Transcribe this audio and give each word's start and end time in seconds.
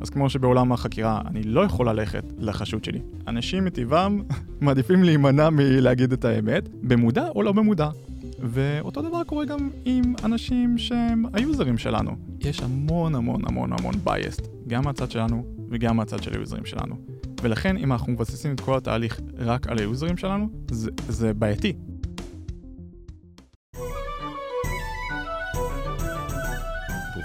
אז 0.00 0.10
כמו 0.10 0.30
שבעולם 0.30 0.72
החקירה 0.72 1.20
אני 1.26 1.42
לא 1.42 1.64
יכול 1.64 1.88
ללכת 1.88 2.24
לחשוד 2.38 2.84
שלי. 2.84 3.00
אנשים 3.28 3.64
מטבעם 3.64 4.22
מעדיפים 4.60 5.04
להימנע 5.04 5.50
מלהגיד 5.50 6.12
את 6.12 6.24
האמת, 6.24 6.68
במודע 6.82 7.28
או 7.28 7.42
לא 7.42 7.52
במודע. 7.52 7.88
ואותו 8.38 9.02
דבר 9.02 9.24
קורה 9.24 9.44
גם 9.44 9.70
עם 9.84 10.14
אנשים 10.24 10.78
שהם 10.78 11.24
היוזרים 11.32 11.78
שלנו. 11.78 12.10
יש 12.40 12.60
המון 12.60 13.14
המון 13.14 13.42
המון 13.46 13.72
המון 13.72 13.94
בייסט, 14.04 14.48
גם 14.66 14.84
מהצד 14.84 15.10
שלנו 15.10 15.44
וגם 15.70 15.96
מהצד 15.96 16.22
של 16.22 16.34
היוזרים 16.34 16.64
שלנו. 16.64 16.96
ולכן 17.42 17.76
אם 17.76 17.92
אנחנו 17.92 18.12
מבססים 18.12 18.54
את 18.54 18.60
כל 18.60 18.76
התהליך 18.76 19.20
רק 19.38 19.66
על 19.66 19.78
היוזרים 19.78 20.16
שלנו, 20.16 20.48
זה, 20.70 20.90
זה 21.08 21.34
בעייתי. 21.34 21.72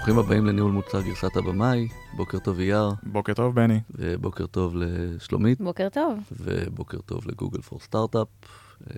ברוכים 0.04 0.24
הבאים 0.24 0.46
לניהול 0.46 0.72
מוצר 0.72 1.02
גרסת 1.02 1.36
הבמאי, 1.36 1.88
בוקר 2.16 2.38
טוב 2.38 2.58
אייר. 2.58 2.90
בוקר 3.02 3.34
טוב 3.34 3.54
בני. 3.54 3.80
ובוקר 3.90 4.46
טוב 4.46 4.74
לשלומית. 4.76 5.60
בוקר 5.60 5.88
טוב. 5.88 6.18
ובוקר 6.40 6.98
טוב 7.00 7.28
ל 7.28 7.33
Google 7.33 7.60
for 7.60 7.80
Startup, 7.80 8.28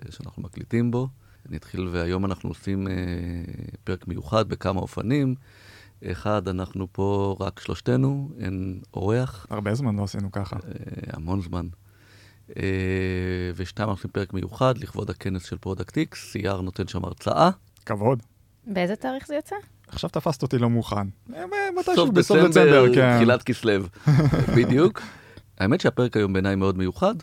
שאנחנו 0.09 0.43
מקליטים 0.43 0.91
בו. 0.91 1.07
אני 1.49 1.57
אתחיל 1.57 1.87
והיום 1.91 2.25
אנחנו 2.25 2.49
עושים 2.49 2.87
אה, 2.87 2.93
פרק 3.83 4.07
מיוחד 4.07 4.49
בכמה 4.49 4.79
אופנים. 4.79 5.35
אחד, 6.11 6.47
אנחנו 6.47 6.87
פה 6.91 7.37
רק 7.39 7.59
שלושתנו, 7.59 8.29
אין 8.39 8.81
אורח. 8.93 9.47
הרבה 9.49 9.75
זמן 9.75 9.95
לא 9.95 10.03
עשינו 10.03 10.31
ככה. 10.31 10.55
אה, 10.55 10.71
המון 11.13 11.41
זמן. 11.41 11.67
אה, 12.57 12.63
ושתיים, 13.55 13.89
אנחנו 13.89 13.99
עושים 13.99 14.11
פרק 14.11 14.33
מיוחד 14.33 14.77
לכבוד 14.77 15.09
הכנס 15.09 15.45
של 15.45 15.57
ProductX, 15.57 16.35
אייר 16.35 16.61
נותן 16.61 16.87
שם 16.87 17.05
הרצאה. 17.05 17.49
כבוד. 17.85 18.23
באיזה 18.67 18.95
תאריך 18.95 19.27
זה 19.27 19.35
יוצא? 19.35 19.55
עכשיו 19.87 20.09
תפסת 20.09 20.43
אותי 20.43 20.57
לא 20.57 20.69
מוכן. 20.69 21.07
אה, 21.35 21.43
מתישהו 21.79 22.11
בסוף 22.11 22.37
דצמבר, 22.37 22.95
כן. 22.95 23.15
תחילת 23.17 23.43
כסלו, 23.43 23.83
בדיוק. 24.57 25.01
האמת 25.57 25.81
שהפרק 25.81 26.17
היום 26.17 26.33
בעיניי 26.33 26.55
מאוד 26.55 26.77
מיוחד. 26.77 27.15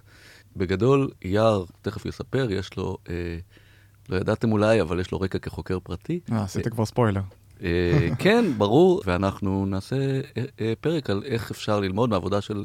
בגדול, 0.56 1.11
אייר, 1.25 1.64
תכף 1.83 2.06
יספר, 2.06 2.47
יש 2.50 2.77
לו, 2.77 2.97
אה, 3.08 3.14
לא 4.08 4.16
ידעתם 4.16 4.53
אולי, 4.53 4.80
אבל 4.80 5.00
יש 5.00 5.12
לו 5.12 5.20
רקע 5.20 5.38
כחוקר 5.38 5.78
פרטי. 5.83 6.20
אה, 6.33 6.42
עשית 6.42 6.69
כבר 6.69 6.84
ספוילר. 6.84 7.20
אה, 7.62 8.08
כן, 8.19 8.44
ברור, 8.58 9.03
ואנחנו 9.06 9.66
נעשה 9.66 9.97
אה, 9.97 10.44
אה, 10.60 10.72
פרק 10.81 11.10
על 11.10 11.22
איך 11.25 11.50
אפשר 11.50 11.81
ללמוד 11.81 12.10
מעבודה 12.10 12.41
של 12.41 12.64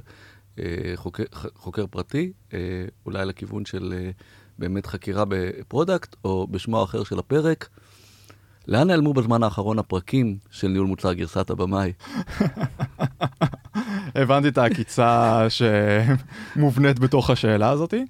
אה, 0.59 0.63
חוקר, 0.95 1.23
חוקר 1.55 1.87
פרטי, 1.87 2.31
אה, 2.53 2.59
אולי 3.05 3.25
לכיוון 3.25 3.65
של 3.65 3.93
אה, 3.97 4.09
באמת 4.59 4.85
חקירה 4.85 5.23
ב 5.27 5.37
product, 5.37 6.15
או 6.23 6.47
בשמו 6.51 6.81
האחר 6.81 7.03
של 7.03 7.19
הפרק. 7.19 7.69
לאן 8.69 8.87
נעלמו 8.87 9.13
בזמן 9.13 9.43
האחרון 9.43 9.79
הפרקים 9.79 10.37
של 10.51 10.67
ניהול 10.67 10.87
מוצר 10.87 11.13
גרסת 11.13 11.49
הבמאי? 11.49 11.91
הבנתי 14.15 14.47
את 14.47 14.57
העקיצה 14.57 15.45
שמובנית 15.49 16.99
בתוך 16.99 17.29
השאלה 17.29 17.69
הזאתי. 17.69 18.05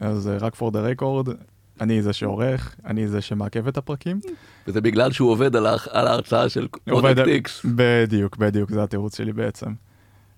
אז 0.00 0.28
אה, 0.28 0.36
רק 0.36 0.54
for 0.54 0.70
the 0.70 1.00
record, 1.00 1.30
אני 1.80 2.02
זה 2.02 2.12
שעורך, 2.12 2.76
אני 2.86 3.08
זה 3.08 3.20
שמעכב 3.20 3.68
את 3.68 3.76
הפרקים. 3.76 4.20
וזה 4.68 4.80
בגלל 4.80 5.12
שהוא 5.12 5.30
עובד 5.30 5.56
על, 5.56 5.66
על 5.90 6.06
ההרצאה 6.06 6.48
של 6.48 6.68
ProductX. 6.84 7.66
בדיוק, 7.74 8.36
בדיוק, 8.36 8.70
זה 8.70 8.82
התירוץ 8.82 9.16
שלי 9.16 9.32
בעצם. 9.32 9.70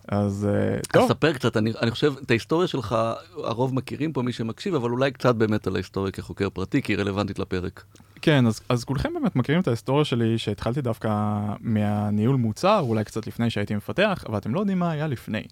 אז 0.09 0.49
uh, 0.51 0.87
טוב. 0.93 1.03
אז 1.03 1.09
ספר 1.09 1.33
קצת, 1.33 1.57
אני, 1.57 1.73
אני 1.83 1.91
חושב, 1.91 2.15
את 2.23 2.31
ההיסטוריה 2.31 2.69
שלך, 2.69 2.97
הרוב 3.37 3.75
מכירים 3.75 4.13
פה 4.13 4.23
מי 4.23 4.33
שמקשיב, 4.33 4.75
אבל 4.75 4.91
אולי 4.91 5.11
קצת 5.11 5.35
באמת 5.35 5.67
על 5.67 5.75
ההיסטוריה 5.75 6.13
כחוקר 6.13 6.51
פרטי, 6.51 6.83
כי 6.83 6.93
היא 6.93 6.99
רלוונטית 6.99 7.39
לפרק. 7.39 7.85
כן, 8.23 8.47
אז, 8.47 8.61
אז 8.69 8.85
כולכם 8.85 9.15
באמת 9.15 9.37
מכירים 9.37 9.61
את 9.61 9.69
ההיסטוריה 9.69 10.05
שלי, 10.05 10.39
שהתחלתי 10.39 10.81
דווקא 10.81 11.39
מהניהול 11.61 12.37
מוצר, 12.37 12.81
אולי 12.81 13.05
קצת 13.05 13.27
לפני 13.27 13.51
שהייתי 13.51 13.75
מפתח, 13.75 14.25
אבל 14.29 14.39
אתם 14.39 14.55
לא 14.55 14.61
יודעים 14.61 14.79
מה 14.79 14.91
היה 14.91 15.07
לפני. 15.07 15.43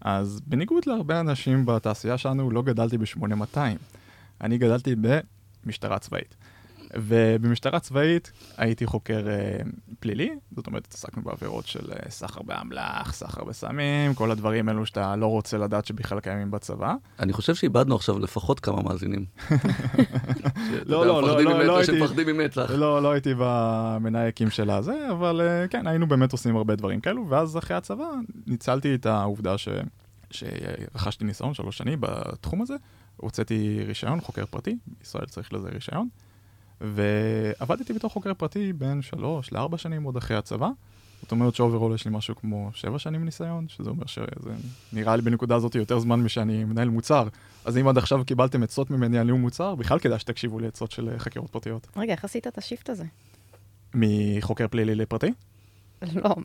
אז 0.00 0.40
בניגוד 0.46 0.82
להרבה 0.86 1.20
אנשים 1.20 1.66
בתעשייה 1.66 2.18
שלנו, 2.18 2.50
לא 2.50 2.62
גדלתי 2.62 2.98
ב-8200. 2.98 3.58
אני 4.40 4.58
גדלתי 4.58 4.94
במשטרה 5.64 5.98
צבאית. 5.98 6.36
ובמשטרה 6.98 7.80
צבאית 7.80 8.32
הייתי 8.56 8.86
חוקר 8.86 9.28
אה, 9.28 9.58
פלילי, 10.00 10.30
זאת 10.56 10.66
אומרת, 10.66 10.84
התעסקנו 10.86 11.22
בעבירות 11.22 11.66
של 11.66 11.92
אה, 11.92 12.10
סחר 12.10 12.42
באמל"ח, 12.42 13.12
סחר 13.12 13.44
בסמים, 13.44 14.14
כל 14.14 14.30
הדברים 14.30 14.68
האלו 14.68 14.86
שאתה 14.86 15.16
לא 15.16 15.26
רוצה 15.26 15.58
לדעת 15.58 15.86
שבכלל 15.86 16.20
קיימים 16.20 16.50
בצבא. 16.50 16.94
אני 17.20 17.32
חושב 17.32 17.54
שאיבדנו 17.54 17.94
עכשיו 17.94 18.18
לפחות 18.18 18.60
כמה 18.60 18.82
מאזינים. 18.82 19.24
לא, 20.86 21.06
לא, 21.06 21.22
לא, 21.22 21.42
לא, 21.42 21.64
לא 21.64 21.78
הייתי... 21.78 21.98
שמפחדים 21.98 22.26
ממצח. 22.26 22.70
לא, 22.70 23.02
לא 23.02 23.12
הייתי 23.12 23.34
במנהיקים 23.38 24.50
של 24.50 24.70
הזה, 24.70 25.10
אבל 25.10 25.40
אה, 25.40 25.68
כן, 25.68 25.86
היינו 25.86 26.08
באמת 26.08 26.32
עושים 26.32 26.56
הרבה 26.56 26.76
דברים 26.76 27.00
כאלו, 27.00 27.28
ואז 27.28 27.58
אחרי 27.58 27.76
הצבא 27.76 28.08
ניצלתי 28.46 28.94
את 28.94 29.06
העובדה 29.06 29.58
ש... 29.58 29.68
שרכשתי 30.30 31.24
ניסיון 31.24 31.54
שלוש 31.54 31.78
שנים 31.78 31.98
בתחום 32.00 32.62
הזה, 32.62 32.74
הוצאתי 33.16 33.84
רישיון, 33.86 34.20
חוקר 34.20 34.46
פרטי, 34.46 34.76
בישראל 34.98 35.26
צריך 35.26 35.52
לזה 35.52 35.68
רישיון. 35.68 36.08
ועבדתי 36.80 37.92
בתור 37.92 38.10
חוקר 38.10 38.34
פרטי 38.34 38.72
בין 38.72 39.02
שלוש 39.02 39.52
לארבע 39.52 39.78
שנים 39.78 40.02
עוד 40.02 40.16
אחרי 40.16 40.36
הצבא. 40.36 40.68
זאת 41.22 41.32
אומרת 41.32 41.54
ש 41.54 41.63
overall 41.63 41.94
יש 41.94 42.04
לי 42.04 42.10
משהו 42.10 42.36
כמו 42.36 42.70
שבע 42.74 42.98
שנים 42.98 43.24
ניסיון, 43.24 43.68
שזה 43.68 43.90
אומר 43.90 44.06
שזה 44.06 44.50
נראה 44.92 45.16
לי 45.16 45.22
בנקודה 45.22 45.54
הזאת 45.54 45.74
יותר 45.74 45.98
זמן 45.98 46.20
משאני 46.20 46.64
מנהל 46.64 46.88
מוצר. 46.88 47.28
אז 47.64 47.78
אם 47.78 47.88
עד 47.88 47.98
עכשיו 47.98 48.24
קיבלתם 48.24 48.62
עצות 48.62 48.90
ממני 48.90 49.18
על 49.18 49.24
ניהול 49.24 49.40
מוצר, 49.40 49.74
בכלל 49.74 49.98
כדאי 49.98 50.18
שתקשיבו 50.18 50.58
לי 50.58 50.66
עצות 50.66 50.90
של 50.90 51.10
חקירות 51.18 51.50
פרטיות. 51.50 51.86
רגע, 51.96 52.12
איך 52.12 52.24
עשית 52.24 52.46
את 52.46 52.58
ה 52.58 52.63
shift 52.63 52.90
הזה? 52.90 53.04
מחוקר 53.94 54.68
פלילי 54.68 54.94
לפרטי? 54.94 55.32
לא, 56.02 56.36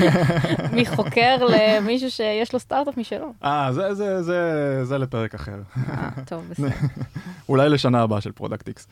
מחוקר 0.80 1.36
למישהו 1.48 2.10
שיש 2.10 2.52
לו 2.52 2.58
סטארט-אפ 2.58 2.96
משלו. 2.96 3.32
אה, 3.44 3.72
זה, 3.72 3.94
זה, 3.94 4.22
זה, 4.22 4.80
זה 4.84 4.98
לפרק 4.98 5.34
אחר. 5.34 5.60
אה, 5.76 6.10
טוב, 6.26 6.44
בסדר. 6.50 6.68
אולי 7.48 7.68
לשנה 7.68 8.02
הבאה 8.02 8.20
של 8.20 8.32
Product 8.32 8.68
X. 8.68 8.86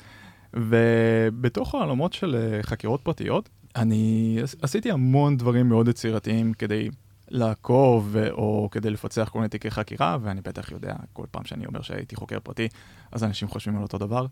ובתוך 0.57 1.75
העולמות 1.75 2.13
של 2.13 2.37
אה, 2.37 2.63
חקירות 2.63 3.01
פרטיות, 3.03 3.49
אני 3.77 4.39
עשיתי 4.63 4.91
המון 4.91 5.37
דברים 5.37 5.69
מאוד 5.69 5.89
יצירתיים 5.89 6.53
כדי 6.53 6.89
לעקוב 7.29 8.17
או 8.31 8.69
כדי 8.71 8.91
לפצח 8.91 9.29
כל 9.33 9.39
מיני 9.39 9.49
תיקי 9.49 9.71
חקירה, 9.71 10.19
ואני 10.23 10.41
בטח 10.41 10.71
יודע, 10.71 10.95
כל 11.13 11.27
פעם 11.31 11.45
שאני 11.45 11.67
אומר 11.67 11.83
שהייתי 11.83 12.17
חוקר 12.17 12.41
פרטי, 12.41 12.69
אז 13.13 13.25
אנשים 13.25 13.49
חושבים 13.49 13.77
על 13.77 13.83
אותו 13.83 13.99
דבר. 13.99 14.27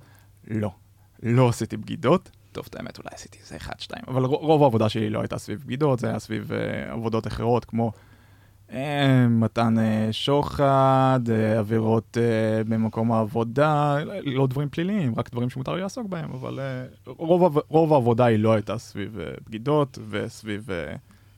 לא, 0.48 0.70
לא 1.22 1.48
עשיתי 1.48 1.76
בגידות. 1.76 2.30
טוב, 2.52 2.66
את 2.70 2.76
האמת, 2.76 2.98
אולי 2.98 3.08
עשיתי 3.14 3.38
איזה 3.38 3.56
אחד, 3.56 3.80
שתיים, 3.80 4.04
אבל 4.08 4.24
רוב 4.24 4.62
העבודה 4.62 4.88
שלי 4.88 5.10
לא 5.10 5.20
הייתה 5.20 5.38
סביב 5.38 5.62
בגידות, 5.66 5.98
זה 5.98 6.08
היה 6.08 6.18
סביב 6.18 6.50
uh, 6.50 6.92
עבודות 6.92 7.26
אחרות, 7.26 7.64
כמו 7.64 7.92
מתן 9.28 9.78
אה, 9.78 10.08
שוחד, 10.12 11.20
אה, 11.30 11.58
עבירות 11.58 12.16
במקום 12.68 13.12
העבודה, 13.12 13.96
לא 14.24 14.46
דברים 14.46 14.68
פליליים, 14.68 15.14
רק 15.16 15.30
דברים 15.30 15.50
שמותר 15.50 15.74
לי 15.74 15.80
לעסוק 15.80 16.06
בהם, 16.06 16.32
אבל 16.32 16.60
רוב, 17.06 17.58
רוב 17.68 17.92
העבודה 17.92 18.24
היא 18.24 18.38
לא 18.38 18.52
הייתה 18.52 18.78
סביב 18.78 19.18
בגידות 19.46 19.98
וסביב 20.10 20.68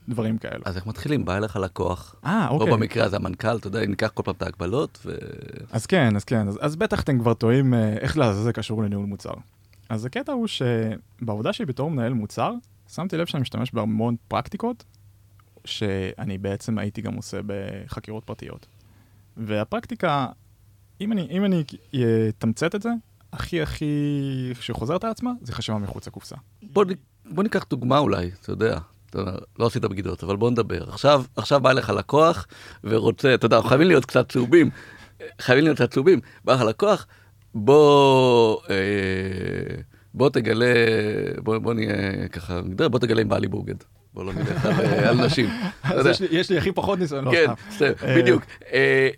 דברים 0.09 0.39
כאלו. 0.39 0.63
אז 0.65 0.77
איך 0.77 0.87
מתחילים? 0.87 1.25
בא 1.25 1.37
אליך 1.37 1.57
לקוח. 1.57 2.15
אה, 2.27 2.49
אוקיי. 2.49 2.73
או 2.73 2.77
במקרה 2.77 3.05
הזה 3.05 3.17
המנכ"ל, 3.17 3.57
אתה 3.57 3.67
יודע, 3.67 3.87
ניקח 3.87 4.11
כל 4.15 4.23
פעם 4.23 4.35
את 4.35 4.43
ההגבלות 4.43 4.99
ו... 5.07 5.15
אז 5.73 5.87
כן, 5.87 6.17
אז 6.17 6.25
כן, 6.25 6.49
אז, 6.49 6.59
אז 6.61 6.77
בטח 6.77 7.03
אתם 7.03 7.19
כבר 7.19 7.35
טועים 7.35 7.75
איך 7.75 8.19
זה 8.33 8.53
קשור 8.53 8.83
לניהול 8.83 9.07
מוצר. 9.07 9.35
אז 9.89 10.05
הקטע 10.05 10.33
הוא 10.33 10.47
שבעבודה 10.47 11.53
שלי 11.53 11.67
בתור 11.67 11.91
מנהל 11.91 12.13
מוצר, 12.13 12.53
שמתי 12.89 13.17
לב 13.17 13.27
שאני 13.27 13.41
משתמש 13.41 13.73
בהמון 13.73 14.17
פרקטיקות 14.29 14.85
שאני 15.65 16.39
בעצם 16.39 16.79
הייתי 16.79 17.03
גם 17.03 17.15
עושה 17.15 17.41
בחקירות 17.47 18.25
פרטיות. 18.25 18.67
והפרקטיקה, 19.37 20.27
אם 21.01 21.13
אני, 21.13 21.29
אם 21.31 21.45
אני 21.45 21.65
אתמצת 22.29 22.75
את 22.75 22.83
זה, 22.83 22.91
הכי 23.33 23.63
הכי 23.63 23.93
שחוזרת 24.61 25.05
על 25.05 25.11
עצמה, 25.11 25.33
זה 25.43 25.53
חשיבה 25.53 25.79
מחוץ 25.79 26.07
לקופסה. 26.07 26.37
בוא, 26.63 26.85
בוא 27.31 27.43
ניקח 27.43 27.65
דוגמה 27.71 27.99
אולי, 27.99 28.31
אתה 28.41 28.51
יודע. 28.51 28.79
לא 29.59 29.67
עשית 29.67 29.85
בגידות, 29.85 30.25
אבל 30.25 30.37
בוא 30.37 30.51
נדבר. 30.51 30.89
עכשיו, 30.89 31.25
עכשיו 31.37 31.61
בא 31.61 31.73
לך 31.73 31.91
לקוח 31.91 32.47
ורוצה, 32.85 33.35
אתה 33.35 33.47
יודע, 33.47 33.63
חייבים 33.63 33.89
להיות 33.89 34.05
קצת 34.05 34.29
צהובים. 34.33 34.71
חייבים 35.41 35.65
להיות 35.65 35.77
קצת 35.77 35.91
צהובים. 35.91 36.21
בא 36.45 36.55
לך 36.55 36.61
לקוח, 36.61 37.07
בוא, 37.55 38.61
אה, 38.71 39.83
בוא 40.15 40.31
תגלה, 40.31 40.75
בוא, 41.43 41.59
בוא 41.59 41.75
נהיה 41.75 42.29
ככה, 42.29 42.61
בוא 42.91 42.99
תגלה 42.99 43.23
אם 43.23 43.29
בא 43.29 43.39
לי 43.39 43.49
בוגד. 43.49 43.75
בוא 44.15 44.25
לא 44.25 44.33
נלך 44.33 44.67
על 45.09 45.27
נשים. 45.27 45.51
יש 46.31 46.51
לי 46.51 46.59
הכי 46.59 46.73
פחות 46.73 46.99
ניסיון. 46.99 47.31
כן, 47.31 47.47
בסדר, 47.69 47.95
בדיוק. 48.17 48.43
אה, 48.73 49.09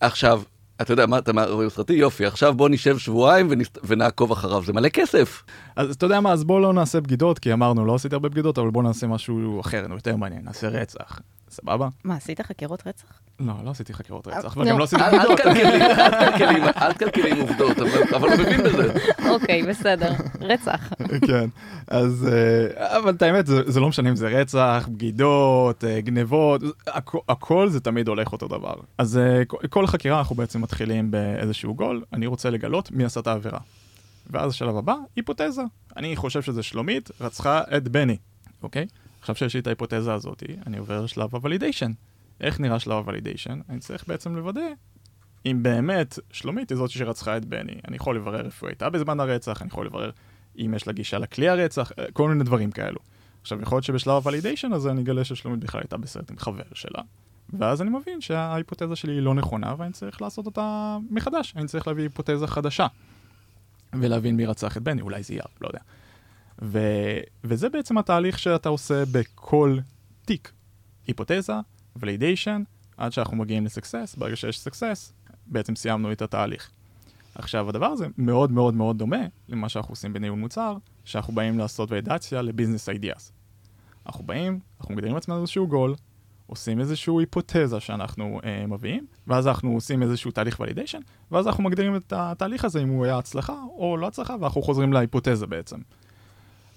עכשיו, 0.00 0.42
אתה 0.80 0.92
יודע 0.92 1.06
מה, 1.06 1.18
אתה 1.18 1.32
רואה 1.50 1.70
סרטי? 1.70 1.92
יופי, 1.92 2.26
עכשיו 2.26 2.54
בוא 2.54 2.68
נשב 2.68 2.98
שבועיים 2.98 3.48
ונעקוב 3.84 4.32
אחריו, 4.32 4.62
זה 4.64 4.72
מלא 4.72 4.88
כסף. 4.88 5.42
אז 5.76 5.94
אתה 5.94 6.06
יודע 6.06 6.20
מה, 6.20 6.32
אז 6.32 6.44
בוא 6.44 6.60
לא 6.60 6.72
נעשה 6.72 7.00
בגידות, 7.00 7.38
כי 7.38 7.52
אמרנו, 7.52 7.84
לא 7.84 7.94
עשיתי 7.94 8.14
הרבה 8.14 8.28
בגידות, 8.28 8.58
אבל 8.58 8.70
בוא 8.70 8.82
נעשה 8.82 9.06
משהו 9.06 9.60
אחר, 9.60 9.86
יותר 9.90 10.16
מעניין, 10.16 10.44
נעשה 10.44 10.68
רצח. 10.68 11.20
סבבה? 11.52 11.88
מה, 12.04 12.14
עשית 12.16 12.40
חקירות 12.40 12.86
רצח? 12.86 13.20
לא, 13.40 13.52
לא 13.64 13.70
עשיתי 13.70 13.94
חקירות 13.94 14.28
רצח, 14.28 14.56
וגם 14.56 14.78
לא 14.78 14.84
עשיתי 14.84 15.02
בגידות. 15.12 15.40
אל 16.82 16.92
תקלקלי 16.92 17.30
עם 17.30 17.40
עובדות, 17.40 17.76
אבל 18.16 18.28
הוא 18.28 18.38
מבין 18.38 18.62
בזה. 18.62 18.92
אוקיי, 19.30 19.62
בסדר. 19.62 20.12
רצח. 20.40 20.92
כן, 21.26 21.48
אז, 21.86 22.28
אה, 22.32 22.98
אבל 22.98 23.10
את 23.10 23.22
האמת, 23.22 23.46
זה, 23.46 23.80
לא 23.80 23.88
משנה 23.88 24.08
אם 24.10 24.16
זה 24.16 24.28
רצח, 24.28 24.88
בגידות, 24.92 25.84
אה, 25.84 26.00
גנבות, 26.00 26.60
הכ, 26.86 27.14
הכל 27.28 27.68
זה 27.68 27.80
תמיד 27.80 28.08
הולך 28.08 28.32
אותו 28.32 28.48
דבר. 28.48 28.74
אז 28.98 29.18
אה, 29.18 29.44
כל- 29.44 29.66
כל 29.70 29.86
חקירה 29.86 30.18
אנחנו 30.18 30.36
בעצם 30.36 30.60
מתחילים 30.60 31.10
באיזשהו 31.10 31.74
גול, 31.74 32.02
אני 32.12 32.26
רוצה 32.26 32.50
לגלות 32.50 32.90
מי 32.90 33.04
עשה 33.04 33.20
את 33.20 33.26
העבירה. 33.26 33.58
ואז 34.30 34.50
השלב 34.52 34.76
הבא, 34.76 34.94
היפותזה. 35.16 35.62
אני 35.96 36.16
חושב 36.16 36.42
שזה 36.42 36.62
שלומית 36.62 37.10
רצחה 37.20 37.60
את 37.76 37.88
בני, 37.88 38.16
אוקיי? 38.62 38.86
עכשיו 39.22 39.36
שיש 39.36 39.54
לי 39.54 39.60
את 39.60 39.66
ההיפותזה 39.66 40.14
הזאת, 40.14 40.42
אני 40.66 40.78
עובר 40.78 41.00
לשלב 41.00 41.34
הוולידיישן. 41.34 41.92
איך 42.40 42.60
נראה 42.60 42.78
שלב 42.78 42.92
הוולידיישן? 42.92 43.60
אני 43.68 43.78
צריך 43.78 44.04
בעצם 44.08 44.36
לוודא 44.36 44.60
אם 45.46 45.62
באמת 45.62 46.18
שלומית 46.32 46.70
היא 46.70 46.78
זאת 46.78 46.90
שרצחה 46.90 47.36
את 47.36 47.44
בני. 47.44 47.74
אני 47.88 47.96
יכול 47.96 48.16
לברר 48.16 48.46
איפה 48.46 48.66
היא 48.66 48.70
הייתה 48.70 48.90
בזמן 48.90 49.20
הרצח, 49.20 49.62
אני 49.62 49.68
יכול 49.68 49.86
לברר 49.86 50.10
אם 50.58 50.74
יש 50.76 50.86
לה 50.86 50.92
גישה 50.92 51.18
לכלי 51.18 51.48
הרצח, 51.48 51.92
אה, 51.98 52.04
כל 52.12 52.28
מיני 52.28 52.44
דברים 52.44 52.70
כאלו. 52.70 52.98
עכשיו, 53.42 53.62
יכול 53.62 53.76
להיות 53.76 53.84
שבשלב 53.84 54.12
הוולידיישן 54.12 54.72
הזה 54.72 54.90
אני 54.90 55.02
אגלה 55.02 55.24
ששלומית 55.24 55.60
בכלל 55.60 55.80
הייתה 55.80 55.96
בסרט 55.96 56.30
עם 56.30 56.38
חבר 56.38 56.62
שלה, 56.74 57.02
ואז 57.52 57.82
אני 57.82 57.90
מבין 57.90 58.20
שההיפותזה 58.20 58.96
שלי 58.96 59.12
היא 59.12 59.20
לא 59.20 59.34
נכונה, 59.34 59.74
ואני 59.78 59.92
צריך 59.92 60.22
לעשות 60.22 60.46
אותה 60.46 60.98
מחדש. 61.10 61.54
אני 61.56 61.66
צריך 61.66 61.86
להביא 61.86 62.02
היפותזה 62.02 62.46
חדשה, 62.46 62.86
ולהבין 63.92 64.36
מי 64.36 64.46
רצח 64.46 64.76
את 64.76 64.82
בני, 64.82 65.00
אולי 65.00 65.22
זה 65.22 65.34
יהיה, 65.34 65.44
לא 65.60 65.68
יודע. 65.68 65.80
ו... 66.62 66.78
וזה 67.44 67.68
בעצם 67.68 67.98
התהליך 67.98 68.38
שאתה 68.38 68.68
עושה 68.68 69.02
בכל 69.12 69.78
תיק. 70.24 70.52
היפותזה, 71.06 71.52
ולידיישן, 71.96 72.62
עד 72.96 73.12
שאנחנו 73.12 73.36
מגיעים 73.36 73.64
לסקסס, 73.64 74.14
ברגע 74.18 74.36
שיש 74.36 74.60
סקסס, 74.60 75.12
בעצם 75.46 75.76
סיימנו 75.76 76.12
את 76.12 76.22
התהליך. 76.22 76.70
עכשיו, 77.34 77.68
הדבר 77.68 77.86
הזה 77.86 78.06
מאוד 78.18 78.52
מאוד 78.52 78.74
מאוד 78.74 78.98
דומה 78.98 79.26
למה 79.48 79.68
שאנחנו 79.68 79.92
עושים 79.92 80.12
בניהול 80.12 80.38
מוצר, 80.38 80.76
שאנחנו 81.04 81.34
באים 81.34 81.58
לעשות 81.58 81.90
ולידציה 81.92 82.42
לביזנס 82.42 82.88
אידיאס. 82.88 83.32
אנחנו 84.06 84.24
באים, 84.24 84.60
אנחנו 84.80 84.94
מגדירים 84.94 85.14
לעצמנו 85.14 85.40
איזשהו 85.40 85.68
גול, 85.68 85.94
עושים 86.46 86.80
איזושהי 86.80 87.14
היפותזה 87.18 87.80
שאנחנו 87.80 88.40
אה, 88.44 88.66
מביאים, 88.66 89.06
ואז 89.26 89.46
אנחנו 89.46 89.72
עושים 89.72 90.02
איזשהו 90.02 90.30
תהליך 90.30 90.60
ולידיישן, 90.60 91.00
ואז 91.30 91.46
אנחנו 91.46 91.64
מגדירים 91.64 91.96
את 91.96 92.12
התהליך 92.16 92.64
הזה 92.64 92.82
אם 92.82 92.88
הוא 92.88 93.04
היה 93.04 93.18
הצלחה 93.18 93.56
או 93.76 93.96
לא 93.96 94.06
הצלחה, 94.06 94.36
ואנחנו 94.40 94.62
חוזרים 94.62 94.92
להיפותזה 94.92 95.46
בעצם. 95.46 95.78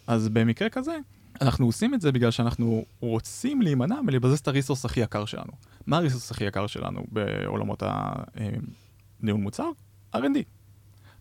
אז 0.08 0.30
במקרה 0.30 0.70
כזה, 0.70 0.98
אנחנו 1.42 1.66
עושים 1.66 1.94
את 1.94 2.02
זה 2.02 2.12
בגלל 2.12 2.32
שאנחנו 2.32 2.86
רוצים 3.00 3.62
להימנע 3.62 4.02
מלבזז 4.02 4.40
את 4.40 4.48
הריסורס 4.48 4.86
הכי 4.86 5.00
יקר 5.00 5.26
שלנו. 5.26 5.52
מה 5.88 5.98
הריסורס 5.98 6.32
הכי 6.32 6.44
יקר 6.44 6.68
שלנו 6.68 7.04
בעולמות 7.12 7.84
הניהול 7.86 9.42
מוצר? 9.42 9.70
R&D. 10.16 10.38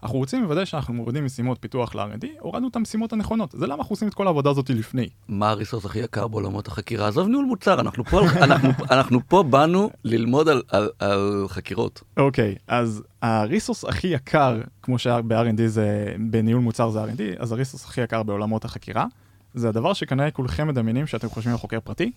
אנחנו 0.05 0.19
רוצים 0.19 0.43
לוודא 0.43 0.65
שאנחנו 0.65 0.95
מורידים 0.95 1.25
משימות 1.25 1.59
פיתוח 1.61 1.95
ל-R&D, 1.95 2.27
הורדנו 2.41 2.69
את 2.69 2.77
המשימות 2.77 3.13
הנכונות. 3.13 3.55
זה 3.59 3.67
למה 3.67 3.75
אנחנו 3.75 3.93
עושים 3.93 4.09
את 4.09 4.15
כל 4.15 4.27
העבודה 4.27 4.51
הזאת 4.51 4.71
לפני. 4.71 5.09
מה 5.29 5.51
הריסורס 5.51 5.85
הכי 5.85 5.99
יקר 5.99 6.29
בעולמות 6.29 6.69
החקירה? 6.69 7.09
עזוב 7.09 7.29
ניהול 7.29 7.45
מוצר, 7.45 7.81
אנחנו 7.81 8.05
פה, 8.05 8.21
אנחנו, 8.45 8.69
אנחנו 8.91 9.21
פה 9.29 9.43
באנו 9.43 9.91
ללמוד 10.05 10.49
על, 10.49 10.63
על, 10.69 10.91
על 10.99 11.45
חקירות. 11.49 12.03
אוקיי, 12.17 12.55
אז 12.69 13.03
הריסורס 13.23 13.85
הכי 13.85 14.07
יקר, 14.07 14.61
כמו 14.83 14.99
שב-R&D 14.99 15.67
זה, 15.67 16.15
בניהול 16.31 16.63
מוצר 16.63 16.91
זה 16.91 17.05
R&D, 17.05 17.21
אז 17.39 17.53
הריסורס 17.53 17.85
הכי 17.85 18.01
יקר 18.01 18.23
בעולמות 18.23 18.65
החקירה, 18.65 19.07
זה 19.55 19.69
הדבר 19.69 19.93
שכנראה 19.93 20.31
כולכם 20.31 20.69
מדמיינים 20.69 21.07
שאתם 21.07 21.29
חושבים 21.29 21.53
על 21.53 21.59
חוקר 21.59 21.81
פרטי, 21.81 22.13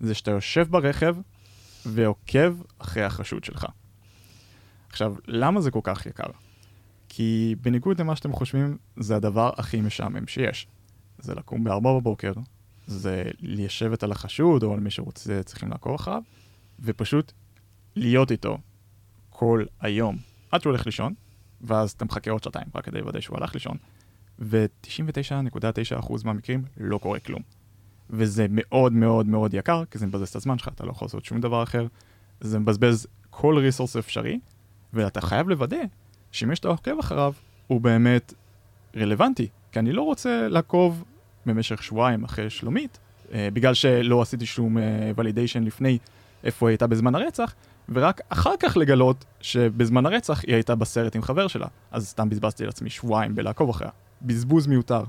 זה 0.00 0.14
שאתה 0.14 0.30
יושב 0.30 0.66
ברכב 0.70 1.16
ועוקב 1.86 2.54
אחרי 2.78 3.02
החשוד 3.04 3.44
שלך. 3.44 3.66
עכשיו, 4.90 5.14
למה 5.26 5.60
זה 5.60 5.70
כל 5.70 5.80
כך 5.82 6.06
יקר? 6.06 6.30
כי 7.14 7.54
בניגוד 7.60 8.00
למה 8.00 8.16
שאתם 8.16 8.32
חושבים, 8.32 8.76
זה 8.96 9.16
הדבר 9.16 9.50
הכי 9.56 9.80
משעמם 9.80 10.26
שיש. 10.26 10.66
זה 11.18 11.34
לקום 11.34 11.64
ב-4 11.64 11.80
בבוקר, 11.80 12.32
זה 12.86 13.24
לשבת 13.40 14.02
על 14.02 14.12
החשוד 14.12 14.62
או 14.62 14.72
על 14.72 14.80
מי 14.80 14.90
שרוצה, 14.90 15.42
צריכים 15.42 15.70
לעקוב 15.70 15.94
אחריו, 15.94 16.22
ופשוט 16.80 17.32
להיות 17.96 18.30
איתו 18.30 18.58
כל 19.30 19.64
היום, 19.80 20.16
עד 20.50 20.60
שהוא 20.62 20.70
הולך 20.70 20.86
לישון, 20.86 21.14
ואז 21.60 21.90
אתה 21.90 22.04
מחכה 22.04 22.30
עוד 22.30 22.42
שעתיים 22.42 22.66
רק 22.74 22.84
כדי 22.84 23.00
לוודא 23.00 23.20
שהוא 23.20 23.36
הלך 23.36 23.54
לישון, 23.54 23.76
ו-99.9% 24.38 26.12
מהמקרים 26.24 26.64
לא 26.76 26.98
קורה 26.98 27.20
כלום. 27.20 27.42
וזה 28.10 28.46
מאוד 28.50 28.92
מאוד 28.92 29.26
מאוד 29.26 29.54
יקר, 29.54 29.84
כי 29.84 29.98
זה 29.98 30.06
מבזבז 30.06 30.28
את 30.28 30.36
הזמן 30.36 30.58
שלך, 30.58 30.68
אתה 30.68 30.84
לא 30.84 30.90
יכול 30.90 31.06
לעשות 31.06 31.24
שום 31.24 31.40
דבר 31.40 31.62
אחר, 31.62 31.86
זה 32.40 32.58
מבזבז 32.58 33.06
כל 33.30 33.58
ריסורס 33.58 33.96
אפשרי, 33.96 34.40
ואתה 34.92 35.20
חייב 35.20 35.48
לוודא 35.48 35.76
שמי 36.32 36.56
שאתה 36.56 36.68
עוקב 36.68 36.98
אחריו 36.98 37.32
הוא 37.66 37.80
באמת 37.80 38.34
רלוונטי, 38.96 39.48
כי 39.72 39.78
אני 39.78 39.92
לא 39.92 40.02
רוצה 40.02 40.48
לעקוב 40.48 41.04
במשך 41.46 41.82
שבועיים 41.82 42.24
אחרי 42.24 42.50
שלומית, 42.50 42.98
אה, 43.32 43.48
בגלל 43.52 43.74
שלא 43.74 44.22
עשיתי 44.22 44.46
שום 44.46 44.76
ולידיישן 45.16 45.64
לפני 45.64 45.98
איפה 46.44 46.66
היא 46.66 46.72
הייתה 46.72 46.86
בזמן 46.86 47.14
הרצח, 47.14 47.54
ורק 47.88 48.20
אחר 48.28 48.54
כך 48.60 48.76
לגלות 48.76 49.24
שבזמן 49.40 50.06
הרצח 50.06 50.42
היא 50.46 50.54
הייתה 50.54 50.74
בסרט 50.74 51.16
עם 51.16 51.22
חבר 51.22 51.46
שלה. 51.46 51.66
אז 51.90 52.08
סתם 52.08 52.28
בזבזתי 52.28 52.66
לעצמי 52.66 52.90
שבועיים 52.90 53.34
בלעקוב 53.34 53.70
אחריה. 53.70 53.90
בזבוז 54.22 54.66
מיותר 54.66 55.04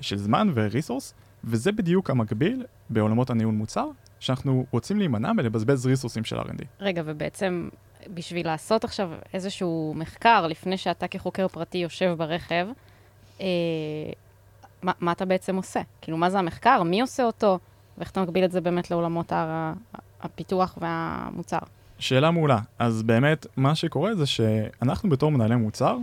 של 0.00 0.16
זמן 0.16 0.50
וריסורס, 0.54 1.14
וזה 1.44 1.72
בדיוק 1.72 2.10
המקביל 2.10 2.64
בעולמות 2.90 3.30
הניהול 3.30 3.54
מוצר, 3.54 3.88
שאנחנו 4.20 4.66
רוצים 4.70 4.98
להימנע 4.98 5.32
מלבזבז 5.32 5.86
ריסורסים 5.86 6.24
של 6.24 6.38
R&D. 6.38 6.64
רגע, 6.80 7.02
ובעצם 7.04 7.68
בשביל 8.14 8.46
לעשות 8.46 8.84
עכשיו 8.84 9.10
איזשהו 9.34 9.94
מחקר, 9.96 10.46
לפני 10.46 10.78
שאתה 10.78 11.08
כחוקר 11.08 11.48
פרטי 11.48 11.78
יושב 11.78 12.14
ברכב, 12.18 12.66
אה, 13.40 13.46
מה, 14.82 14.92
מה 15.00 15.12
אתה 15.12 15.24
בעצם 15.24 15.56
עושה? 15.56 15.80
כאילו, 16.00 16.16
מה 16.16 16.30
זה 16.30 16.38
המחקר? 16.38 16.82
מי 16.82 17.00
עושה 17.00 17.24
אותו? 17.24 17.58
ואיך 17.98 18.10
אתה 18.10 18.22
מקביל 18.22 18.44
את 18.44 18.52
זה 18.52 18.60
באמת 18.60 18.90
לעולמות 18.90 19.32
הפיתוח 20.20 20.78
והמוצר? 20.80 21.58
שאלה 21.98 22.30
מעולה. 22.30 22.58
אז 22.78 23.02
באמת, 23.02 23.46
מה 23.56 23.74
שקורה 23.74 24.14
זה 24.14 24.26
שאנחנו 24.26 25.08
בתור 25.08 25.30
מנהלי 25.30 25.56
מוצר, 25.56 25.96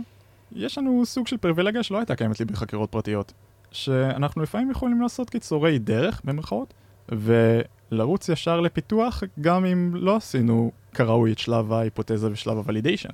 יש 0.52 0.78
לנו 0.78 1.06
סוג 1.06 1.26
של 1.26 1.36
פריבילגיה 1.36 1.82
שלא 1.82 1.98
הייתה 1.98 2.16
קיימת 2.16 2.40
לי 2.40 2.44
בחקירות 2.44 2.90
פרטיות. 2.90 3.32
שאנחנו 3.72 4.42
לפעמים 4.42 4.70
יכולים 4.70 5.02
לעשות 5.02 5.30
קיצורי 5.30 5.78
דרך, 5.78 6.20
במרכאות, 6.24 6.74
ולרוץ 7.08 8.28
ישר 8.28 8.60
לפיתוח, 8.60 9.22
גם 9.40 9.64
אם 9.64 9.90
לא 9.94 10.16
עשינו 10.16 10.70
כראוי 10.94 11.32
את 11.32 11.38
שלב 11.38 11.72
ההיפותזה 11.72 12.32
ושלב 12.32 12.56
הוולידיישן. 12.56 13.08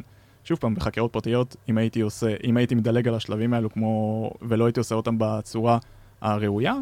שוב 0.45 0.59
פעם, 0.59 0.75
בחקירות 0.75 1.13
פרטיות, 1.13 1.57
אם 1.69 1.79
הייתי 1.79 2.01
עושה, 2.01 2.35
אם 2.45 2.57
הייתי 2.57 2.75
מדלג 2.75 3.09
על 3.09 3.15
השלבים 3.15 3.55
האלו 3.55 3.71
כמו, 3.71 4.31
ולא 4.43 4.67
הייתי 4.67 4.81
עושה 4.81 4.95
אותם 4.95 5.17
בצורה 5.19 5.79
הראויה, 6.21 6.75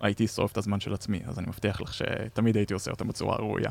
הייתי 0.00 0.26
שורף 0.26 0.52
את 0.52 0.58
הזמן 0.58 0.80
של 0.80 0.94
עצמי, 0.94 1.20
אז 1.26 1.38
אני 1.38 1.46
מבטיח 1.48 1.80
לך 1.80 1.94
שתמיד 1.94 2.56
הייתי 2.56 2.74
עושה 2.74 2.90
אותם 2.90 3.08
בצורה 3.08 3.34
הראויה. 3.34 3.70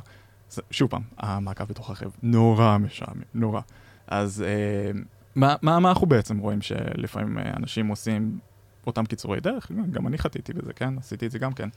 שוב 0.71 0.89
פעם, 0.89 1.01
המעקב 1.17 1.63
בתוך 1.63 1.89
הרכב 1.89 2.09
נורא 2.23 2.77
משעמם, 2.77 3.21
נורא. 3.33 3.61
אז 4.07 4.41
אה, 4.47 4.91
מה, 5.35 5.55
מה, 5.61 5.79
מה 5.79 5.89
אנחנו 5.89 6.07
בעצם 6.07 6.37
רואים 6.37 6.61
שלפעמים 6.61 7.37
אה, 7.37 7.53
אנשים 7.57 7.87
עושים 7.87 8.39
אותם 8.87 9.05
קיצורי 9.05 9.39
דרך? 9.39 9.71
גם 9.91 10.07
אני 10.07 10.17
חטאתי 10.17 10.53
בזה, 10.53 10.73
כן? 10.73 10.97
עשיתי 10.97 11.25
את 11.25 11.31
זה 11.31 11.39
גם 11.39 11.53
כן. 11.53 11.69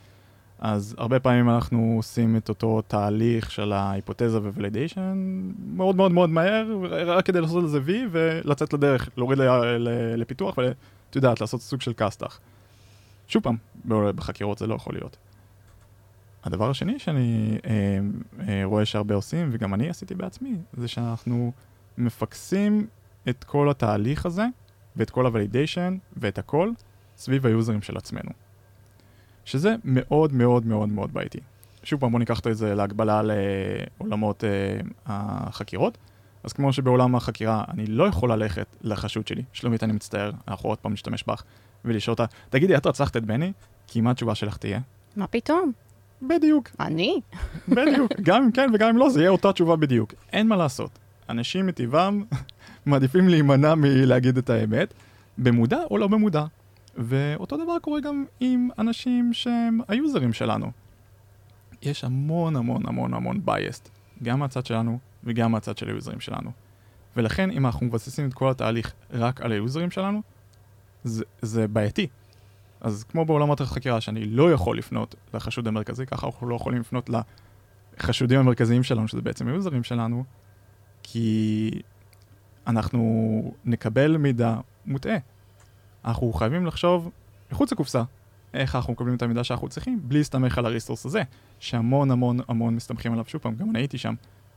אז 0.59 0.95
הרבה 0.99 1.21
פעמים 1.21 1.51
אנחנו 1.51 1.95
עושים 1.97 2.37
את 2.37 2.49
אותו 2.49 2.83
תהליך 2.83 3.51
של 3.51 3.73
ההיפותזה 3.73 4.39
וולידיישן 4.39 5.17
מאוד 5.73 5.97
מאוד 5.97 6.13
מאוד 6.13 6.31
מהר, 6.31 6.67
רק 7.07 7.27
כדי 7.27 7.41
לעשות 7.41 7.65
לזה 7.65 7.81
וי 7.83 8.07
ולצאת 8.11 8.73
לדרך, 8.73 9.09
להוריד 9.17 9.39
לפיתוח 10.17 10.59
ואת 10.59 11.17
יודעת, 11.17 11.41
לעשות 11.41 11.61
סוג 11.61 11.81
של 11.81 11.93
כסת"ח. 11.93 12.41
שוב 13.29 13.43
פעם, 13.43 13.57
בחקירות 13.87 14.59
זה 14.59 14.67
לא 14.67 14.75
יכול 14.75 14.95
להיות. 14.95 15.17
הדבר 16.45 16.71
השני 16.71 16.99
שאני 16.99 17.59
אה, 17.67 17.99
אה, 18.49 18.65
רואה 18.65 18.85
שהרבה 18.85 19.15
עושים, 19.15 19.49
וגם 19.53 19.75
אני 19.75 19.89
עשיתי 19.91 20.15
בעצמי, 20.15 20.57
זה 20.73 20.89
שאנחנו 20.89 21.53
מפקסים 21.99 22.87
את 23.29 23.45
כל 23.45 23.71
התהליך 23.71 24.27
הזה, 24.27 24.45
ואת 24.97 25.11
כל 25.11 25.27
הוולידיישן, 25.27 25.97
ואת 26.17 26.39
הכל, 26.39 26.71
סביב 27.17 27.47
היוזרים 27.47 27.83
של 27.83 27.97
עצמנו. 27.97 28.31
שזה 29.49 29.75
מאוד 29.85 30.33
מאוד 30.33 30.67
מאוד 30.67 30.89
מאוד 30.89 31.15
בעייתי. 31.15 31.39
שוב 31.83 32.01
פעם, 32.01 32.13
בוא 32.13 32.19
ניקח 32.19 32.41
את 32.41 32.57
זה 32.57 32.75
להגבלה 32.75 33.23
לעולמות 33.23 34.45
אה, 34.45 34.81
החקירות. 35.07 35.99
אז 36.45 36.53
כמו 36.53 36.73
שבעולם 36.73 37.15
החקירה 37.15 37.65
אני 37.69 37.87
לא 37.87 38.05
יכול 38.05 38.33
ללכת 38.33 38.67
לחשוד 38.83 39.27
שלי, 39.27 39.43
שלומית 39.53 39.85
אני 39.85 39.93
מצטער, 39.93 40.31
אנחנו 40.49 40.69
עוד 40.69 40.79
פעם 40.79 40.93
נשתמש 40.93 41.25
בך, 41.27 41.43
ולשאול 41.85 42.13
אותה, 42.13 42.25
תגידי, 42.51 42.77
את 42.77 42.87
רצחת 42.87 43.17
את 43.17 43.25
בני? 43.25 43.53
כי 43.87 44.01
מה 44.01 44.11
התשובה 44.11 44.35
שלך 44.35 44.57
תהיה? 44.57 44.81
מה 45.17 45.27
פתאום? 45.27 45.73
בדיוק, 46.23 46.69
אני? 46.81 47.21
בדיוק. 47.77 48.13
גם 48.23 48.43
אם 48.43 48.53
כן 48.53 48.71
וגם 48.75 48.89
אם 48.89 48.97
לא, 48.97 49.11
זה 49.11 49.21
יהיה 49.21 49.31
אותה 49.31 49.53
תשובה 49.53 49.77
בדיוק. 49.77 50.15
אין 50.33 50.49
מה 50.49 50.57
לעשות. 50.57 50.99
אנשים 51.29 51.67
מטבעם 51.67 52.25
מעדיפים 52.87 53.29
להימנע 53.29 53.75
מלהגיד 53.75 54.39
את 54.39 54.51
האמת, 54.51 54.95
במודע 55.39 55.79
או 55.91 55.99
לא 55.99 56.07
במודע. 56.07 56.45
ואותו 56.99 57.57
דבר 57.57 57.79
קורה 57.83 58.01
גם 58.01 58.25
עם 58.41 58.69
אנשים 58.79 59.33
שהם 59.33 59.81
היוזרים 59.89 60.33
שלנו. 60.33 60.71
יש 61.83 62.05
המון 62.05 62.57
המון 62.57 62.87
המון 62.87 63.15
המון 63.15 63.41
biased, 63.47 63.89
גם 64.23 64.39
מהצד 64.39 64.67
שלנו 64.67 64.99
וגם 65.25 65.53
מהצד 65.53 65.79
של 65.79 65.89
היוזרים 65.89 66.21
שלנו. 66.21 66.51
ולכן 67.17 67.51
אם 67.51 67.67
אנחנו 67.67 67.87
מבססים 67.87 68.29
את 68.29 68.35
כל 68.35 68.51
התהליך 68.51 68.93
רק 69.11 69.41
על 69.41 69.53
היוזרים 69.53 69.91
שלנו, 69.91 70.23
זה, 71.05 71.25
זה 71.43 71.69
בעייתי. 71.69 72.07
אז 72.81 73.05
כמו 73.05 73.25
בעולמות 73.25 73.61
החקירה, 73.61 74.01
שאני 74.01 74.25
לא 74.25 74.53
יכול 74.53 74.79
לפנות 74.79 75.15
לחשוד 75.35 75.69
המרכזי, 75.69 76.07
ככה 76.07 76.27
אנחנו 76.27 76.49
לא 76.49 76.55
יכולים 76.55 76.81
לפנות 76.81 77.11
לחשודים 77.99 78.39
המרכזיים 78.41 78.83
שלנו, 78.83 79.09
שזה 79.09 79.23
בעצם 79.23 79.49
היוזרים 79.49 79.85
שלנו, 79.85 80.25
כי 81.03 81.71
אנחנו 82.67 83.53
נקבל 83.65 84.17
מידע 84.17 84.57
מוטעה. 84.87 85.17
אנחנו 86.05 86.33
חייבים 86.33 86.67
לחשוב 86.67 87.11
מחוץ 87.53 87.73
לקופסה, 87.73 88.03
איך 88.55 88.77
אנחנו 88.77 88.93
מקבלים 88.93 89.15
את 89.15 89.23
המידע 89.23 89.45
שאנחנו 89.45 89.69
צריכים, 89.69 90.01
בלי 90.03 90.19
להסתמך 90.19 90.59
על 90.59 90.67
הריסורס 90.67 91.07
הזה, 91.07 91.23
שהמון 91.61 92.11
המון 92.11 92.39
המון 92.49 92.75
מסתמכים 92.75 93.13
עליו. 93.13 93.25
שוב 93.29 93.41
פעם, 93.41 93.55
גם 93.55 93.71
אני 93.71 93.79
הייתי 93.79 93.99
שם, 93.99 94.15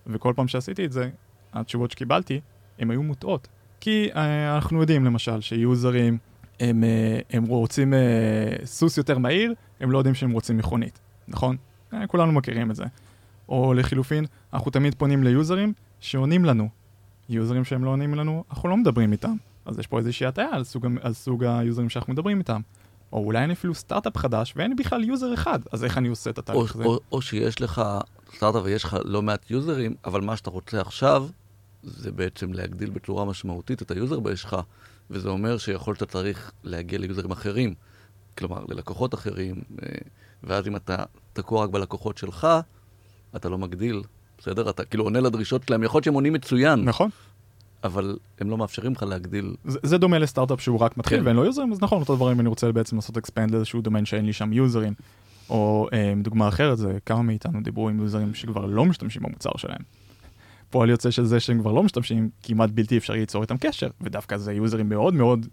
וכל 0.07 0.33
פעם 0.35 0.47
שעשיתי 0.47 0.85
את 0.85 0.91
זה, 0.91 1.09
התשובות 1.53 1.91
שקיבלתי, 1.91 2.41
הן 2.79 2.91
היו 2.91 3.03
מוטעות. 3.03 3.47
כי 3.79 4.09
אה, 4.15 4.55
אנחנו 4.55 4.81
יודעים 4.81 5.05
למשל 5.05 5.41
שיוזרים, 5.41 6.17
הם, 6.59 6.83
אה, 6.83 7.19
הם 7.29 7.45
רוצים 7.45 7.93
אה, 7.93 7.99
סוס 8.65 8.97
יותר 8.97 9.17
מהיר, 9.17 9.53
הם 9.79 9.91
לא 9.91 9.97
יודעים 9.97 10.15
שהם 10.15 10.31
רוצים 10.31 10.57
מכונית, 10.57 10.99
נכון? 11.27 11.57
אה, 11.93 12.07
כולנו 12.07 12.31
מכירים 12.31 12.71
את 12.71 12.75
זה. 12.75 12.85
או 13.49 13.73
לחילופין, 13.73 14.25
אנחנו 14.53 14.71
תמיד 14.71 14.95
פונים 14.95 15.23
ל 15.23 15.31
users 15.31 15.73
שעונים 15.99 16.45
לנו. 16.45 16.69
users 17.29 17.63
שהם 17.63 17.83
לא 17.83 17.89
עונים 17.89 18.15
לנו, 18.15 18.43
אנחנו 18.51 18.69
לא 18.69 18.77
מדברים 18.77 19.11
איתם. 19.11 19.35
אז 19.65 19.79
יש 19.79 19.87
פה 19.87 19.97
איזושהי 19.97 20.27
הטעיה 20.27 20.49
על 20.51 20.63
סוג, 20.63 20.85
על 21.01 21.13
סוג 21.13 21.43
ה 21.43 21.51
users 21.51 21.89
שאנחנו 21.89 22.13
מדברים 22.13 22.39
איתם. 22.39 22.61
או 23.13 23.25
אולי 23.25 23.43
אני 23.43 23.53
אפילו 23.53 23.75
סטארט-אפ 23.75 24.17
חדש 24.17 24.53
ואין 24.55 24.69
לי 24.69 24.75
בכלל 24.75 25.03
user 25.03 25.33
אחד, 25.33 25.59
אז 25.71 25.83
איך 25.83 25.97
אני 25.97 26.07
עושה 26.07 26.29
את 26.29 26.37
התהליך 26.37 26.75
הזה? 26.75 26.85
או, 26.85 26.99
או 27.11 27.21
שיש 27.21 27.61
לך 27.61 27.81
סטארט-אפ 28.35 28.61
ויש 28.65 28.83
לך 28.83 28.97
לא 29.05 29.21
מעט 29.21 29.51
users, 29.51 29.95
אבל 30.05 30.21
מה 30.21 30.37
שאתה 30.37 30.49
רוצה 30.49 30.81
עכשיו, 30.81 31.27
זה 31.83 32.11
בעצם 32.11 32.53
להגדיל 32.53 32.89
בצורה 32.89 33.25
משמעותית 33.25 33.81
את 33.81 33.91
ה 33.91 33.97
user 33.97 34.19
base 34.19 34.39
שלך, 34.39 34.57
וזה 35.09 35.29
אומר 35.29 35.57
שיכול 35.57 35.95
שאתה 35.95 36.05
צריך 36.05 36.51
להגיע 36.63 36.99
ל 36.99 37.04
users 37.04 37.31
אחרים, 37.31 37.73
כלומר 38.37 38.65
ללקוחות 38.69 39.13
אחרים, 39.13 39.55
אה, 39.83 39.87
ואז 40.43 40.67
אם 40.67 40.75
אתה 40.75 41.03
תקוע 41.33 41.63
רק 41.63 41.69
בלקוחות 41.69 42.17
שלך, 42.17 42.47
אתה 43.35 43.49
לא 43.49 43.57
מגדיל, 43.57 44.01
בסדר? 44.37 44.69
אתה 44.69 44.85
כאילו 44.85 45.03
עונה 45.03 45.19
לדרישות 45.19 45.63
שלהם, 45.67 45.83
יכול 45.83 45.97
להיות 45.97 46.03
שהם 46.03 46.13
עונים 46.13 46.33
מצוין. 46.33 46.85
נכון. 46.85 47.09
אבל 47.83 48.17
הם 48.39 48.49
לא 48.49 48.57
מאפשרים 48.57 48.91
לך 48.91 49.03
להגדיל. 49.03 49.55
זה, 49.65 49.79
זה 49.83 49.97
דומה 49.97 50.19
לסטארט-אפ 50.19 50.61
שהוא 50.61 50.79
רק 50.79 50.97
מתחיל 50.97 51.19
כן. 51.19 51.25
ואין 51.25 51.35
לו 51.35 51.45
יוזרים, 51.45 51.71
אז 51.71 51.81
נכון, 51.81 51.99
אותו 51.99 52.15
דבר 52.15 52.31
אם 52.31 52.39
אני 52.39 52.49
רוצה 52.49 52.71
בעצם 52.71 52.95
לעשות 52.95 53.17
אקספנד 53.17 53.51
לאיזשהו 53.51 53.81
דומיין 53.81 54.05
שאין 54.05 54.25
לי 54.25 54.33
שם 54.33 54.53
יוזרים. 54.53 54.93
או 55.49 55.87
אה, 55.93 56.13
דוגמה 56.23 56.47
אחרת, 56.47 56.77
זה 56.77 56.97
כמה 57.05 57.21
מאיתנו 57.21 57.61
דיברו 57.63 57.89
עם 57.89 57.99
יוזרים 57.99 58.33
שכבר 58.33 58.65
לא 58.65 58.85
משתמשים 58.85 59.21
במוצר 59.21 59.49
שלהם. 59.57 59.81
פועל 60.69 60.89
יוצא 60.89 61.11
של 61.11 61.25
זה 61.25 61.39
שהם 61.39 61.59
כבר 61.59 61.71
לא 61.71 61.83
משתמשים, 61.83 62.29
כמעט 62.43 62.69
בלתי 62.69 62.97
אפשרי 62.97 63.19
ליצור 63.19 63.41
איתם 63.41 63.57
קשר, 63.57 63.87
ודווקא 64.01 64.37
זה 64.37 64.53
יוזרים 64.53 64.89
מאוד 64.89 65.13
מאוד 65.13 65.47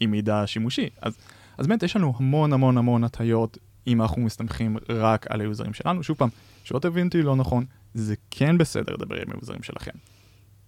עם 0.00 0.10
מידע 0.10 0.42
שימושי. 0.46 0.88
אז, 1.02 1.18
אז 1.58 1.66
באמת 1.66 1.82
יש 1.82 1.96
לנו 1.96 2.12
המון 2.16 2.52
המון 2.52 2.78
המון 2.78 3.04
הטיות 3.04 3.58
אם 3.86 4.02
אנחנו 4.02 4.22
מסתמכים 4.22 4.76
רק 4.88 5.26
על 5.30 5.40
היוזרים 5.40 5.74
שלנו. 5.74 6.02
שוב 6.02 6.16
פעם, 6.16 6.28
שלא 6.64 6.78
תבין 6.78 7.06
אותי 7.06 7.22
לא 7.22 7.36
נכון, 7.36 7.64
זה 7.94 8.14
כן 8.30 8.58
בסדר 8.58 8.92
לדבר 8.92 9.16
עם 9.16 9.32
היוזרים 9.32 9.62
שלכם. 9.62 9.90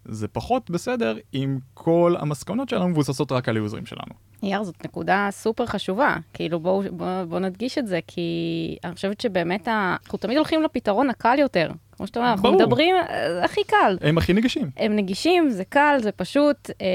זה 0.04 0.28
פחות 0.28 0.70
בסדר 0.70 1.16
אם 1.34 1.58
כל 1.74 2.14
המסקנות 2.18 2.68
שלנו 2.68 2.88
מבוססות 2.88 3.32
רק 3.32 3.48
על 3.48 3.56
היוזרים 3.56 3.86
שלנו. 3.86 4.14
יאר, 4.42 4.64
זאת 4.64 4.84
נקודה 4.84 5.28
סופר 5.30 5.66
חשובה. 5.66 6.16
כאילו, 6.32 6.60
בואו 6.60 6.82
בוא, 6.90 7.24
בוא 7.24 7.38
נדגיש 7.38 7.78
את 7.78 7.86
זה, 7.86 8.00
כי 8.06 8.76
אני 8.84 8.94
חושבת 8.94 9.20
שבאמת 9.20 9.68
אנחנו 9.68 10.18
תמיד 10.18 10.36
הולכים 10.36 10.62
לפתרון 10.62 11.10
הקל 11.10 11.38
יותר. 11.38 11.70
כמו 11.92 12.06
שאתה 12.06 12.20
אומר, 12.20 12.30
אנחנו 12.30 12.52
מדברים, 12.52 12.96
זה 13.28 13.44
הכי 13.44 13.60
קל. 13.66 13.98
הם 14.00 14.18
הכי 14.18 14.32
נגישים. 14.32 14.70
הם 14.76 14.96
נגישים, 14.96 15.50
זה 15.50 15.64
קל, 15.64 15.98
זה 16.02 16.12
פשוט. 16.12 16.70
אה, 16.80 16.86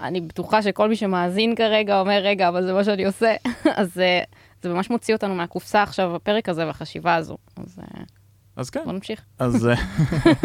אני 0.00 0.20
בטוחה 0.20 0.62
שכל 0.62 0.88
מי 0.88 0.96
שמאזין 0.96 1.54
כרגע 1.54 2.00
אומר, 2.00 2.20
רגע, 2.22 2.48
אבל 2.48 2.66
זה 2.66 2.72
מה 2.72 2.84
שאני 2.84 3.06
עושה. 3.06 3.34
אז 3.76 3.98
אה, 3.98 4.22
זה 4.62 4.68
ממש 4.68 4.90
מוציא 4.90 5.14
אותנו 5.14 5.34
מהקופסה 5.34 5.82
עכשיו, 5.82 6.16
הפרק 6.16 6.48
הזה 6.48 6.66
והחשיבה 6.66 7.14
הזו. 7.14 7.36
אז... 7.56 7.78
אז 8.56 8.70
כן. 8.70 8.80
בוא 8.84 8.92
נמשיך. 8.92 9.24
אז, 9.38 9.66
אה, 9.66 9.74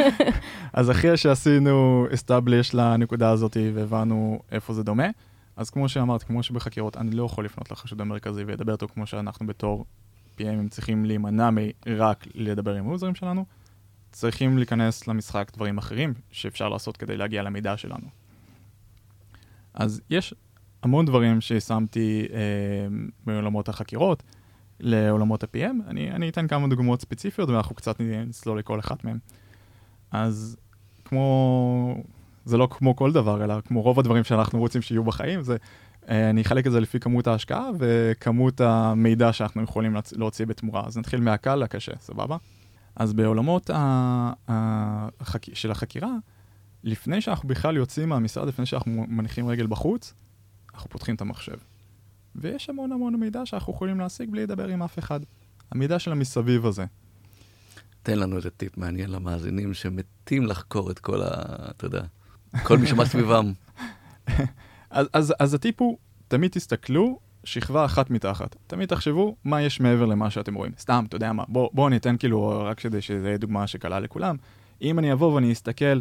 אז 0.73 0.91
אחרי 0.91 1.17
שעשינו 1.17 2.07
establish 2.11 2.69
לנקודה 2.73 3.29
הזאת 3.29 3.57
והבנו 3.73 4.39
איפה 4.51 4.73
זה 4.73 4.83
דומה, 4.83 5.07
אז 5.55 5.69
כמו 5.69 5.89
שאמרת, 5.89 6.23
כמו 6.23 6.43
שבחקירות, 6.43 6.97
אני 6.97 7.11
לא 7.11 7.23
יכול 7.23 7.45
לפנות 7.45 7.71
לחשוד 7.71 8.01
המרכזי 8.01 8.43
ולדבר 8.47 8.73
איתו 8.73 8.87
כמו 8.87 9.07
שאנחנו 9.07 9.47
בתור 9.47 9.85
PMים 10.37 10.69
צריכים 10.69 11.05
להימנע 11.05 11.49
מרק 11.51 12.27
לדבר 12.35 12.75
עם 12.75 12.89
היוזרים 12.89 13.15
שלנו, 13.15 13.45
צריכים 14.11 14.57
להיכנס 14.57 15.07
למשחק 15.07 15.51
דברים 15.55 15.77
אחרים 15.77 16.13
שאפשר 16.31 16.69
לעשות 16.69 16.97
כדי 16.97 17.17
להגיע 17.17 17.43
למידע 17.43 17.77
שלנו. 17.77 18.07
אז 19.73 20.01
יש 20.09 20.33
המון 20.83 21.05
דברים 21.05 21.41
ששמתי 21.41 22.27
אה, 22.33 22.37
מעולמות 23.25 23.69
החקירות, 23.69 24.23
לעולמות 24.79 25.43
ה-PM. 25.43 25.87
אני, 25.87 26.11
אני 26.11 26.29
אתן 26.29 26.47
כמה 26.47 26.67
דוגמאות 26.67 27.01
ספציפיות 27.01 27.49
ואנחנו 27.49 27.75
קצת 27.75 27.95
נסלול 28.27 28.59
לכל 28.59 28.79
אחת 28.79 29.03
מהן. 29.03 29.17
אז 30.11 30.57
כמו, 31.05 32.03
זה 32.45 32.57
לא 32.57 32.67
כמו 32.71 32.95
כל 32.95 33.11
דבר, 33.11 33.43
אלא 33.43 33.61
כמו 33.65 33.81
רוב 33.81 33.99
הדברים 33.99 34.23
שאנחנו 34.23 34.59
רוצים 34.59 34.81
שיהיו 34.81 35.03
בחיים, 35.03 35.41
זה, 35.41 35.57
אה, 36.09 36.29
אני 36.29 36.41
אחלק 36.41 36.67
את 36.67 36.71
זה 36.71 36.79
לפי 36.79 36.99
כמות 36.99 37.27
ההשקעה 37.27 37.69
וכמות 37.79 38.61
המידע 38.61 39.33
שאנחנו 39.33 39.63
יכולים 39.63 39.95
להוציא 40.15 40.45
בתמורה. 40.45 40.83
אז 40.85 40.97
נתחיל 40.97 41.21
מהקל 41.21 41.55
לקשה, 41.55 41.91
סבבה? 41.99 42.37
אז 42.95 43.13
בעולמות 43.13 43.69
ה, 43.69 44.33
החק... 45.19 45.55
של 45.55 45.71
החקירה, 45.71 46.13
לפני 46.83 47.21
שאנחנו 47.21 47.49
בכלל 47.49 47.77
יוצאים 47.77 48.09
מהמשרד, 48.09 48.47
לפני 48.47 48.65
שאנחנו 48.65 49.05
מניחים 49.07 49.47
רגל 49.47 49.67
בחוץ, 49.67 50.13
אנחנו 50.73 50.89
פותחים 50.89 51.15
את 51.15 51.21
המחשב. 51.21 51.57
ויש 52.41 52.69
המון 52.69 52.91
המון 52.91 53.15
מידע 53.15 53.45
שאנחנו 53.45 53.73
יכולים 53.73 53.99
להשיג 53.99 54.29
בלי 54.29 54.43
לדבר 54.43 54.67
עם 54.67 54.83
אף 54.83 54.99
אחד. 54.99 55.19
המידע 55.71 55.99
של 55.99 56.11
המסביב 56.11 56.65
הזה. 56.65 56.85
תן 58.03 58.19
לנו 58.19 58.37
איזה 58.37 58.49
טיפ 58.49 58.77
מעניין 58.77 59.11
למאזינים 59.11 59.73
שמתים 59.73 60.45
לחקור 60.45 60.91
את 60.91 60.99
כל 60.99 61.21
ה... 61.21 61.27
אתה 61.69 61.85
יודע, 61.85 62.01
כל 62.63 62.77
מי 62.77 62.87
שמסביבם. 62.87 63.53
אז, 64.89 65.07
אז, 65.13 65.33
אז 65.39 65.53
הטיפ 65.53 65.81
הוא, 65.81 65.97
תמיד 66.27 66.51
תסתכלו 66.51 67.19
שכבה 67.43 67.85
אחת 67.85 68.09
מתחת. 68.09 68.55
תמיד 68.67 68.89
תחשבו 68.89 69.35
מה 69.43 69.61
יש 69.61 69.79
מעבר 69.79 70.05
למה 70.05 70.29
שאתם 70.29 70.53
רואים. 70.53 70.71
סתם, 70.79 71.03
אתה 71.07 71.15
יודע 71.15 71.33
מה, 71.33 71.43
בואו 71.47 71.69
בוא 71.73 71.89
ניתן 71.89 72.17
כאילו, 72.17 72.63
רק 72.65 72.79
כדי 72.79 73.01
שזה 73.01 73.27
יהיה 73.27 73.37
דוגמה 73.37 73.67
שקלה 73.67 73.99
לכולם. 73.99 74.35
אם 74.81 74.99
אני 74.99 75.13
אבוא 75.13 75.33
ואני 75.33 75.51
אסתכל 75.51 75.99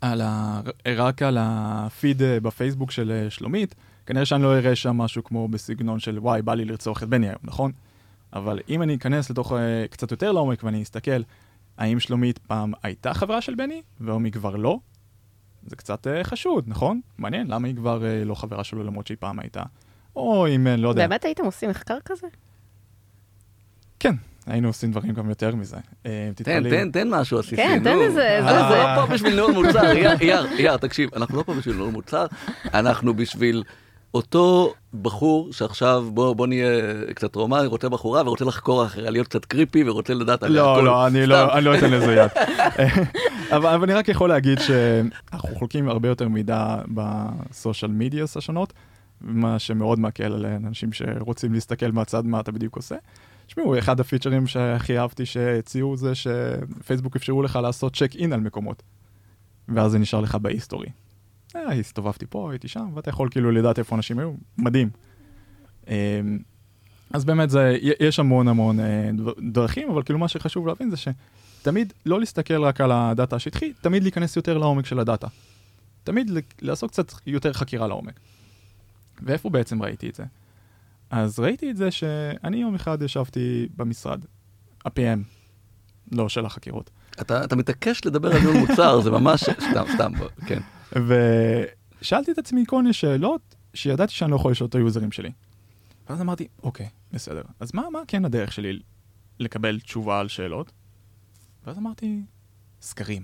על 0.00 0.20
ה... 0.20 0.60
רק 0.96 1.22
על 1.22 1.38
הפיד 1.40 2.22
אה, 2.22 2.40
בפייסבוק 2.40 2.90
של 2.90 3.10
אה, 3.10 3.30
שלומית, 3.30 3.74
כנראה 4.06 4.24
שאני 4.24 4.42
לא 4.42 4.56
אראה 4.56 4.76
שם 4.76 4.96
משהו 4.96 5.24
כמו 5.24 5.48
בסגנון 5.48 5.98
של 5.98 6.18
וואי, 6.18 6.42
בא 6.42 6.54
לי 6.54 6.64
לרצוח 6.64 7.02
את 7.02 7.08
בני 7.08 7.26
היום, 7.28 7.38
נכון? 7.44 7.72
אבל 8.32 8.60
אם 8.68 8.82
אני 8.82 8.94
אכנס 8.94 9.30
לתוך 9.30 9.52
uh, 9.52 9.56
קצת 9.90 10.10
יותר 10.10 10.32
לעומק 10.32 10.64
ואני 10.64 10.82
אסתכל, 10.82 11.20
האם 11.78 12.00
שלומית 12.00 12.38
פעם 12.38 12.72
הייתה 12.82 13.14
חברה 13.14 13.40
של 13.40 13.54
בני, 13.54 13.82
והיום 14.00 14.24
היא 14.24 14.32
כבר 14.32 14.56
לא? 14.56 14.78
זה 15.66 15.76
קצת 15.76 16.06
uh, 16.06 16.24
חשוד, 16.24 16.64
נכון? 16.66 17.00
מעניין, 17.18 17.46
למה 17.46 17.68
היא 17.68 17.76
כבר 17.76 18.00
uh, 18.00 18.24
לא 18.24 18.34
חברה 18.34 18.64
שלו 18.64 18.84
למרות 18.84 19.06
שהיא 19.06 19.16
פעם 19.20 19.38
הייתה? 19.38 19.62
או 20.16 20.46
אם, 20.48 20.66
uh, 20.66 20.80
לא 20.80 20.88
יודע. 20.88 21.06
באמת 21.06 21.24
הייתם 21.24 21.44
עושים 21.44 21.70
מחקר 21.70 21.98
כזה? 22.04 22.26
כן, 24.00 24.14
היינו 24.46 24.68
עושים 24.68 24.90
דברים 24.90 25.12
גם 25.12 25.28
יותר 25.28 25.54
מזה. 25.54 25.76
תן, 26.02 26.70
תן, 26.70 26.90
תן 26.90 27.08
משהו 27.10 27.38
עסיסי. 27.38 27.56
כן, 27.56 27.80
תן 27.84 27.98
איזה... 28.00 28.38
אנחנו 28.38 28.74
לא 28.74 29.06
פה 29.06 29.12
בשביל 29.14 29.34
ניהול 29.34 29.52
מוצר, 29.52 29.96
יאר, 30.20 30.46
יאר, 30.58 30.76
תקשיב, 30.76 31.10
אנחנו 31.14 31.36
לא 31.36 31.42
פה 31.42 31.54
בשביל 31.54 31.76
ניהול 31.76 31.90
מוצר, 31.92 32.26
אנחנו 32.74 33.14
בשביל 33.14 33.62
אותו 34.16 34.74
בחור 35.02 35.52
שעכשיו, 35.52 36.04
בוא, 36.14 36.34
בוא 36.34 36.46
נהיה 36.46 36.68
קצת 37.14 37.34
רומני, 37.34 37.66
רוצה 37.66 37.88
בחורה 37.88 38.22
ורוצה 38.26 38.44
לחקור 38.44 38.84
אחריה, 38.86 39.10
להיות 39.10 39.28
קצת 39.28 39.44
קריפי 39.44 39.88
ורוצה 39.88 40.14
לדעת 40.14 40.42
עליה 40.42 40.62
לא, 40.62 40.84
לא, 40.84 41.06
אני 41.06 41.26
לא, 41.26 41.54
אני 41.56 41.64
לא 41.64 41.78
אתן 41.78 41.90
לזה 41.90 42.14
יד. 42.14 42.30
אבל, 43.56 43.74
אבל 43.74 43.82
אני 43.82 43.94
רק 43.94 44.08
יכול 44.08 44.28
להגיד 44.28 44.58
שאנחנו 44.58 45.54
חולקים 45.54 45.88
הרבה 45.88 46.08
יותר 46.08 46.28
מידע 46.28 46.76
בסושיאל 46.94 47.90
מידיאס 47.90 48.36
השונות, 48.36 48.72
מה 49.20 49.58
שמאוד 49.58 50.00
מקל 50.00 50.32
על 50.32 50.46
אנשים 50.46 50.92
שרוצים 50.92 51.54
להסתכל 51.54 51.92
מהצד 51.92 52.24
מה 52.24 52.40
אתה 52.40 52.52
בדיוק 52.52 52.76
עושה. 52.76 52.96
תשמעו, 53.46 53.78
אחד 53.78 54.00
הפיצ'רים 54.00 54.46
שהכי 54.46 54.98
אהבתי 54.98 55.26
שהציעו 55.26 55.96
זה 55.96 56.12
שפייסבוק 56.14 57.16
אפשרו 57.16 57.42
לך 57.42 57.58
לעשות 57.62 57.96
צ'ק 57.96 58.16
אין 58.16 58.32
על 58.32 58.40
מקומות, 58.40 58.82
ואז 59.68 59.90
זה 59.90 59.98
נשאר 59.98 60.20
לך 60.20 60.34
בהיסטורי. 60.34 60.88
אה, 61.56 61.72
הסתובבתי 61.72 62.26
פה, 62.26 62.50
הייתי 62.50 62.68
שם, 62.68 62.88
ואתה 62.94 63.10
יכול 63.10 63.28
כאילו 63.30 63.50
לדעת 63.50 63.78
איפה 63.78 63.96
אנשים 63.96 64.18
היו, 64.18 64.32
מדהים. 64.58 64.90
אמ, 65.88 66.38
אז 67.10 67.24
באמת 67.24 67.50
זה, 67.50 67.76
יש 68.00 68.18
המון 68.18 68.48
המון 68.48 68.80
אה, 68.80 69.10
דרכים, 69.52 69.90
אבל 69.90 70.02
כאילו 70.02 70.18
מה 70.18 70.28
שחשוב 70.28 70.66
להבין 70.66 70.90
זה 70.90 70.96
שתמיד 70.96 71.92
לא 72.06 72.20
להסתכל 72.20 72.64
רק 72.64 72.80
על 72.80 72.92
הדאטה 72.92 73.36
השטחי, 73.36 73.72
תמיד 73.80 74.02
להיכנס 74.02 74.36
יותר 74.36 74.58
לעומק 74.58 74.86
של 74.86 74.98
הדאטה. 74.98 75.26
תמיד 76.04 76.30
לעשות 76.62 76.90
קצת 76.90 77.12
יותר 77.26 77.52
חקירה 77.52 77.86
לעומק. 77.86 78.20
ואיפה 79.22 79.50
בעצם 79.50 79.82
ראיתי 79.82 80.08
את 80.08 80.14
זה? 80.14 80.24
אז 81.10 81.38
ראיתי 81.38 81.70
את 81.70 81.76
זה 81.76 81.90
שאני 81.90 82.56
יום 82.56 82.74
אחד 82.74 83.02
ישבתי 83.02 83.68
במשרד, 83.76 84.24
ה-PM, 84.84 85.18
לא 86.12 86.28
של 86.28 86.46
החקירות. 86.46 86.90
אתה, 87.20 87.44
אתה 87.44 87.56
מתעקש 87.56 88.06
לדבר 88.06 88.32
על 88.32 88.40
ניהול 88.40 88.56
מוצר, 88.56 89.00
זה 89.00 89.10
ממש, 89.10 89.44
סתם, 89.70 89.84
סתם, 89.94 90.12
כן. 90.46 90.60
ושאלתי 90.92 92.32
את 92.32 92.38
עצמי 92.38 92.64
כל 92.66 92.82
מיני 92.82 92.92
שאלות 92.92 93.54
שידעתי 93.74 94.12
שאני 94.12 94.30
לא 94.30 94.36
יכול 94.36 94.50
לשאול 94.50 94.68
את 94.68 94.74
היוזרים 94.74 95.12
שלי. 95.12 95.30
ואז 96.08 96.20
אמרתי, 96.20 96.48
אוקיי, 96.62 96.88
בסדר. 97.12 97.42
אז 97.60 97.74
מה, 97.74 97.90
מה 97.92 97.98
כן 98.08 98.24
הדרך 98.24 98.52
שלי 98.52 98.78
לקבל 99.38 99.80
תשובה 99.80 100.20
על 100.20 100.28
שאלות? 100.28 100.72
ואז 101.66 101.78
אמרתי, 101.78 102.22
סקרים. 102.80 103.22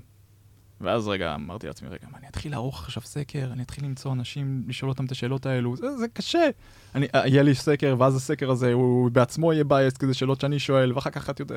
ואז 0.80 1.08
רגע, 1.08 1.34
אמרתי 1.34 1.66
לעצמי, 1.66 1.88
רגע, 1.88 2.06
מה, 2.12 2.18
אני 2.18 2.28
אתחיל 2.28 2.52
לערוך 2.52 2.84
עכשיו 2.84 3.02
סקר, 3.02 3.48
אני 3.52 3.62
אתחיל 3.62 3.84
למצוא 3.84 4.12
אנשים, 4.12 4.64
לשאול 4.68 4.90
אותם 4.90 5.04
את 5.04 5.10
השאלות 5.10 5.46
האלו, 5.46 5.76
זה, 5.76 5.96
זה 5.96 6.08
קשה. 6.08 6.48
אני, 6.94 7.06
אה, 7.14 7.28
יהיה 7.28 7.42
לי 7.42 7.54
סקר, 7.54 7.96
ואז 7.98 8.16
הסקר 8.16 8.50
הזה, 8.50 8.72
הוא 8.72 9.10
בעצמו 9.10 9.52
יהיה 9.52 9.64
biased, 9.64 9.96
כזה 9.96 10.14
שאלות 10.14 10.40
שאני 10.40 10.58
שואל, 10.58 10.92
ואחר 10.92 11.10
כך 11.10 11.30
אתה 11.30 11.42
יודע, 11.42 11.54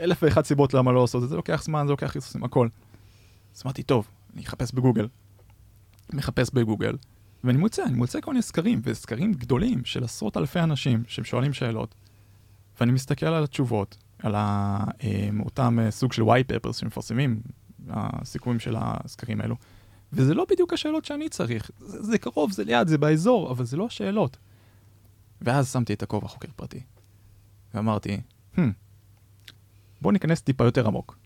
אלף 0.00 0.22
ואחת 0.22 0.44
סיבות 0.44 0.74
למה 0.74 0.92
לא 0.92 1.00
לעשות 1.00 1.24
את 1.24 1.28
זה, 1.28 1.36
לוקח 1.36 1.62
זמן, 1.62 1.84
זה 1.86 1.90
לוקח 1.90 2.14
resources, 2.14 2.44
הכל. 2.44 2.68
אז 3.56 3.62
אמרתי, 3.64 3.82
טוב, 3.82 4.06
אני 4.38 4.46
אחפש 4.46 4.72
בגוגל. 4.72 5.08
מחפש 6.12 6.50
בגוגל, 6.54 6.96
ואני 7.44 7.58
מוצא, 7.58 7.84
אני 7.84 7.96
מוצא 7.96 8.20
כל 8.20 8.30
מיני 8.30 8.42
סקרים, 8.42 8.80
וסקרים 8.84 9.32
גדולים 9.32 9.84
של 9.84 10.04
עשרות 10.04 10.36
אלפי 10.36 10.60
אנשים 10.60 11.02
שהם 11.06 11.24
שואלים 11.24 11.52
שאלות, 11.52 11.94
ואני 12.80 12.92
מסתכל 12.92 13.26
על 13.26 13.44
התשובות, 13.44 13.96
על 14.18 14.34
ה, 14.34 14.78
אה, 15.02 15.28
אותם 15.40 15.78
אה, 15.78 15.90
סוג 15.90 16.12
של 16.12 16.22
white 16.22 16.52
papers 16.52 16.72
שמפרסמים, 16.72 17.40
הסיכומים 17.88 18.60
של 18.60 18.76
הסקרים 18.78 19.40
האלו, 19.40 19.56
וזה 20.12 20.34
לא 20.34 20.46
בדיוק 20.50 20.72
השאלות 20.72 21.04
שאני 21.04 21.28
צריך, 21.28 21.70
זה, 21.78 22.02
זה 22.02 22.18
קרוב, 22.18 22.52
זה 22.52 22.64
ליד, 22.64 22.88
זה 22.88 22.98
באזור, 22.98 23.50
אבל 23.50 23.64
זה 23.64 23.76
לא 23.76 23.86
השאלות. 23.86 24.36
ואז 25.40 25.72
שמתי 25.72 25.92
את 25.92 26.02
הכובע 26.02 26.28
חוקר 26.28 26.48
פרטי, 26.56 26.80
ואמרתי, 27.74 28.20
hmm, 28.56 28.60
בוא 30.00 30.12
ניכנס 30.12 30.40
טיפה 30.40 30.64
יותר 30.64 30.86
עמוק. 30.86 31.18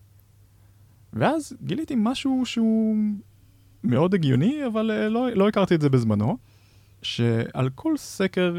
ואז 1.12 1.52
גיליתי 1.62 1.94
משהו 1.96 2.42
שהוא 2.46 2.96
מאוד 3.84 4.14
הגיוני, 4.14 4.66
אבל 4.66 4.90
uh, 4.90 5.08
לא, 5.08 5.30
לא 5.30 5.48
הכרתי 5.48 5.74
את 5.74 5.80
זה 5.80 5.88
בזמנו, 5.88 6.38
שעל 7.02 7.70
כל 7.74 7.96
סקר 7.96 8.58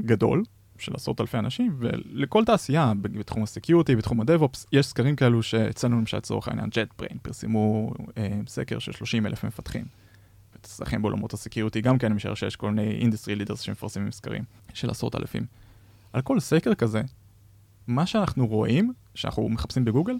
גדול, 0.00 0.42
של 0.80 0.92
עשרות 0.94 1.20
אלפי 1.20 1.38
אנשים, 1.38 1.76
ולכל 1.78 2.44
תעשייה, 2.44 2.92
בתחום 3.02 3.42
ה 3.42 3.47
security, 3.47 3.96
בתחום 3.96 4.20
ה 4.20 4.26
DevOps, 4.26 4.66
יש 4.72 4.86
סקרים 4.86 5.16
כאלו 5.16 5.42
שאצלנו 5.42 5.98
למשל 5.98 6.16
לצורך 6.16 6.48
העניין 6.48 6.68
JetBrains 6.68 7.18
פרסמו 7.22 7.92
אה, 8.18 8.40
סקר 8.46 8.78
של 8.78 8.92
30 8.92 9.26
אלף 9.26 9.44
מפתחים. 9.44 9.84
ובצורכים 10.54 11.02
בעולמות 11.02 11.32
ה 11.32 11.37
security, 11.37 11.80
גם 11.80 11.98
כן 11.98 12.06
אני 12.06 12.14
משער 12.14 12.34
שיש 12.34 12.56
כל 12.56 12.70
מיני 12.70 12.90
industry 12.90 13.34
leaders 13.34 13.60
שמפרסמים 13.60 14.12
סקרים 14.12 14.44
של 14.74 14.90
עשרות 14.90 15.16
אלפים. 15.16 15.46
על 16.12 16.22
כל 16.22 16.40
סקר 16.40 16.74
כזה, 16.74 17.02
מה 17.86 18.06
שאנחנו 18.06 18.46
רואים, 18.46 18.92
שאנחנו 19.14 19.48
מחפשים 19.48 19.84
בגוגל, 19.84 20.14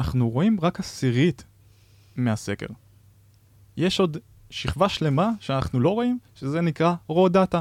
אנחנו 0.00 0.30
רואים 0.30 0.60
רק 0.60 0.80
עשירית 0.80 1.44
מהסקר. 2.16 2.66
יש 3.76 4.00
עוד 4.00 4.16
שכבה 4.50 4.88
שלמה 4.88 5.30
שאנחנו 5.40 5.80
לא 5.80 5.88
רואים, 5.88 6.18
שזה 6.34 6.60
נקרא 6.60 6.94
raw 7.10 7.30
data. 7.32 7.58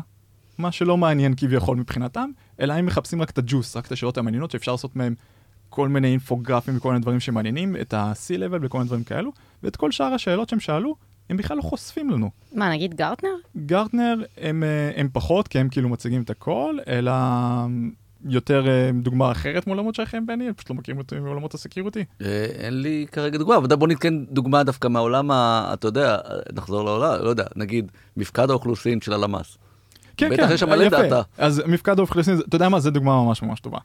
מה 0.57 0.71
שלא 0.71 0.97
מעניין 0.97 1.33
כביכול 1.37 1.77
מבחינתם, 1.77 2.29
אלא 2.59 2.73
הם 2.73 2.85
מחפשים 2.85 3.21
רק 3.21 3.29
את 3.29 3.37
הג'וס, 3.37 3.77
רק 3.77 3.85
את 3.85 3.91
השאלות 3.91 4.17
המעניינות 4.17 4.51
שאפשר 4.51 4.71
לעשות 4.71 4.95
מהם 4.95 5.15
כל 5.69 5.87
מיני 5.87 6.07
אינפוגרפים 6.07 6.77
וכל 6.77 6.89
מיני 6.89 7.01
דברים 7.01 7.19
שמעניינים, 7.19 7.75
את 7.81 7.93
ה-C-Level 7.93 8.57
וכל 8.61 8.77
מיני 8.77 8.87
דברים 8.87 9.03
כאלו, 9.03 9.31
ואת 9.63 9.75
כל 9.75 9.91
שאר 9.91 10.13
השאלות 10.13 10.49
שהם 10.49 10.59
שאלו, 10.59 10.95
הם 11.29 11.37
בכלל 11.37 11.57
לא 11.57 11.61
חושפים 11.61 12.09
לנו. 12.09 12.29
מה, 12.53 12.69
נגיד 12.71 12.93
גרטנר? 12.93 13.35
גרטנר 13.57 14.23
הם, 14.37 14.63
אה, 14.63 14.91
הם 14.95 15.09
פחות, 15.13 15.47
כי 15.47 15.59
הם 15.59 15.69
כאילו 15.69 15.89
מציגים 15.89 16.21
את 16.21 16.29
הכל, 16.29 16.77
אלא 16.87 17.11
יותר 18.25 18.67
אה, 18.67 18.91
דוגמה 18.93 19.31
אחרת 19.31 19.67
מעולמות 19.67 19.95
שלכם, 19.95 20.25
בני? 20.25 20.45
אני 20.45 20.53
פשוט 20.53 20.69
לא 20.69 20.75
מכירים 20.75 20.97
אותי 20.97 21.19
מעולמות 21.19 21.53
ה 21.53 21.58
security. 21.58 22.05
אה, 22.21 22.45
אין 22.45 22.81
לי 22.81 23.05
כרגע 23.11 23.37
דוגמה, 23.37 23.57
אבל 23.57 23.75
בוא 23.75 23.87
ניתן 23.87 24.25
דוגמה 24.31 24.63
דווקא 24.63 24.87
מהעולם, 24.87 25.31
אתה 25.31 25.87
יודע, 25.87 26.17
נחזור 26.53 26.83
לעולם, 26.83 27.23
לא 27.23 27.29
יודע, 27.29 27.45
נגיד, 27.55 27.91
מפקד 28.17 28.49
האוכלוסין 28.49 29.01
של 29.01 29.13
הלמ"ס. 29.13 29.57
כן, 30.17 30.29
בטח 30.29 30.47
כן, 30.47 30.53
יש 30.53 30.59
שם 30.59 30.69
מלא. 30.69 30.89
דאטה. 30.89 31.21
אז 31.37 31.63
מפקד 31.67 31.99
האוכלוסין, 31.99 32.39
אתה 32.39 32.55
יודע 32.55 32.69
מה, 32.69 32.79
זו 32.79 32.91
דוגמה 32.91 33.23
ממש 33.23 33.41
ממש 33.43 33.59
טובה. 33.59 33.77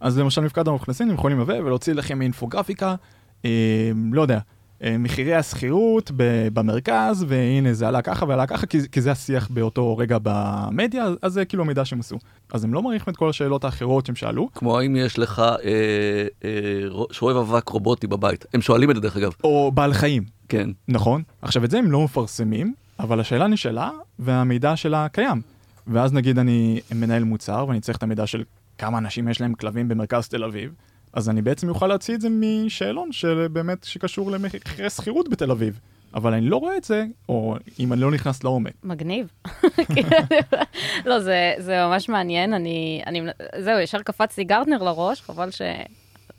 אז 0.00 0.18
למשל 0.18 0.40
מפקד 0.40 0.68
האוכלוסין, 0.68 1.08
הם 1.08 1.14
יכולים 1.14 1.40
לבוא 1.40 1.54
ולהוציא 1.54 1.92
לכם 1.92 2.22
אינפוגרפיקה, 2.22 2.94
אה, 3.44 3.90
לא 4.12 4.22
יודע, 4.22 4.38
מחירי 4.98 5.34
השכירות 5.34 6.10
במרכז, 6.52 7.24
והנה 7.28 7.72
זה 7.74 7.88
עלה 7.88 8.02
ככה 8.02 8.26
ועלה 8.28 8.46
ככה, 8.46 8.66
כי, 8.66 8.78
כי 8.92 9.00
זה 9.00 9.12
השיח 9.12 9.48
באותו 9.50 9.96
רגע 9.96 10.18
במדיה, 10.22 11.06
אז 11.22 11.32
זה 11.32 11.44
כאילו 11.44 11.62
המידע 11.62 11.84
שהם 11.84 12.00
עשו. 12.00 12.18
אז 12.52 12.64
הם 12.64 12.74
לא 12.74 12.82
מעריכים 12.82 13.12
את 13.12 13.16
כל 13.16 13.30
השאלות 13.30 13.64
האחרות 13.64 14.06
שהם 14.06 14.16
שאלו, 14.16 14.48
כמו 14.54 14.78
האם 14.78 14.96
יש 14.96 15.18
לך 15.18 15.38
אה, 15.38 16.26
אה, 16.44 16.50
שואב 17.10 17.36
אבק 17.36 17.68
רובוטי 17.68 18.06
בבית. 18.06 18.46
הם 18.54 18.60
שואלים 18.60 18.90
את 18.90 18.96
זה 18.96 19.02
דרך 19.02 19.16
אגב. 19.16 19.32
או 19.44 19.72
בעל 19.74 19.92
חיים, 19.92 20.24
כן. 20.48 20.70
נכון? 20.88 21.22
עכשיו 21.42 21.64
את 21.64 21.70
זה 21.70 21.78
הם 21.78 21.90
לא 21.90 22.04
מפרסמים, 22.04 22.74
אבל 22.98 23.20
השאלה 23.20 23.46
נשאלה 23.46 23.90
והמידע 24.18 24.76
שלה 24.76 25.08
קיים. 25.08 25.42
ואז 25.86 26.12
נגיד 26.12 26.38
אני 26.38 26.80
מנהל 26.94 27.24
מוצר 27.24 27.64
ואני 27.68 27.80
צריך 27.80 27.98
את 27.98 28.02
המידע 28.02 28.26
של 28.26 28.44
כמה 28.78 28.98
אנשים 28.98 29.28
יש 29.28 29.40
להם 29.40 29.54
כלבים 29.54 29.88
במרכז 29.88 30.28
תל 30.28 30.44
אביב, 30.44 30.74
אז 31.12 31.28
אני 31.28 31.42
בעצם 31.42 31.68
אוכל 31.68 31.86
להוציא 31.86 32.14
את 32.14 32.20
זה 32.20 32.28
משאלון 32.30 33.12
של 33.12 33.46
באמת 33.52 33.84
שקשור 33.84 34.30
למחירי 34.30 34.90
שכירות 34.90 35.28
בתל 35.28 35.50
אביב. 35.50 35.80
אבל 36.14 36.32
אני 36.32 36.46
לא 36.46 36.56
רואה 36.56 36.76
את 36.76 36.84
זה, 36.84 37.04
או 37.28 37.56
אם 37.80 37.92
אני 37.92 38.00
לא 38.00 38.10
נכנס 38.10 38.44
לעומק. 38.44 38.72
מגניב. 38.84 39.32
לא, 41.06 41.20
זה, 41.20 41.52
זה 41.58 41.86
ממש 41.86 42.08
מעניין. 42.08 42.54
אני, 42.54 43.02
אני, 43.06 43.22
זהו, 43.58 43.78
ישר 43.78 44.02
קפץ 44.02 44.38
לי 44.38 44.44
גרטנר 44.44 44.82
לראש, 44.82 45.22
חבל 45.22 45.50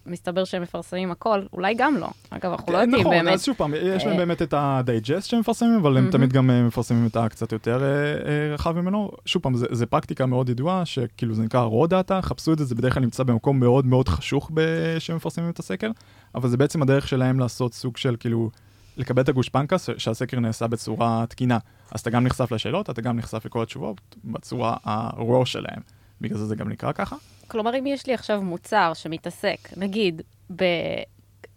שמסתבר 0.05 0.43
שהם 0.43 0.61
מפרסמים 0.61 1.11
הכל, 1.11 1.41
אולי 1.53 1.73
גם 1.77 1.95
לא. 1.97 2.09
אגב, 2.29 2.51
אנחנו 2.51 2.73
לא 2.73 2.77
יודעים 2.77 3.01
נכון, 3.01 3.15
באמת. 3.15 3.33
אז 3.33 3.45
שוב 3.45 3.55
פעם, 3.55 3.73
יש 3.81 4.03
להם 4.03 4.13
אה, 4.13 4.17
באמת 4.17 4.41
את 4.41 4.53
ה-digest 4.53 5.21
שהם 5.21 5.39
מפרסמים, 5.39 5.75
אבל 5.75 5.97
הם. 5.97 6.11
תמיד 6.11 6.33
גם 6.33 6.49
אה, 6.49 6.63
מפרסמים 6.63 7.07
את 7.07 7.15
הקצת 7.15 7.51
יותר 7.51 7.83
אה, 7.83 8.53
רחב 8.53 8.71
ממנו. 8.81 9.11
שוב 9.25 9.41
פעם, 9.41 9.53
זה 9.55 9.85
פרקטיקה 9.85 10.25
מאוד 10.25 10.49
ידועה, 10.49 10.85
שכאילו 10.85 11.35
זה 11.35 11.43
נקרא 11.43 11.67
raw 11.67 11.89
data, 11.89 12.21
חפשו 12.21 12.53
את 12.53 12.57
זה, 12.57 12.65
זה 12.65 12.75
בדרך 12.75 12.93
כלל 12.93 13.03
נמצא 13.03 13.23
במקום 13.23 13.59
מאוד 13.59 13.85
מאוד 13.85 14.09
חשוך 14.09 14.51
שהם 14.99 15.15
מפרסמים 15.15 15.49
את 15.49 15.59
הסקר, 15.59 15.91
אבל 16.35 16.49
זה 16.49 16.57
בעצם 16.57 16.81
הדרך 16.81 17.07
שלהם 17.07 17.39
לעשות 17.39 17.73
סוג 17.73 17.97
של 17.97 18.15
כאילו, 18.19 18.49
לקבל 18.97 19.21
את 19.21 19.29
הגושפנקה 19.29 19.75
שהסקר 19.97 20.39
נעשה 20.39 20.67
בצורה 20.67 21.25
תקינה. 21.29 21.57
אז 21.91 22.01
אתה 22.01 22.09
גם 22.09 22.23
נחשף 22.23 22.51
לשאלות, 22.51 22.89
אתה 22.89 23.01
גם 23.01 23.17
נחשף 23.17 23.45
לכל 23.45 23.63
התשובות 23.63 24.01
בצורה 24.23 24.77
ה-raw 24.85 25.45
שלהם. 25.45 26.00
בגלל 26.21 26.37
זה 26.37 26.45
זה 26.45 26.55
גם 26.55 26.69
נקרא 26.69 26.91
ככה. 26.91 27.15
כלומר, 27.47 27.79
אם 27.79 27.87
יש 27.87 28.07
לי 28.07 28.13
עכשיו 28.13 28.41
מוצר 28.41 28.91
שמתעסק, 28.93 29.57
נגיד, 29.77 30.21
ב... 30.55 30.63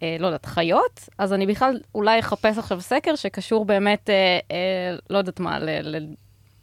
אה, 0.03 0.17
לא 0.21 0.27
יודעת, 0.27 0.47
חיות, 0.47 1.09
אז 1.19 1.33
אני 1.33 1.47
בכלל 1.47 1.81
אולי 1.95 2.21
אחפש 2.21 2.59
עכשיו 2.59 2.81
סקר 2.81 3.17
שקשור 3.17 3.65
באמת, 3.65 4.11
אה, 4.11 4.39
אה, 4.51 4.97
לא 5.11 5.19
יודעת 5.19 5.41
מה, 5.41 5.59
ל... 5.59 5.97
ל... 5.97 6.15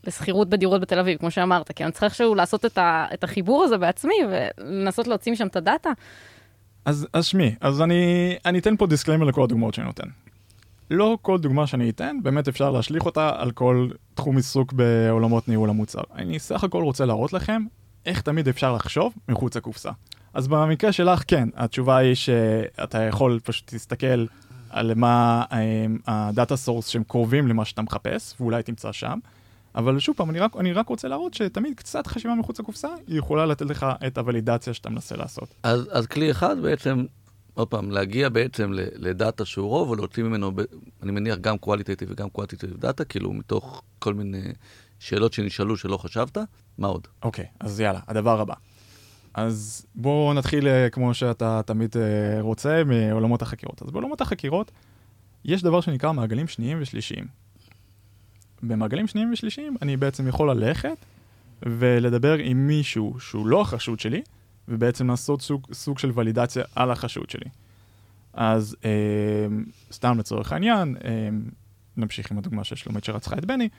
לשכירות 0.03 0.49
בדירות 0.49 0.81
בתל 0.81 0.99
אביב, 0.99 1.17
כמו 1.17 1.31
שאמרת, 1.31 1.71
כי 1.71 1.83
אני 1.83 1.91
צריכה 1.91 2.05
איכשהו 2.05 2.35
לעשות 2.35 2.65
את, 2.65 2.77
ה... 2.77 3.05
את 3.13 3.23
החיבור 3.23 3.63
הזה 3.63 3.77
בעצמי 3.77 4.13
ולנסות 4.29 5.07
להוציא 5.07 5.31
משם 5.31 5.47
את 5.47 5.55
הדאטה. 5.55 5.89
אז, 6.85 7.07
אז 7.13 7.25
שמי, 7.25 7.55
אז 7.61 7.81
אני, 7.81 8.35
אני 8.45 8.59
אתן 8.59 8.77
פה 8.77 8.87
disclaimer 8.87 9.25
לכל 9.25 9.43
הדוגמאות 9.43 9.73
שאני 9.73 9.87
נותן. 9.87 10.07
לא 10.91 11.17
כל 11.21 11.37
דוגמה 11.37 11.67
שאני 11.67 11.89
אתן, 11.89 12.17
באמת 12.23 12.47
אפשר 12.47 12.71
להשליך 12.71 13.05
אותה 13.05 13.31
על 13.37 13.51
כל 13.51 13.89
תחום 14.13 14.37
עיסוק 14.37 14.73
בעולמות 14.73 15.47
ניהול 15.47 15.69
המוצר. 15.69 16.01
אני 16.15 16.39
סך 16.39 16.63
הכל 16.63 16.83
רוצה 16.83 17.05
להראות 17.05 17.33
לכם 17.33 17.61
איך 18.05 18.21
תמיד 18.21 18.47
אפשר 18.47 18.73
לחשוב 18.73 19.13
מחוץ 19.29 19.57
לקופסה. 19.57 19.91
אז 20.33 20.47
במקרה 20.47 20.91
שלך, 20.91 21.23
כן, 21.27 21.49
התשובה 21.55 21.97
היא 21.97 22.15
שאתה 22.15 23.01
יכול 23.03 23.39
פשוט 23.43 23.73
להסתכל 23.73 24.25
על 24.69 24.93
מה 24.95 25.43
ה 26.07 26.17
data 26.17 26.55
source 26.55 26.87
שהם 26.87 27.03
קרובים 27.03 27.47
למה 27.47 27.65
שאתה 27.65 27.81
מחפש, 27.81 28.35
ואולי 28.39 28.63
תמצא 28.63 28.91
שם. 28.91 29.19
אבל 29.75 29.99
שוב 29.99 30.15
פעם, 30.15 30.29
אני 30.29 30.39
רק, 30.39 30.57
אני 30.57 30.73
רק 30.73 30.89
רוצה 30.89 31.07
להראות 31.07 31.33
שתמיד 31.33 31.73
קצת 31.77 32.07
חשיבה 32.07 32.35
מחוץ 32.35 32.59
לקופסה, 32.59 32.89
היא 33.07 33.19
יכולה 33.19 33.45
לתת 33.45 33.65
לך 33.65 33.85
את 34.07 34.17
הוולידציה 34.17 34.73
שאתה 34.73 34.89
מנסה 34.89 35.15
לעשות. 35.17 35.53
אז, 35.63 35.89
אז 35.91 36.07
כלי 36.07 36.31
אחד 36.31 36.59
בעצם, 36.61 37.05
עוד 37.53 37.67
פעם, 37.67 37.91
להגיע 37.91 38.29
בעצם 38.29 38.71
לדאטה 38.75 39.45
שהוא 39.45 39.69
raw, 39.69 39.89
ולהוציא 39.89 40.23
ממנו, 40.23 40.51
אני 41.03 41.11
מניח, 41.11 41.37
גם 41.37 41.55
qualitative 41.65 42.07
וגם 42.07 42.27
quantitative 42.37 42.77
דאטה, 42.77 43.05
כאילו 43.05 43.33
מתוך 43.33 43.83
כל 43.99 44.13
מיני 44.13 44.51
שאלות 45.01 45.33
שנשאלו 45.33 45.77
שלא 45.77 45.97
חשבת. 45.97 46.37
מה 46.77 46.87
עוד? 46.87 47.07
אוקיי, 47.23 47.45
אז 47.59 47.79
יאללה, 47.79 47.99
הדבר 48.07 48.41
הבא. 48.41 48.53
אז 49.33 49.85
בואו 49.95 50.33
נתחיל 50.33 50.67
אה, 50.67 50.89
כמו 50.89 51.13
שאתה 51.13 51.61
תמיד 51.65 51.95
אה, 51.97 52.41
רוצה, 52.41 52.83
מעולמות 52.85 53.41
החקירות. 53.41 53.81
אז 53.81 53.91
בעולמות 53.91 54.21
החקירות 54.21 54.71
יש 55.45 55.63
דבר 55.63 55.81
שנקרא 55.81 56.11
מעגלים 56.11 56.47
שניים 56.47 56.77
ושלישיים. 56.81 57.25
במעגלים 58.63 59.07
שניים 59.07 59.33
ושלישיים 59.33 59.75
אני 59.81 59.97
בעצם 59.97 60.27
יכול 60.27 60.51
ללכת 60.51 60.97
ולדבר 61.61 62.33
עם 62.33 62.67
מישהו 62.67 63.15
שהוא 63.19 63.47
לא 63.47 63.61
החשוד 63.61 63.99
שלי, 63.99 64.21
ובעצם 64.67 65.07
לעשות 65.07 65.41
סוג, 65.41 65.67
סוג 65.73 65.99
של 65.99 66.11
ולידציה 66.15 66.63
על 66.75 66.91
החשוד 66.91 67.29
שלי. 67.29 67.49
אז 68.33 68.75
אה, 68.85 68.89
סתם 69.91 70.19
לצורך 70.19 70.51
העניין, 70.51 70.95
אה, 71.03 71.29
נמשיך 71.97 72.31
עם 72.31 72.37
הדוגמה 72.37 72.63
של 72.63 72.75
שלומית 72.75 73.03
שרצחה 73.03 73.37
את 73.37 73.45
בני, 73.45 73.69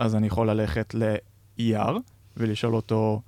אז 0.00 0.14
אני 0.16 0.26
יכול 0.26 0.50
ללכת 0.50 0.94
ל-ER 0.94 1.92
ולשאול 2.36 2.74
אותו 2.74 3.22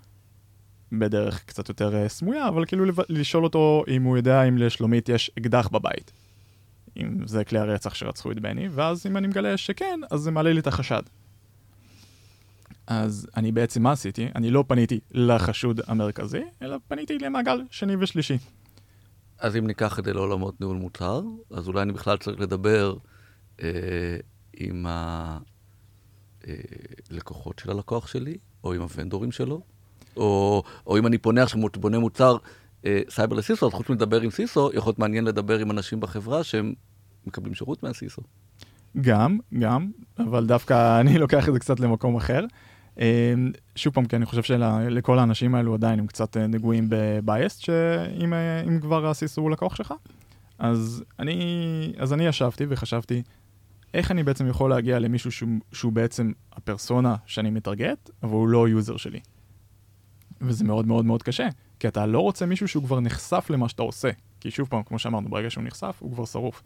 בדרך 0.93 1.45
קצת 1.45 1.69
יותר 1.69 1.95
אה, 1.95 2.09
סמויה, 2.09 2.49
אבל 2.49 2.65
כאילו 2.65 2.85
לשאול 3.09 3.45
אותו 3.45 3.85
אם 3.89 4.03
הוא 4.03 4.17
יודע 4.17 4.43
אם 4.43 4.59
לשלומית 4.59 5.09
יש 5.09 5.31
אקדח 5.39 5.69
בבית. 5.69 6.13
אם 6.97 7.27
זה 7.27 7.45
כלי 7.45 7.59
הרצח 7.59 7.95
שרצחו 7.95 8.31
את 8.31 8.41
בני, 8.41 8.69
ואז 8.69 9.07
אם 9.07 9.17
אני 9.17 9.27
מגלה 9.27 9.57
שכן, 9.57 10.01
אז 10.11 10.21
זה 10.21 10.31
מעלה 10.31 10.53
לי 10.53 10.61
את 10.61 10.67
החשד. 10.67 11.03
אז 12.87 13.27
אני 13.37 13.53
בעצם, 13.53 13.83
מה 13.83 13.93
עשיתי? 13.93 14.29
אני 14.35 14.51
לא 14.51 14.65
פניתי 14.67 15.01
לחשוד 15.11 15.81
המרכזי, 15.87 16.43
אלא 16.63 16.77
פניתי 16.89 17.19
למעגל 17.19 17.63
שני 17.71 17.97
ושלישי. 17.97 18.39
אז 19.39 19.57
אם 19.57 19.67
ניקח 19.67 19.99
את 19.99 20.05
זה 20.05 20.13
לעולמות 20.13 20.61
ניהול 20.61 20.77
מוצר, 20.77 21.23
אז 21.51 21.69
אולי 21.69 21.83
אני 21.83 21.93
בכלל 21.93 22.17
צריך 22.17 22.41
לדבר 22.41 22.97
אה, 23.63 24.17
עם 24.55 24.87
הלקוחות 27.11 27.59
של 27.59 27.71
הלקוח 27.71 28.07
שלי, 28.07 28.37
או 28.65 28.73
עם 28.73 28.81
הוונדורים 28.81 29.33
שלו, 29.33 29.61
או, 30.17 30.63
או 30.87 30.99
אם 30.99 31.07
אני 31.07 31.19
פונה 31.19 31.43
עכשיו, 31.43 31.61
בונה 31.81 31.99
מוצר 31.99 32.37
אה, 32.87 33.01
סייבר 33.11 33.37
ל 33.37 33.42
CISO, 33.42 33.67
אז 33.67 33.73
חוץ 33.73 33.89
מלדבר 33.89 34.21
עם 34.21 34.31
CISO, 34.31 34.71
יכול 34.75 34.89
להיות 34.89 34.99
מעניין 34.99 35.25
לדבר 35.25 35.59
עם 35.59 35.71
אנשים 35.71 36.01
בחברה 36.01 36.45
שהם 36.45 36.75
מקבלים 37.27 37.55
שירות 37.55 37.83
מה 37.83 37.94
CISO. 37.94 38.23
גם, 39.01 39.39
גם, 39.59 39.91
אבל 40.19 40.47
דווקא 40.47 40.75
אני 41.01 41.19
לוקח 41.19 41.49
את 41.49 41.53
זה 41.53 41.59
קצת 41.59 41.81
למקום 41.81 42.17
אחר. 42.17 42.45
אה, 43.01 43.35
שוב 43.77 43.95
פעם, 43.95 44.05
כי 44.05 44.17
אני 44.17 44.27
חושב 44.27 44.43
שלכל 44.43 45.19
האנשים 45.19 45.55
האלו 45.55 45.75
עדיין 45.75 45.99
הם 45.99 46.07
קצת 46.07 46.37
אה, 46.37 46.47
נגועים 46.47 46.87
ב 46.89 46.98
biased, 46.98 47.61
שאם 47.61 48.35
אה, 48.35 48.63
כבר 48.81 49.07
ה 49.07 49.13
CISO 49.13 49.37
הוא 49.37 49.51
לקוח 49.51 49.77
שלך. 49.77 49.95
אז 50.59 51.05
אני, 51.19 51.93
אז 51.99 52.13
אני 52.13 52.27
ישבתי 52.27 52.65
וחשבתי, 52.69 53.23
איך 53.95 54.11
אני 54.11 54.23
בעצם 54.23 54.49
יכול 54.49 54.71
להגיע 54.71 54.99
למישהו 54.99 55.33
שהוא, 55.33 55.49
שהוא 55.73 55.93
בעצם 55.93 56.33
הפרסונה 56.53 57.17
שאני 57.27 57.51
מטרגט, 57.51 58.11
אבל 58.23 58.33
הוא 58.33 58.49
לא 58.49 58.69
יוזר 58.69 58.97
שלי. 58.97 59.21
וזה 60.41 60.65
מאוד 60.65 60.87
מאוד 60.87 61.05
מאוד 61.05 61.23
קשה, 61.23 61.49
כי 61.79 61.89
אתה 61.89 62.07
לא 62.07 62.21
רוצה 62.21 62.47
מישהו 62.47 62.69
שהוא 62.69 62.85
כבר 62.85 63.01
נחשף 63.01 63.47
למה 63.51 63.69
שאתה 63.69 63.83
עושה. 63.83 64.11
כי 64.41 64.51
שוב 64.51 64.69
פעם, 64.69 64.83
כמו 64.83 64.99
שאמרנו, 64.99 65.31
ברגע 65.31 65.51
שהוא 65.51 65.65
נחשף, 65.65 65.97
הוא 65.99 66.13
כבר 66.13 66.25
שרוף. 66.25 66.63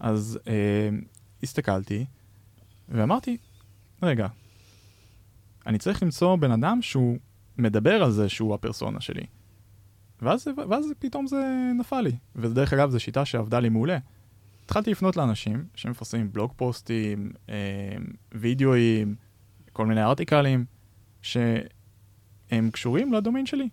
אז 0.00 0.38
אה, 0.46 0.88
הסתכלתי, 1.42 2.04
ואמרתי, 2.88 3.36
רגע, 4.02 4.26
אני 5.66 5.78
צריך 5.78 6.02
למצוא 6.02 6.36
בן 6.36 6.50
אדם 6.50 6.82
שהוא 6.82 7.18
מדבר 7.58 8.02
על 8.02 8.10
זה 8.10 8.28
שהוא 8.28 8.54
הפרסונה 8.54 9.00
שלי. 9.00 9.26
ואז, 10.22 10.48
ואז 10.68 10.86
פתאום 10.98 11.26
זה 11.26 11.72
נפל 11.78 12.00
לי. 12.00 12.12
ודרך 12.36 12.72
אגב, 12.72 12.90
זו 12.90 13.00
שיטה 13.00 13.24
שעבדה 13.24 13.60
לי 13.60 13.68
מעולה. 13.68 13.98
התחלתי 14.72 14.90
לפנות 14.90 15.16
לאנשים 15.16 15.64
שמפרסמים 15.74 16.32
בלוג 16.32 16.52
פוסטים, 16.56 17.32
אה, 17.48 17.54
וידאוים, 18.34 19.14
כל 19.72 19.86
מיני 19.86 20.02
ארטיקלים, 20.02 20.64
שהם 21.22 22.70
קשורים 22.72 23.12
לדומיין 23.12 23.46
שלי. 23.46 23.68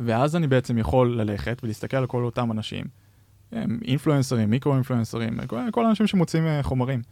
ואז 0.00 0.36
אני 0.36 0.46
בעצם 0.46 0.78
יכול 0.78 1.20
ללכת 1.20 1.60
ולהסתכל 1.64 1.96
על 1.96 2.06
כל 2.06 2.24
אותם 2.24 2.52
אנשים, 2.52 2.84
אינפלואנסרים, 3.84 4.50
מיקרו-אינפלואנסרים, 4.50 5.46
כל, 5.46 5.60
כל 5.70 5.86
האנשים 5.86 6.06
שמוצאים 6.06 6.46
אה, 6.46 6.62
חומרים. 6.62 7.02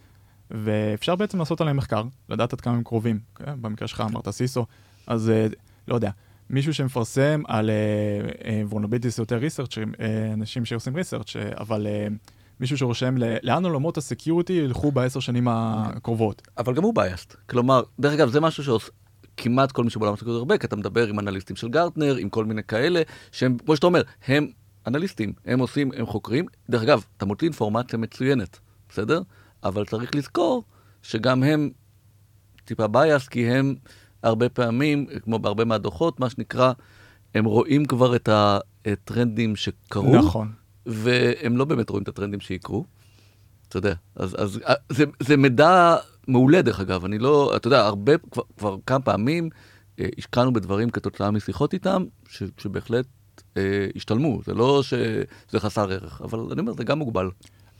ואפשר 0.50 1.16
בעצם 1.16 1.38
לעשות 1.38 1.60
עליהם 1.60 1.76
מחקר, 1.76 2.02
לדעת 2.28 2.52
עד 2.52 2.60
כמה 2.60 2.74
הם 2.74 2.84
קרובים. 2.84 3.18
כן? 3.34 3.62
במקרה 3.62 3.88
שלך 3.88 4.00
אמרת 4.10 4.30
סיסו, 4.30 4.66
אז 5.06 5.30
אה, 5.30 5.46
לא 5.88 5.94
יודע, 5.94 6.10
מישהו 6.50 6.74
שמפרסם 6.74 7.42
על 7.46 7.70
vulnerabilities 8.64 9.18
יותר 9.18 9.36
research, 9.36 9.78
אנשים 10.32 10.64
שעושים 10.64 10.96
research, 10.96 11.36
אבל 11.58 11.86
uh, 11.86 12.12
מישהו 12.60 12.78
שרושם 12.78 13.14
לאן 13.42 13.64
עולמות 13.64 13.96
ה 13.96 14.03
security 14.03 14.52
ילכו 14.52 14.92
בעשר 14.92 15.20
שנים 15.20 15.48
הקרובות. 15.48 16.42
אבל 16.58 16.74
גם 16.74 16.82
הוא 16.82 16.94
biased. 16.94 17.36
כלומר, 17.46 17.82
דרך 18.00 18.12
אגב, 18.12 18.28
זה 18.28 18.40
משהו 18.40 18.64
שעושה... 18.64 18.90
כמעט 19.36 19.72
כל 19.72 19.84
מי 19.84 19.90
שבעולם 19.90 20.14
ה 20.14 20.17
security 20.17 20.38
הרבה, 20.38 20.58
כי 20.58 20.66
אתה 20.66 20.76
מדבר 20.76 21.06
עם 21.06 21.18
אנליסטים 21.18 21.56
של 21.56 21.68
גרטנר, 21.68 22.16
עם 22.16 22.28
כל 22.28 22.44
מיני 22.44 22.62
כאלה, 22.62 23.02
שהם, 23.32 23.56
כמו 23.64 23.76
שאתה 23.76 23.86
אומר, 23.86 24.02
הם 24.26 24.48
אנליסטים, 24.86 25.32
הם 25.44 25.58
עושים, 25.58 25.90
הם 25.96 26.06
חוקרים. 26.06 26.46
דרך 26.70 26.82
אגב, 26.82 27.04
אתה 27.16 27.26
מוציא 27.26 27.48
אינפורמציה 27.48 27.98
מצוינת, 27.98 28.58
בסדר? 28.88 29.22
אבל 29.64 29.84
צריך 29.84 30.14
לזכור 30.14 30.64
שגם 31.02 31.42
הם 31.42 31.70
טיפה 32.64 32.86
בייס, 32.86 33.28
כי 33.28 33.50
הם 33.50 33.74
הרבה 34.22 34.48
פעמים, 34.48 35.06
כמו 35.22 35.38
בהרבה 35.38 35.64
מהדוחות, 35.64 36.20
מה 36.20 36.30
שנקרא, 36.30 36.72
הם 37.34 37.44
רואים 37.44 37.84
כבר 37.84 38.16
את 38.16 38.28
הטרנדים 38.32 39.56
שקרו. 39.56 40.16
נכון. 40.16 40.52
והם 40.86 41.56
לא 41.56 41.64
באמת 41.64 41.90
רואים 41.90 42.02
את 42.02 42.08
הטרנדים 42.08 42.40
שיקרו. 42.40 42.84
אתה 43.68 43.78
יודע, 43.78 43.94
אז, 44.16 44.36
אז 44.38 44.60
זה, 44.88 45.04
זה 45.20 45.36
מידע 45.36 45.96
מעולה 46.28 46.62
דרך 46.62 46.80
אגב, 46.80 47.04
אני 47.04 47.18
לא, 47.18 47.56
אתה 47.56 47.66
יודע, 47.66 47.80
הרבה, 47.86 48.18
כבר, 48.18 48.42
כבר 48.56 48.76
כמה 48.86 49.00
פעמים 49.00 49.50
אה, 49.98 50.08
השקענו 50.18 50.52
בדברים 50.52 50.90
כתוצאה 50.90 51.30
משיחות 51.30 51.72
איתם, 51.72 52.04
ש, 52.28 52.42
שבהחלט 52.58 53.06
אה, 53.56 53.86
השתלמו, 53.96 54.40
זה 54.46 54.54
לא 54.54 54.82
שזה 54.82 55.60
חסר 55.60 55.92
ערך, 55.92 56.22
אבל 56.22 56.38
אני 56.52 56.60
אומר, 56.60 56.72
זה 56.72 56.84
גם 56.84 56.98
מוגבל. 56.98 57.30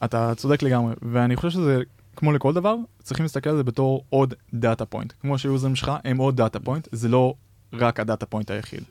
אתה 0.05 0.33
צודק 0.37 0.63
לגמרי, 0.63 0.95
ואני 1.03 1.37
חושב 1.37 1.51
שזה, 1.51 1.83
כמו 2.17 2.33
לכל 2.33 2.53
דבר, 2.53 2.77
צריכים 3.03 3.25
להסתכל 3.25 3.51
על 3.51 3.57
זה 3.57 3.63
בתור 3.63 4.05
עוד 4.11 4.35
data 4.55 4.85
point. 4.85 5.13
כמו 5.21 5.39
ש 5.39 5.50
users 5.50 5.77
שלך 5.77 5.93
הם 6.05 6.17
עוד 6.17 6.37
data 6.37 6.61
point, 6.61 6.89
זה 6.93 7.09
לא 7.09 7.35
רק 7.73 8.01
ה 8.01 8.06
data 8.06 8.27
point 8.27 8.51
היחיד. 8.51 8.83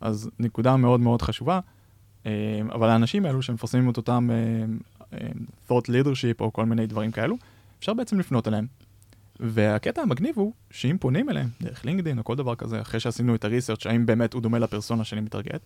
אז 0.00 0.30
נקודה 0.38 0.76
מאוד 0.76 1.00
מאוד 1.00 1.22
חשובה, 1.22 1.54
אה, 1.54 1.60
אבל 2.72 2.88
האנשים 2.88 3.26
האלו 3.26 3.42
שמפרסמים 3.42 3.90
את 3.90 3.96
אותם 3.96 4.30
אה, 4.30 4.64
אה, 5.18 5.28
thought 5.68 5.84
leadership 5.84 6.40
או 6.40 6.52
כל 6.52 6.66
מיני 6.66 6.86
דברים 6.86 7.10
כאלו, 7.10 7.36
אפשר 7.78 7.94
בעצם 7.94 8.18
לפנות 8.18 8.48
אליהם. 8.48 8.66
והקטע 9.40 10.02
המגניב 10.02 10.38
הוא 10.38 10.52
שאם 10.70 10.96
פונים 11.00 11.30
אליהם 11.30 11.48
דרך 11.62 11.84
לינקדאין 11.84 12.18
או 12.18 12.24
כל 12.24 12.36
דבר 12.36 12.54
כזה, 12.54 12.80
אחרי 12.80 13.00
שעשינו 13.00 13.34
את 13.34 13.44
ה 13.44 13.49
research 13.49 13.86
האם 13.86 14.06
באמת 14.06 14.32
הוא 14.34 14.42
דומה 14.42 14.58
לפרסונה 14.58 15.04
שאני 15.04 15.20
מטרגט, 15.20 15.60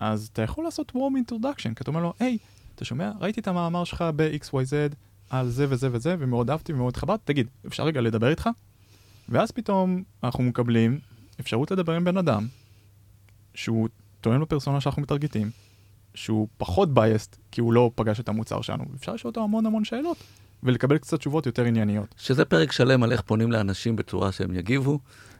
אז 0.00 0.30
אתה 0.32 0.42
יכול 0.42 0.64
לעשות 0.64 0.92
warm 0.96 1.30
introduction, 1.30 1.74
כי 1.74 1.82
אתה 1.82 1.90
אומר 1.90 2.00
לו, 2.00 2.12
היי, 2.18 2.38
אתה 2.74 2.84
שומע? 2.84 3.10
ראיתי 3.20 3.40
את 3.40 3.48
המאמר 3.48 3.84
שלך 3.84 4.04
ב-XYZ 4.16 4.94
על 5.30 5.48
זה 5.48 5.66
וזה 5.68 5.88
וזה, 5.92 6.16
ומאוד 6.18 6.50
אהבתי 6.50 6.72
ומאוד 6.72 6.96
חב"ד, 6.96 7.16
תגיד, 7.24 7.46
אפשר 7.66 7.84
רגע 7.84 8.00
לדבר 8.00 8.28
איתך? 8.28 8.48
ואז 9.28 9.50
פתאום 9.50 10.02
אנחנו 10.24 10.44
מקבלים 10.44 10.98
אפשרות 11.40 11.70
לדבר 11.70 11.92
עם 11.92 12.04
בן 12.04 12.16
אדם 12.16 12.46
שהוא 13.54 13.88
תואם 14.20 14.42
לפרסונה 14.42 14.80
שאנחנו 14.80 15.02
מטרגטים, 15.02 15.50
שהוא 16.14 16.48
פחות 16.56 16.94
בייסט, 16.94 17.36
כי 17.50 17.60
הוא 17.60 17.72
לא 17.72 17.90
פגש 17.94 18.20
את 18.20 18.28
המוצר 18.28 18.60
שלנו. 18.60 18.84
אפשר 18.94 19.14
לשאול 19.14 19.28
אותו 19.28 19.44
המון 19.44 19.66
המון 19.66 19.84
שאלות, 19.84 20.16
ולקבל 20.62 20.98
קצת 20.98 21.18
תשובות 21.18 21.46
יותר 21.46 21.64
ענייניות. 21.64 22.14
שזה 22.18 22.44
פרק 22.44 22.72
שלם 22.72 23.02
על 23.02 23.12
איך 23.12 23.20
פונים 23.20 23.52
לאנשים 23.52 23.96
בצורה 23.96 24.32
שהם 24.32 24.54
יגיבו. 24.54 24.98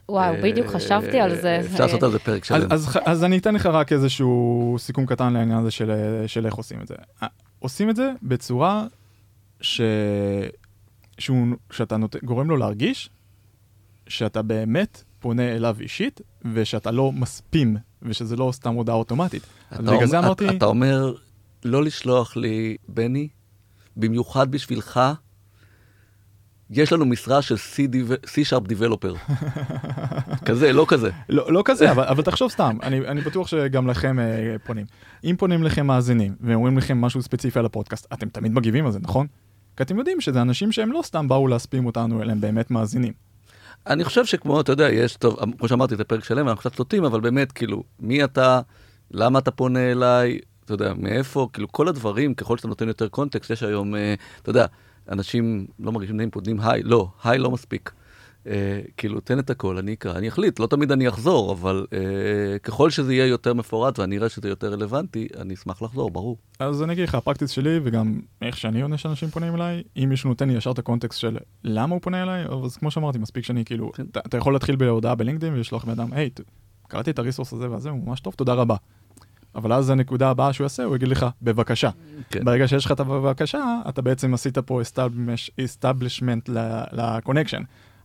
וואו, 0.09 0.35
בדיוק 0.43 0.67
חשבתי 0.67 1.21
על 1.21 1.41
זה. 1.41 1.61
אפשר 1.61 1.85
לעשות 1.85 2.03
על 2.03 2.11
זה 2.11 2.19
פרק 2.19 2.45
שלם. 2.45 2.69
אז, 3.05 3.25
אני 3.25 3.39
אתן 3.39 3.55
לך 3.55 3.67
רק 3.67 3.93
איזשהו 3.93 4.77
סיכום 4.79 5.07
קטן 5.07 5.33
לעניין 5.33 5.59
הזה 5.59 5.71
של, 5.71 5.91
של 6.27 6.47
איך 6.47 6.55
עושים 6.55 6.81
את 6.81 6.89
זה. 6.89 6.95
עושים 7.59 7.91
את 7.91 7.97
זה 7.97 8.13
בצורה 8.23 8.87
ש... 9.61 9.81
שהוא, 11.19 11.47
שאתה 11.71 11.97
נות... 11.97 12.17
גורם 12.25 12.51
לו 12.51 12.57
להרגיש 12.57 13.11
שאתה 14.09 14.43
באמת 14.43 15.03
פונה 15.19 15.53
אליו 15.53 15.77
אישית, 15.81 16.21
ושאתה 16.53 16.91
לא 16.91 17.13
מספים, 17.13 17.77
ושזה 18.05 18.37
לא 18.37 18.51
סתם 18.53 18.75
הודעה 18.75 18.95
אוטומטית. 18.97 19.43
בגלל 19.73 20.07
זה 20.07 20.19
אמרתי... 20.19 20.47
אתה, 20.47 20.57
אתה 20.57 20.65
אומר 20.65 21.15
לא 21.65 21.83
לשלוח 21.83 22.37
לי, 22.37 22.77
בני, 22.89 23.29
במיוחד 23.97 24.51
בשבילך, 24.51 25.01
יש 26.71 26.93
לנו 26.93 27.05
משרה 27.05 27.43
של 27.43 27.55
C-Sharp 28.25 28.69
Developer. 28.69 29.33
כזה, 30.47 30.73
לא 30.73 30.87
כזה. 30.89 31.11
לא, 31.29 31.53
לא 31.53 31.63
כזה, 31.65 31.91
אבל, 31.91 32.05
אבל 32.05 32.23
תחשוב 32.23 32.51
סתם, 32.51 32.77
אני, 32.83 33.09
אני 33.09 33.21
בטוח 33.21 33.49
שגם 33.49 33.87
לכם 33.87 34.19
אה, 34.19 34.57
פונים. 34.65 34.87
אם 35.25 35.35
פונים 35.39 35.63
לכם 35.63 35.87
מאזינים 35.87 36.35
ואומרים 36.41 36.79
לכם 36.79 37.01
משהו 37.01 37.23
ספציפי 37.23 37.59
על 37.59 37.67
הפודקאסט, 37.67 38.07
אתם 38.13 38.29
תמיד 38.29 38.53
מגיבים 38.53 38.87
על 38.87 38.93
זה, 38.93 38.99
נכון? 39.03 39.27
כי 39.77 39.83
אתם 39.83 39.99
יודעים 39.99 40.21
שזה 40.21 40.43
אנשים 40.43 40.73
שהם 40.73 40.93
לא 40.93 41.01
סתם 41.05 41.29
באו 41.29 41.49
להספים 41.49 41.87
אותנו, 41.87 42.23
אלא 42.23 42.33
הם 42.33 42.41
באמת 42.41 42.71
מאזינים. 42.71 43.13
אני 43.87 44.05
חושב 44.05 44.25
שכמו, 44.25 44.61
אתה 44.61 44.73
יודע, 44.73 44.89
יש, 44.91 45.17
טוב, 45.17 45.37
כמו 45.59 45.69
שאמרתי, 45.69 45.97
זה 45.97 46.05
פרק 46.05 46.25
שלם, 46.25 46.49
אנחנו 46.49 46.61
קצת 46.61 46.75
סוטים, 46.75 47.05
אבל 47.05 47.21
באמת, 47.21 47.53
כאילו, 47.53 47.83
מי 48.01 48.25
אתה, 48.25 48.61
למה 49.11 49.39
אתה 49.39 49.51
פונה 49.51 49.91
אליי, 49.93 50.39
אתה 50.65 50.75
יודע, 50.75 50.93
מאיפה, 50.97 51.49
כאילו, 51.53 51.73
כל 51.73 51.89
הדברים, 51.89 52.35
ככל 52.35 52.57
שאתה 52.57 52.69
נותן 52.69 52.89
יותר 52.89 53.09
קונטקסט, 53.09 53.51
יש 53.51 53.63
היום, 53.63 53.95
אה, 53.95 54.15
אתה 54.43 54.51
יודע, 54.51 54.67
אנשים 55.09 55.67
לא 55.79 55.93
מרגישים 55.93 56.17
נעים, 56.17 56.31
פונים 56.31 56.61
היי, 56.61 56.83
לא, 56.83 57.09
היי 57.25 57.39
לא 57.39 57.51
מספיק. 57.51 57.91
אה, 58.47 58.81
כאילו, 58.97 59.21
תן 59.21 59.39
את 59.39 59.51
הכל, 59.51 59.79
אני 59.79 59.93
אקרא, 59.93 60.19
אני 60.19 60.29
אחליט, 60.29 60.59
לא 60.59 60.67
תמיד 60.67 60.93
אני 60.93 61.09
אחזור, 61.09 61.53
אבל 61.53 61.87
אה, 61.93 62.59
ככל 62.59 62.91
שזה 62.91 63.15
יהיה 63.15 63.27
יותר 63.27 63.55
מפורט 63.55 63.99
ואני 63.99 64.19
אראה 64.19 64.29
שזה 64.29 64.49
יותר 64.49 64.73
רלוונטי, 64.73 65.29
אני 65.39 65.55
אשמח 65.55 65.83
לחזור, 65.83 66.11
ברור. 66.11 66.39
אז 66.59 66.83
אני 66.83 66.93
אגיד 66.93 67.09
לך, 67.09 67.15
הפרקטיס 67.15 67.51
שלי, 67.51 67.81
וגם 67.85 68.21
איך 68.43 68.57
שאני 68.57 68.83
עונה 68.83 68.99
שאנשים 68.99 69.29
פונים 69.29 69.55
אליי, 69.55 69.83
אם 69.97 70.07
מישהו 70.09 70.29
נותן 70.29 70.49
לי 70.49 70.55
ישר 70.55 70.71
את 70.71 70.79
הקונטקסט 70.79 71.21
של 71.21 71.37
למה 71.65 71.95
הוא 71.95 72.03
פונה 72.03 72.23
אליי, 72.23 72.45
אז 72.65 72.77
כמו 72.77 72.91
שאמרתי, 72.91 73.19
מספיק 73.19 73.45
שאני 73.45 73.65
כאילו, 73.65 73.93
כן. 73.93 74.05
אתה, 74.11 74.21
אתה 74.27 74.37
יכול 74.37 74.53
להתחיל 74.53 74.77
בהודעה 74.77 75.15
בלינקדאין 75.15 75.55
ולשלוח 75.55 75.85
בן 75.85 75.91
אדם, 75.91 76.09
היי, 76.13 76.31
קראתי 76.89 77.11
את 77.11 77.19
הריסורס 77.19 77.53
הזה 77.53 77.71
והזה, 77.71 77.91
הוא 77.91 78.07
ממש 78.07 78.21
טוב, 78.21 78.35
תודה 78.35 78.53
רבה. 78.55 78.77
אבל 79.55 79.73
אז 79.73 79.91
הנקודה 79.91 80.31
הבאה 80.31 80.53
שהוא 80.53 80.65
יעשה, 80.65 80.85
הוא 80.85 80.97
יגיד 80.97 81.09
לך, 81.09 81.27
בבקשה. 81.43 81.91
כן. 82.31 82.45
ברגע 82.45 82.69
שיש 82.69 82.85
לך 82.85 82.93
את 82.93 83.01
הבקשה, 83.01 83.81
אתה 83.89 84.03
בעצם 84.03 84.35
עשית 84.35 84.59
פה 84.59 84.81
establishment 85.61 86.51
לקונקשן. 86.93 87.63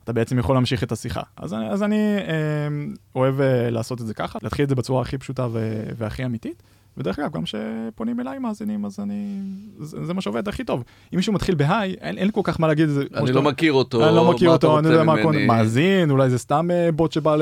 אתה 0.10 0.16
בעצם 0.16 0.40
יכול 0.40 0.56
להמשיך 0.56 0.84
את 0.84 0.92
השיחה. 0.92 1.22
אז 1.38 1.54
אני, 1.54 1.70
אז 1.70 1.84
אני 1.84 2.18
אה, 2.18 2.68
אוהב 3.16 3.42
אה, 3.42 3.70
לעשות 3.70 4.02
את 4.02 4.08
זה 4.08 4.14
ככה, 4.14 4.40
להתחיל 4.44 4.64
את 4.64 4.70
זה 4.70 4.76
בצורה 4.76 5.02
הכי 5.02 5.18
פשוטה 5.18 5.48
ו- 5.52 5.84
והכי 5.98 6.26
אמיתית, 6.26 6.64
ודרך 6.98 7.20
אגב, 7.20 7.32
גם 7.32 7.44
כשפונים 7.44 8.20
אליי 8.20 8.40
מאזינים, 8.40 8.86
אז 8.86 9.00
אני... 9.00 9.40
זה, 9.80 10.06
זה 10.06 10.14
מה 10.14 10.22
שעובד 10.22 10.48
הכי 10.48 10.64
טוב. 10.64 10.84
אם 11.14 11.18
מישהו 11.18 11.34
מתחיל 11.34 11.56
בהיי, 11.56 11.96
אין, 12.02 12.18
אין 12.18 12.32
כל 12.32 12.42
כך 12.44 12.60
מה 12.60 12.68
להגיד. 12.68 12.90
זה, 12.90 13.02
אני 13.14 13.28
שאתה- 13.28 13.32
לא 13.40 13.42
מכיר 13.42 13.74
אותו, 13.74 14.08
אני 14.08 14.16
לא 14.16 14.32
מכיר 14.34 14.50
אותו, 14.50 14.68
אני 14.80 14.88
רוצה 14.88 14.90
יודע 14.90 15.04
מה, 15.04 15.14
ממני? 15.16 15.44
הכל- 15.44 15.48
מאזין, 15.48 16.12
אולי 16.12 16.30
זה 16.30 16.38
סתם 16.38 16.68
אה, 16.72 16.92
בוט 16.92 17.12
שבא 17.12 17.36
ל- 17.36 17.42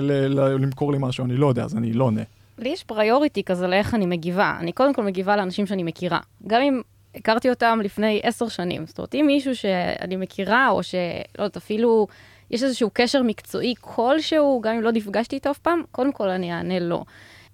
ל- 0.00 0.40
ל- 0.40 0.54
למכור 0.54 0.92
לי 0.92 0.98
משהו, 1.00 1.24
אני 1.24 1.36
לא 1.36 1.46
יודע, 1.46 1.64
אז 1.64 1.76
אני 1.76 1.92
לא 1.92 2.04
עונה. 2.04 2.22
לי 2.58 2.68
יש 2.68 2.84
פריוריטי 2.84 3.42
כזה 3.44 3.66
לאיך 3.66 3.94
אני 3.94 4.06
מגיבה. 4.06 4.56
אני 4.60 4.72
קודם 4.72 4.94
כל 4.94 5.02
מגיבה 5.04 5.36
לאנשים 5.36 5.66
שאני 5.66 5.82
מכירה. 5.82 6.18
גם 6.46 6.60
אם 6.62 6.80
הכרתי 7.16 7.50
אותם 7.50 7.80
לפני 7.84 8.20
עשר 8.22 8.48
שנים. 8.48 8.86
זאת 8.86 8.98
אומרת, 8.98 9.14
אם 9.14 9.24
מישהו 9.26 9.56
שאני 9.56 10.16
מכירה, 10.16 10.68
או 10.68 10.82
שלא 10.82 10.98
יודעת, 11.38 11.56
אפילו 11.56 12.06
יש 12.50 12.62
איזשהו 12.62 12.90
קשר 12.92 13.22
מקצועי 13.22 13.74
כלשהו, 13.80 14.60
גם 14.64 14.74
אם 14.74 14.82
לא 14.82 14.92
נפגשתי 14.92 15.36
איתו 15.36 15.50
אף 15.50 15.58
פעם, 15.58 15.82
קודם 15.92 16.12
כל 16.12 16.28
אני 16.28 16.52
אענה 16.52 16.78
לו. 16.78 17.04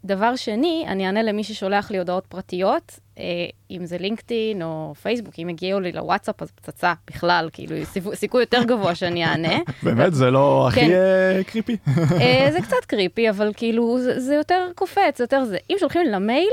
דבר 0.05 0.37
שני, 0.37 0.85
אני 0.89 1.07
אענה 1.07 1.23
למי 1.23 1.45
ששולח 1.45 1.91
לי 1.91 1.99
הודעות 1.99 2.27
פרטיות, 2.27 2.99
אה, 3.19 3.25
אם 3.71 3.87
זה 3.87 3.99
לינקדאין 3.99 4.63
או 4.63 4.95
פייסבוק, 5.03 5.35
אם 5.39 5.49
הגיעו 5.49 5.81
לי 5.81 5.93
לוואטסאפ, 5.93 6.43
אז 6.43 6.51
פצצה 6.51 6.93
בכלל, 7.07 7.49
כאילו, 7.53 7.77
סיכו- 7.93 8.15
סיכוי 8.17 8.43
יותר 8.43 8.63
גבוה 8.65 8.95
שאני 8.95 9.25
אענה. 9.25 9.59
באמת, 9.83 10.15
זה 10.15 10.31
לא 10.31 10.69
הכי 10.69 10.81
כן. 10.81 10.91
אה, 10.91 11.41
קריפי? 11.47 11.77
אה, 12.21 12.49
זה 12.53 12.61
קצת 12.63 12.85
קריפי, 12.87 13.31
אבל 13.31 13.53
כאילו, 13.57 13.99
זה, 14.01 14.21
זה 14.21 14.35
יותר 14.35 14.69
קופץ, 14.75 15.19
זה 15.19 15.25
יותר 15.25 15.45
זה. 15.45 15.57
אם 15.71 15.77
שולחים 15.81 16.03
לי 16.03 16.11
למייל, 16.11 16.53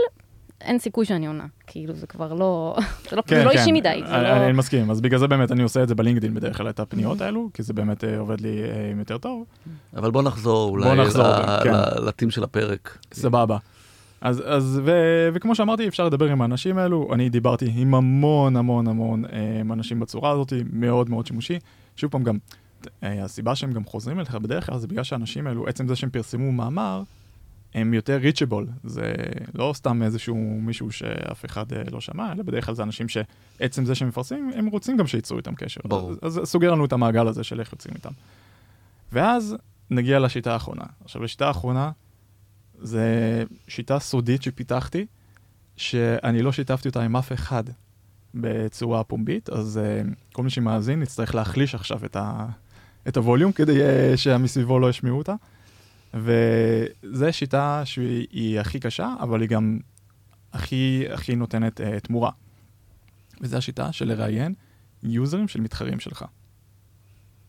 אין 0.62 0.80
סיכוי 0.80 1.06
שאני 1.06 1.28
עונה. 1.28 1.45
כאילו, 1.67 1.93
זה 1.93 2.08
כבר 2.08 2.34
לא, 2.34 2.78
זה 3.10 3.15
לא, 3.15 3.24
זה 3.28 3.43
לא 3.43 3.52
אישי 3.52 3.72
מדי. 3.72 3.89
אני, 3.89 4.02
לא... 4.02 4.08
כן, 4.08 4.41
אני 4.41 4.52
מסכים, 4.52 4.91
אז 4.91 5.02
בגלל 5.02 5.19
זה 5.19 5.28
באמת 5.28 5.52
אני 5.52 5.63
עושה 5.63 5.84
את 5.84 5.88
זה 5.88 5.95
בלינקדאין 5.95 6.34
בדרך 6.34 6.58
כלל, 6.58 6.69
את 6.69 6.80
הפניות 6.80 7.22
האלו, 7.22 7.50
כי 7.54 7.63
זה 7.63 7.74
באמת 7.74 8.04
אה, 8.04 8.19
עובד 8.19 8.41
לי 8.41 8.63
אה, 8.63 8.91
יותר 9.00 9.17
טוב. 9.17 9.43
אבל 9.95 10.12
בוא 10.12 10.22
נחזור 10.22 10.69
אולי 10.69 10.84
בוא 10.89 10.95
נחזור, 10.95 11.28
ל- 11.28 11.63
כן. 11.63 11.74
לטים 12.06 12.32
של 12.32 12.43
הפרק. 12.43 12.98
סבבה. 13.13 13.58
אז, 14.22 14.43
אז 14.45 14.82
ו, 14.86 14.91
וכמו 15.34 15.56
שאמרתי, 15.56 15.88
אפשר 15.88 16.06
לדבר 16.06 16.26
עם 16.26 16.41
האנשים 16.41 16.78
האלו. 16.78 17.10
אני 17.13 17.30
דיברתי 17.30 17.72
עם 17.76 17.95
המון 17.95 18.56
המון 18.56 18.88
המון 18.88 19.26
אה, 19.26 19.62
אנשים 19.74 20.00
בצורה 20.00 20.32
הזאת, 20.32 20.54
מאוד 20.74 21.10
מאוד 21.10 21.28
שימושי. 21.28 21.60
שוב 21.95 22.12
פעם, 22.12 22.24
גם 22.24 22.38
הסיבה 23.02 23.56
שהם 23.56 23.72
גם 23.72 23.84
חוזרים 23.84 24.19
אליך 24.19 24.36
בדרך 24.36 24.65
כלל 24.65 24.78
זה 24.78 24.88
בגלל 24.88 25.04
שהאנשים 25.04 25.48
האלו, 25.48 25.67
עצם 25.67 25.88
זה 25.88 25.95
שהם 25.95 26.10
פרסמו 26.10 26.52
מאמר, 26.52 27.04
הם 27.73 27.93
יותר 27.93 28.17
ריצ'בול. 28.17 28.67
זה 28.84 29.13
לא 29.53 29.71
סתם 29.75 30.03
איזשהו 30.03 30.36
מישהו 30.62 30.91
שאף 30.91 31.45
אחד 31.45 31.73
אה, 31.73 31.84
לא 31.91 32.01
שמע, 32.01 32.32
אלא 32.32 32.43
בדרך 32.43 32.65
כלל 32.65 32.75
זה 32.75 32.84
אנשים 32.84 33.08
שעצם 33.10 33.86
זה 33.86 33.95
שהם 33.95 34.08
מפרסמים, 34.08 34.51
הם 34.55 34.67
רוצים 34.67 34.97
גם 34.97 35.08
שייצרו 35.08 35.38
איתם 35.38 35.55
קשר. 35.55 35.82
ברור. 35.86 36.13
אז, 36.21 36.39
אז 36.39 36.49
סוגר 36.49 36.71
לנו 36.71 36.86
את 36.86 36.93
המעגל 36.93 37.27
הזה 37.27 37.43
של 37.43 37.60
איך 37.60 37.71
יוצאים 37.71 37.93
איתם. 37.95 38.12
ואז 39.12 39.55
נגיע 39.89 40.19
לשיטה 40.19 40.53
האחרונה. 40.53 40.84
עכשיו, 41.03 41.23
השיטה 41.23 41.47
האחרונה 41.47 41.91
זה 42.82 43.43
שיטה 43.67 43.99
סודית 43.99 44.43
שפיתחתי, 44.43 45.05
שאני 45.77 46.41
לא 46.41 46.51
שיתפתי 46.51 46.88
אותה 46.88 47.03
עם 47.03 47.15
אף 47.15 47.32
אחד 47.32 47.63
בצורה 48.34 49.03
פומבית, 49.03 49.49
אז 49.49 49.79
uh, 49.79 50.13
כל 50.34 50.43
מי 50.43 50.49
שמאזין 50.49 51.01
יצטרך 51.01 51.36
להחליש 51.36 51.75
עכשיו 51.75 52.05
את, 52.05 52.15
ה, 52.15 52.45
את 53.08 53.17
הווליום 53.17 53.51
כדי 53.51 53.79
uh, 53.82 54.17
שמסביבו 54.17 54.79
לא 54.79 54.89
ישמעו 54.89 55.17
אותה. 55.17 55.36
וזו 56.13 57.34
שיטה 57.34 57.82
שהיא 57.86 58.28
היא 58.32 58.60
הכי 58.60 58.80
קשה, 58.80 59.15
אבל 59.19 59.41
היא 59.41 59.50
גם 59.50 59.80
הכי, 60.54 61.06
הכי 61.13 61.36
נותנת 61.36 61.80
uh, 61.80 62.00
תמורה. 62.00 62.32
וזו 63.41 63.58
השיטה 63.58 63.91
של 63.91 64.08
לראיין 64.08 64.54
יוזרים 65.04 65.48
של 65.48 65.62
מתחרים 65.62 66.00
שלך. 66.00 66.26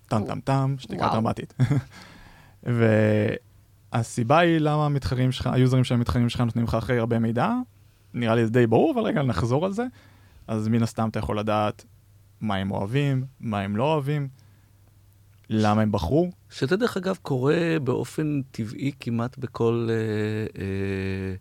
טם 0.08 0.26
טם 0.26 0.40
טם, 0.40 0.74
שתיקה. 0.78 1.08
דרמטית. 1.08 1.54
והסיבה 3.92 4.38
היא 4.38 4.58
למה 4.58 4.86
המתחרים 4.86 5.32
שלך, 5.32 5.46
היוזרים 5.46 5.84
של 5.84 5.94
המתחרים 5.94 6.28
שלך 6.28 6.40
נותנים 6.40 6.64
לך 6.64 6.74
אחרי 6.74 6.98
הרבה 6.98 7.18
מידע, 7.18 7.52
נראה 8.14 8.34
לי 8.34 8.44
זה 8.44 8.52
די 8.52 8.66
ברור, 8.66 8.92
אבל 8.92 9.02
רגע 9.02 9.22
נחזור 9.22 9.66
על 9.66 9.72
זה. 9.72 9.84
אז 10.46 10.68
מן 10.68 10.82
הסתם 10.82 11.08
אתה 11.08 11.18
יכול 11.18 11.38
לדעת 11.38 11.84
מה 12.40 12.56
הם 12.56 12.70
אוהבים, 12.70 13.24
מה 13.40 13.60
הם 13.60 13.76
לא 13.76 13.92
אוהבים, 13.92 14.28
למה 15.52 15.82
הם 15.82 15.92
בחרו. 15.92 16.30
שזה 16.50 16.76
דרך 16.76 16.96
אגב 16.96 17.18
קורה 17.22 17.76
באופן 17.84 18.40
טבעי 18.50 18.92
כמעט 19.00 19.38
בכל... 19.38 19.88
אה, 19.90 20.62
אה, 20.62 21.36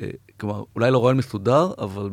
אה, 0.00 0.10
כלומר, 0.40 0.64
אולי 0.74 0.90
לא 0.90 1.04
רעיון 1.04 1.16
מסודר, 1.16 1.72
אבל 1.78 2.10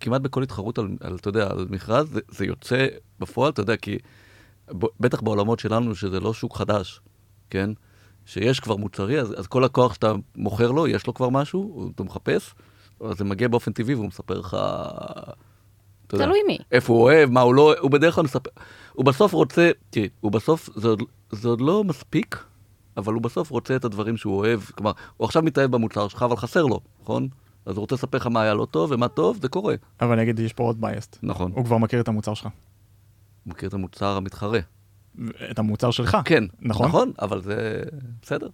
כמעט 0.00 0.20
בכל 0.20 0.42
התחרות 0.42 0.78
על, 0.78 0.88
על, 1.00 1.16
אתה 1.16 1.28
יודע, 1.28 1.50
על 1.50 1.66
מכרז, 1.70 2.08
זה, 2.08 2.20
זה 2.28 2.44
יוצא 2.44 2.86
בפועל, 3.20 3.50
אתה 3.50 3.60
יודע, 3.60 3.76
כי 3.76 3.98
ב, 4.78 4.84
בטח 5.00 5.20
בעולמות 5.20 5.58
שלנו, 5.58 5.94
שזה 5.94 6.20
לא 6.20 6.34
שוק 6.34 6.56
חדש, 6.56 7.00
כן? 7.50 7.70
שיש 8.26 8.60
כבר 8.60 8.76
מוצרי, 8.76 9.20
אז, 9.20 9.34
אז 9.40 9.46
כל 9.46 9.64
הכוח 9.64 9.94
שאתה 9.94 10.12
מוכר 10.36 10.70
לו, 10.70 10.86
יש 10.86 11.06
לו 11.06 11.14
כבר 11.14 11.28
משהו, 11.28 11.90
אתה 11.94 12.02
מחפש, 12.02 12.54
אז 13.00 13.18
זה 13.18 13.24
מגיע 13.24 13.48
באופן 13.48 13.72
טבעי 13.72 13.94
והוא 13.94 14.06
מספר 14.06 14.38
לך... 14.38 14.56
תלוי 16.18 16.38
מי. 16.46 16.58
איפה 16.72 16.92
הוא 16.92 17.02
אוהב, 17.02 17.30
מה 17.30 17.40
הוא 17.40 17.54
לא 17.54 17.74
הוא 17.80 17.90
בדרך 17.90 18.14
כלל 18.14 18.24
מספר, 18.24 18.50
הוא 18.92 19.04
בסוף 19.04 19.32
רוצה, 19.32 19.70
תראי, 19.90 20.08
הוא 20.20 20.32
בסוף, 20.32 20.70
זה 20.74 20.88
עוד, 20.88 21.02
זה 21.30 21.48
עוד 21.48 21.60
לא 21.60 21.84
מספיק, 21.84 22.44
אבל 22.96 23.14
הוא 23.14 23.22
בסוף 23.22 23.50
רוצה 23.50 23.76
את 23.76 23.84
הדברים 23.84 24.16
שהוא 24.16 24.36
אוהב, 24.36 24.60
כלומר, 24.60 24.92
הוא 25.16 25.24
עכשיו 25.24 25.42
מתאהב 25.42 25.70
במוצר 25.70 26.08
שלך, 26.08 26.22
אבל 26.22 26.36
חסר 26.36 26.62
לו, 26.62 26.80
נכון? 27.02 27.28
אז 27.66 27.76
הוא 27.76 27.80
רוצה 27.80 27.94
לספר 27.94 28.18
לך 28.18 28.26
מה 28.26 28.42
היה 28.42 28.54
לו 28.54 28.66
טוב 28.66 28.90
ומה 28.92 29.08
טוב, 29.08 29.38
זה 29.42 29.48
קורה. 29.48 29.74
אבל 30.00 30.12
אני 30.12 30.22
אגיד, 30.22 30.38
יש 30.38 30.52
פה 30.52 30.64
עוד 30.64 30.80
בייסט. 30.80 31.18
נכון. 31.22 31.52
הוא 31.54 31.64
כבר 31.64 31.78
מכיר 31.78 32.00
את 32.00 32.08
המוצר 32.08 32.34
שלך. 32.34 32.46
הוא 33.44 33.50
מכיר 33.50 33.68
את 33.68 33.74
המוצר 33.74 34.16
המתחרה. 34.16 34.60
את 35.50 35.58
המוצר 35.58 35.90
שלך. 35.90 36.16
כן, 36.24 36.44
נכון. 36.60 36.86
נכון, 36.86 37.12
אבל 37.22 37.40
זה 37.40 37.82
בסדר. 38.22 38.48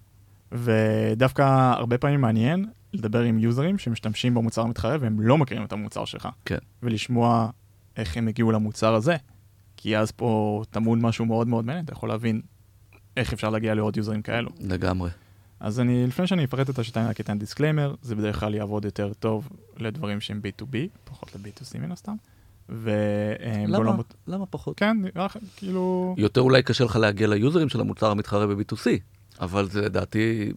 ודווקא 0.52 1.72
הרבה 1.76 1.98
פעמים 1.98 2.20
מעניין 2.20 2.66
לדבר 2.92 3.20
עם 3.20 3.38
users 3.38 3.78
שמשתמשים 3.78 4.34
במוצר 4.34 4.62
המתחרה 4.62 4.96
והם 5.00 5.20
לא 5.20 5.38
מכירים 5.38 5.64
את 5.64 5.72
המוצר 5.72 6.04
שלך. 6.04 6.28
כן. 6.44 6.58
ולשמוע 6.82 7.50
איך 7.96 8.16
הם 8.16 8.28
הגיעו 8.28 8.52
למוצר 8.52 8.94
הזה. 8.94 9.16
כי 9.76 9.96
אז 9.98 10.10
פה 10.10 10.62
טמון 10.70 11.00
משהו 11.00 11.26
מאוד 11.26 11.48
מאוד 11.48 11.64
מעניין, 11.64 11.84
אתה 11.84 11.92
יכול 11.92 12.08
להבין 12.08 12.40
איך 13.16 13.32
אפשר 13.32 13.50
להגיע 13.50 13.74
לעוד 13.74 13.96
users 13.96 14.22
כאלו. 14.22 14.50
לגמרי. 14.60 15.10
אז 15.60 15.80
אני, 15.80 16.06
לפני 16.06 16.26
שאני 16.26 16.44
אפרט 16.44 16.70
את 16.70 16.78
השיטה, 16.78 17.00
אני 17.00 17.08
רק 17.08 17.20
אתן 17.20 17.38
disclaimer, 17.38 17.94
זה 18.02 18.14
בדרך 18.14 18.40
כלל 18.40 18.54
יעבוד 18.54 18.84
יותר 18.84 19.12
טוב 19.12 19.48
לדברים 19.76 20.20
שהם 20.20 20.40
B2B, 20.44 20.76
פחות 21.04 21.34
ל-B2C 21.34 21.78
מן 21.78 21.92
הסתם. 21.92 22.14
והם 22.68 23.68
למה? 23.68 23.78
בעולמות... 23.78 24.14
למה 24.26 24.46
פחות? 24.46 24.78
כן, 24.78 24.96
נראה 25.00 25.26
כאילו... 25.56 26.14
יותר 26.18 26.40
אולי 26.40 26.62
קשה 26.62 26.84
לך 26.84 26.96
להגיע 26.96 27.26
ל 27.26 27.32
user 27.32 27.56
ים 27.56 27.68
של 27.68 27.80
המוצר 27.80 28.10
המתחרה 28.10 28.46
ב-B2C, 28.46 28.86
אבל 29.40 29.68
זה 29.68 29.80
לדעתי, 29.80 30.52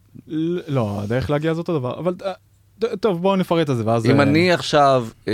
לא, 0.68 1.02
הדרך 1.02 1.30
להגיע 1.30 1.54
זה 1.54 1.60
אותו 1.60 1.80
דבר, 1.80 2.00
אבל... 2.00 2.14
אה, 2.26 2.34
טוב, 3.00 3.22
בואו 3.22 3.36
נפרט 3.36 3.70
את 3.70 3.78
זה, 3.78 3.86
ואז... 3.86 4.06
אם 4.06 4.20
אה, 4.20 4.24
אני 4.24 4.52
עכשיו, 4.52 5.08
אה, 5.28 5.34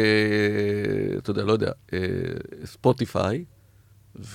אתה 1.17 1.31
יודע, 1.31 1.43
לא 1.43 1.51
יודע, 1.51 1.71
אה, 1.93 1.99
Spotify, 2.65 3.45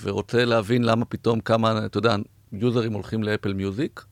ורוצה 0.01 0.45
להבין 0.45 0.83
למה 0.83 1.05
פתאום 1.05 1.39
כמה, 1.39 1.85
אתה 1.85 1.97
יודע, 1.97 2.15
user 2.53 2.80
ים 2.80 2.93
הולכים 2.93 3.23
ל 3.23 3.28
Apple 3.28 3.53
Music, 3.53 4.05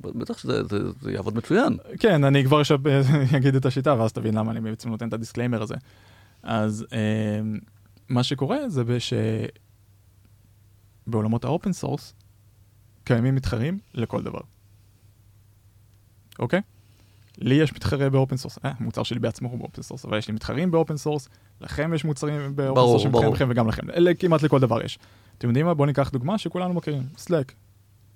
בטח 0.00 0.38
שזה 0.38 0.64
זה, 0.64 0.78
זה 1.00 1.12
יעבוד 1.12 1.36
מצוין. 1.36 1.76
כן, 1.98 2.24
אני 2.24 2.44
כבר 2.44 2.60
עכשיו 2.60 2.78
אגיד 3.36 3.54
את 3.54 3.66
השיטה, 3.66 3.94
ואז 3.98 4.12
תבין 4.12 4.34
למה 4.34 4.52
אני 4.52 4.60
בעצם 4.60 4.88
נותן 4.88 5.08
את 5.08 5.12
ה 5.12 5.16
disclaimer 5.16 5.62
הזה. 5.62 5.74
אז 6.42 6.86
אה, 6.92 7.40
מה 8.08 8.22
שקורה 8.22 8.68
זה 8.68 8.84
בש... 8.84 9.12
בעולמות 11.06 11.44
ה 11.44 11.50
open 11.50 11.72
source 11.72 12.14
קיימים 13.12 13.34
מתחרים 13.34 13.78
לכל 13.94 14.22
דבר. 14.22 14.40
אוקיי? 16.38 16.60
לי 17.38 17.54
יש 17.54 17.72
מתחרה 17.72 18.10
ב 18.10 18.15
open 18.15 18.36
source, 18.36 18.58
אה, 18.64 18.72
המוצר 18.78 19.02
שלי 19.02 19.18
בעצמו 19.18 19.48
הוא 19.48 19.58
ב 19.58 19.63
open 19.63 19.82
source, 19.82 20.04
אבל 20.04 20.18
יש 20.18 20.28
לי 20.28 20.34
מתחרים 20.34 20.70
ב 20.70 20.75
open 20.75 20.96
source, 20.96 21.28
לכם 21.60 21.94
יש 21.94 22.04
מוצרים 22.04 22.56
ב 22.56 22.60
open 22.60 22.74
ברור, 22.74 22.88
source 22.88 23.02
שמתחרים. 23.02 23.32
לכם 23.32 23.46
וגם 23.50 23.68
לכם, 23.68 23.90
אלה 23.90 24.14
כמעט 24.14 24.42
לכל 24.42 24.60
דבר 24.60 24.82
יש. 24.84 24.98
אתם 25.38 25.48
יודעים 25.48 25.66
מה? 25.66 25.74
בואו 25.74 25.86
ניקח 25.86 26.10
דוגמה 26.10 26.38
שכולנו 26.38 26.74
מכירים, 26.74 27.02
Slack. 27.16 27.52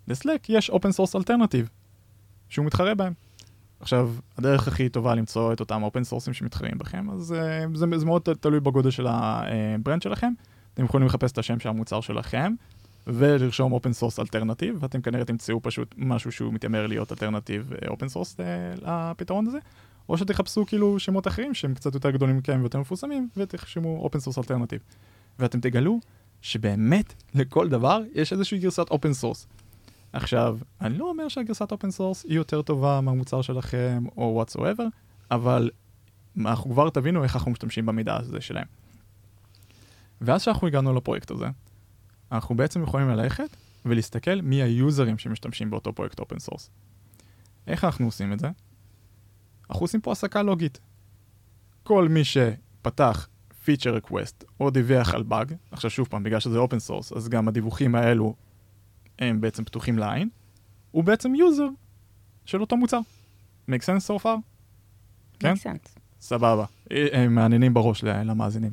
ל 0.08 0.15
Slack 0.15 0.50
יש 0.50 0.70
open 0.70 0.92
source 0.92 1.16
alternative, 1.16 1.68
שהוא 2.48 2.66
מתחרה 2.66 2.94
בהם. 2.94 3.12
עכשיו, 3.80 4.10
הדרך 4.38 4.68
הכי 4.68 4.88
טובה 4.88 5.14
למצוא 5.14 5.52
את 5.52 5.60
אותם 5.60 5.82
open 5.82 6.04
source 6.04 6.27
ים 6.27 6.34
שמתחרים 6.34 6.78
בכם, 6.78 7.10
אז 7.10 7.34
uh, 7.34 7.76
זה, 7.76 7.86
זה 7.94 8.06
מאוד 8.06 8.22
תלוי 8.40 8.60
בגודל 8.60 8.90
של 8.90 9.06
ה 9.08 9.24
brand 9.24 10.02
שלכם. 10.02 10.32
אתם 10.74 10.84
יכולים 10.84 11.06
לחפש 11.06 11.32
את 11.32 11.38
השם 11.38 11.58
של 11.58 11.68
המוצר 11.68 12.00
שלכם, 12.00 12.54
ולרשום 13.06 13.72
open 13.72 13.92
source 13.92 14.20
alternative, 14.20 14.76
ואתם 14.80 15.00
כנראה 15.00 15.24
תמצאו 15.24 15.62
פשוט 15.62 15.94
משהו 15.98 16.32
שהוא 16.32 16.52
מתיימר 16.52 16.86
להיות 16.86 17.12
alternative 17.12 17.70
open 17.88 18.08
source 18.08 18.36
לפתרון 18.82 19.46
הזה, 19.46 19.58
או 20.08 20.18
שתחפשו 20.18 20.66
כאילו 20.66 20.98
שמות 20.98 21.26
אחרים 21.26 21.54
שהם 21.54 21.74
קצת 21.74 21.94
יותר 21.94 22.10
גדולים 22.10 22.36
מכם 22.36 22.58
ויותר 22.60 22.80
מפורסמים, 22.80 23.28
ותרשמו 23.36 23.98
open 24.02 24.20
source 24.20 24.38
alternative. 24.38 24.80
ואתם 25.38 25.60
תגלו 25.60 26.00
שבאמת 26.42 27.14
לכל 27.34 27.68
דבר 27.68 28.02
יש 28.14 28.32
איזושהי 28.32 28.58
גרסת 28.58 28.90
open 28.90 29.12
source. 29.12 29.46
עכשיו, 30.12 30.58
אני 30.80 30.98
לא 30.98 31.04
אומר 31.08 31.28
שהגרסת 31.28 31.72
open 31.72 31.90
source 31.90 32.24
היא 32.24 32.36
יותר 32.36 32.62
טובה 32.62 33.00
מהמוצר 33.00 33.42
שלכם 33.42 34.04
או 34.16 34.44
whatsoever, 34.44 34.82
אבל 35.30 35.70
אנחנו 36.40 36.70
כבר 36.70 36.90
תבינו 36.90 37.24
איך 37.24 37.36
אנחנו 37.36 37.50
משתמשים 37.50 37.86
במידע 37.86 38.16
הזה 38.16 38.40
שלהם. 38.40 38.66
ואז 40.20 40.42
שאנחנו 40.42 40.66
הגענו 40.66 40.94
לפרויקט 40.94 41.30
הזה, 41.30 41.46
אנחנו 42.32 42.56
בעצם 42.56 42.82
יכולים 42.82 43.08
ללכת 43.08 43.56
ולהסתכל 43.84 44.40
מי 44.42 44.62
ה 44.62 44.70
user 44.70 45.02
ים 45.02 45.18
שמשתמשים 45.18 45.70
באותו 45.70 45.92
פרויקט 45.92 46.18
open 46.18 46.38
source. 46.38 46.70
איך 47.66 47.84
אנחנו 47.84 48.06
עושים 48.06 48.32
את 48.32 48.38
זה? 48.38 48.50
אנחנו 49.70 49.84
עושים 49.84 50.00
פה 50.00 50.12
הסקה 50.12 50.42
לוגית. 50.42 50.78
כל 51.82 52.08
מי 52.08 52.22
שפתח 52.24 53.28
feature 53.64 53.94
request 53.94 54.44
או 54.60 54.70
דיווח 54.70 55.14
על 55.14 55.22
באג, 55.22 55.54
עכשיו 55.70 55.90
שוב 55.90 56.08
פעם, 56.08 56.22
בגלל 56.22 56.40
שזה 56.40 56.58
open 56.58 56.78
source, 56.78 57.12
אז 57.12 57.28
גם 57.28 57.48
הדיווחים 57.48 57.94
האלו 57.94 58.34
הם 59.18 59.40
בעצם 59.40 59.64
פתוחים 59.64 59.98
לעין, 59.98 60.28
הוא 60.90 61.04
בעצם 61.04 61.34
user 61.34 61.68
של 62.44 62.60
אותו 62.60 62.76
מוצר. 62.76 62.98
make 63.70 63.82
sense 63.82 64.10
so 64.10 64.22
far? 64.22 64.38
כן? 65.38 65.54
Makes 65.54 65.62
sense. 65.62 65.98
סבבה. 66.20 66.64
אה, 66.92 67.06
הם 67.12 67.34
מעניינים 67.34 67.74
בראש 67.74 68.04
למאזינים. 68.04 68.72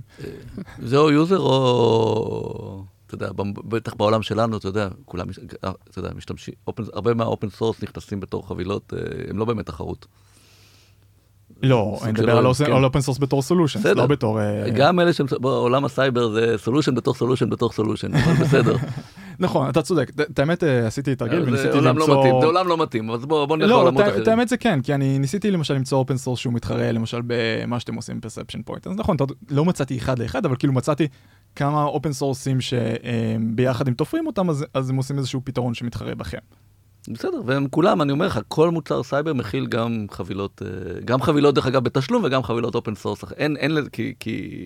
זה 0.79 0.97
או 0.97 1.11
user 1.11 1.39
או, 1.39 2.85
אתה 3.13 3.25
יודע, 3.25 3.43
בטח 3.65 3.93
בעולם 3.93 4.21
שלנו, 4.21 4.57
אתה 4.57 4.67
יודע, 4.67 4.87
כולם, 5.05 5.27
אה, 5.63 5.71
אתה 5.89 5.99
יודע, 5.99 6.09
משתמשים, 6.15 6.53
open- 6.69 6.89
הרבה 6.93 7.13
מה 7.13 7.25
open 7.25 7.49
source 7.49 7.83
נכנסים 7.83 8.19
בתור 8.19 8.47
חבילות, 8.47 8.93
אה, 8.93 8.99
הם 9.29 9.37
לא 9.37 9.45
באמת 9.45 9.65
תחרות. 9.65 10.07
לא, 11.63 11.99
אני 12.03 12.11
מדבר 12.11 12.53
כן. 12.53 12.71
על 12.73 12.85
open 12.85 13.01
source 13.01 13.19
בתור 13.19 13.41
solution. 13.41 13.79
לא 13.95 14.07
בתור... 14.07 14.39
אה, 14.39 14.69
גם 14.69 14.99
אלה 14.99 15.13
שהם, 15.13 15.25
בעולם 15.41 15.85
הסייבר 15.85 16.29
זה 16.29 16.55
solution 16.57 16.95
בתוך 16.95 17.17
solution 17.17 17.49
בתוך 17.49 17.73
solution, 17.73 18.15
אבל 18.15 18.33
בסדר. 18.33 18.75
נכון, 19.39 19.69
אתה 19.69 19.81
צודק. 19.81 20.11
את 20.21 20.39
האמת, 20.39 20.63
עשיתי 20.63 21.15
תרגיל 21.15 21.43
וניסיתי 21.45 21.77
עולם 21.77 21.97
לא 21.97 22.07
למצוא... 22.07 22.39
זה 22.41 22.45
עולם 22.45 22.67
לא 22.67 22.77
מתאים, 22.77 23.11
אז 23.11 23.25
בוא 23.25 23.57
נלך 23.57 23.69
לא, 23.69 23.75
לעולמות 23.75 24.01
אחרים. 24.01 24.23
את 24.23 24.27
האמת 24.27 24.49
זה 24.49 24.57
כן, 24.57 24.81
כי 24.81 24.93
אני 24.93 25.19
ניסיתי 25.19 25.51
למשל 25.51 25.73
למצוא 25.73 25.97
open 25.97 26.17
source 26.17 26.39
שהוא 26.39 26.53
מתחרה 26.53 26.91
למשל 26.91 27.21
במה 27.27 27.79
שאתם 27.79 27.95
עושים 27.95 28.21
Perception 28.21 28.61
Point. 28.61 28.87
אז 28.87 28.93
נכון, 28.97 29.17
לא 29.51 29.65
מצאתי 29.65 29.97
אחד 29.97 30.19
לאחד, 30.19 30.45
אבל 30.45 30.55
כאילו 30.55 30.73
מצאתי 30.73 31.07
כמה 31.55 31.83
open 31.83 32.13
source 32.13 32.46
ים 32.46 32.57
שביחד 32.61 33.87
אם 33.87 33.93
תופרים 33.93 34.27
אותם, 34.27 34.49
אז 34.49 34.65
אז 34.73 34.89
הם 34.89 34.95
עושים 34.95 35.17
איזשהו 35.17 35.41
פתרון 35.43 35.73
שמתחרה 35.73 36.15
בכם. 36.15 36.37
בסדר, 37.07 37.41
והם 37.45 37.67
כולם, 37.69 38.01
אני 38.01 38.11
אומר 38.11 38.25
לך, 38.25 38.39
כל 38.47 38.71
מוצר 38.71 39.03
סייבר 39.03 39.33
מכיל 39.33 39.67
גם 39.67 40.05
חבילות, 40.11 40.61
אה, 40.65 41.01
גם 41.05 41.21
חבילות 41.21 41.55
דרך 41.55 41.65
אגב 41.65 41.83
בתשלום 41.83 42.23
וגם 42.23 42.43
חבילות 42.43 42.75
open 42.75 42.95
source, 42.95 43.23
אין, 43.37 43.57
אין 43.57 43.73
לזה, 43.73 43.89
כי, 43.89 44.13
כי 44.19 44.59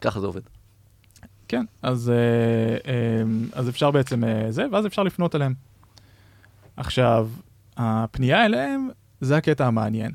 ככה 0.00 0.20
זה 0.20 0.26
עובד. 0.26 0.40
כן, 1.48 1.64
אז, 1.82 2.10
אה, 2.10 2.92
אה, 2.92 3.22
אז 3.52 3.68
אפשר 3.68 3.90
בעצם 3.90 4.22
זה, 4.50 4.66
ואז 4.72 4.86
אפשר 4.86 5.02
לפנות 5.02 5.34
אליהם. 5.34 5.54
עכשיו, 6.76 7.28
הפנייה 7.76 8.44
אליהם 8.44 8.88
זה 9.20 9.36
הקטע 9.36 9.66
המעניין. 9.66 10.12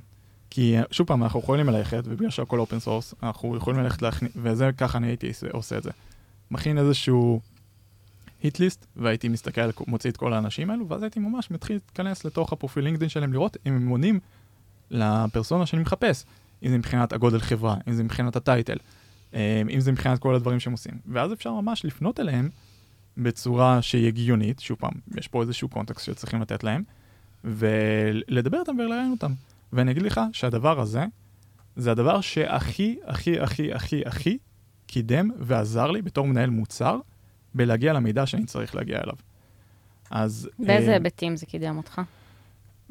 כי 0.56 0.76
שוב 0.92 1.08
פעם, 1.08 1.24
אנחנו 1.24 1.40
יכולים 1.40 1.70
ללכת, 1.70 2.04
ובגלל 2.06 2.30
שהכל 2.30 2.60
open 2.60 2.80
source, 2.80 3.14
אנחנו 3.24 3.56
יכולים 3.56 3.80
ללכת 3.80 4.02
להכניס, 4.02 4.32
וזה 4.36 4.70
ככה 4.78 4.98
אני 4.98 5.08
הייתי 5.08 5.32
עושה- 5.52 5.78
את 5.78 5.84
זה. 5.84 5.90
מכין 6.52 6.78
איזשהו 6.78 7.42
hit 8.44 8.60
list, 8.60 8.86
והייתי 8.96 9.28
מסתכל, 9.28 9.62
מוציא 9.88 10.10
את 10.10 10.18
כל 10.18 10.34
האנשים 10.34 10.70
האלו, 10.70 10.90
ואז 10.90 11.04
הייתי 11.04 11.20
ממש 11.20 11.52
מתחיל 11.52 11.76
להתכנס 11.76 12.26
לתוך 12.26 12.54
הפרופיל 12.54 12.84
LinkedIn 12.84 13.10
שלהם, 13.10 13.34
לראות 13.34 13.58
אם 13.66 13.74
הם 13.74 13.88
עונים 13.88 14.20
לפרסונה 14.92 15.66
שאני 15.66 15.82
מחפש. 15.82 16.26
אם 16.64 16.70
זה 16.70 16.78
מבחינת 16.78 17.14
הגודל 17.14 17.40
חברה, 17.40 17.76
אם 17.88 17.94
זה 17.94 18.04
מבחינת 18.04 18.36
הטייטל, 18.36 18.78
אה, 19.34 19.62
אם 19.70 19.80
זה 19.80 19.92
מבחינת 19.92 20.20
כל 20.20 20.36
הדברים 20.36 20.60
שהם 20.60 20.74
עושים. 20.74 20.94
ואז 21.08 21.34
אפשר 21.34 21.54
ממש 21.54 21.86
לפנות 21.86 22.20
אליהם 22.20 22.50
בצורה 23.18 23.82
שהיא 23.82 24.08
הגיונית, 24.08 24.60
שוב 24.60 24.78
פעם, 24.78 24.94
יש 25.18 25.28
פה 25.28 25.42
איזשהו 25.42 25.70
קונטקסט 25.70 26.06
שצריכים 26.06 26.42
לתת 26.42 26.64
להם, 26.64 26.84
ולדבר 27.44 28.60
איתם 28.60 28.80
ולראיין 28.80 29.12
אותם. 29.12 29.32
ואני 29.76 29.92
אגיד 29.92 30.04
לך 30.04 30.22
שהדבר 30.34 30.80
הזה, 30.80 31.06
זה 31.76 31.92
הדבר 31.92 32.22
שהכי, 32.22 32.98
הכי, 33.06 33.40
הכי, 33.40 33.74
הכי, 33.74 34.02
הכי 34.06 34.38
קידם 34.88 35.30
ועזר 35.40 35.92
לי 35.92 36.02
בתור 36.02 36.28
מנהל 36.28 36.50
מוצר, 36.50 37.00
בלהגיע 37.54 37.94
למידע 37.94 38.26
שאני 38.26 38.46
צריך 38.46 38.76
להגיע 38.76 38.98
אליו. 39.04 39.16
אז... 40.12 40.50
באיזה 40.60 40.90
אה, 40.90 40.94
היבטים 40.94 41.38
זה 41.38 41.46
קידם 41.46 41.78
אותך? 41.78 42.02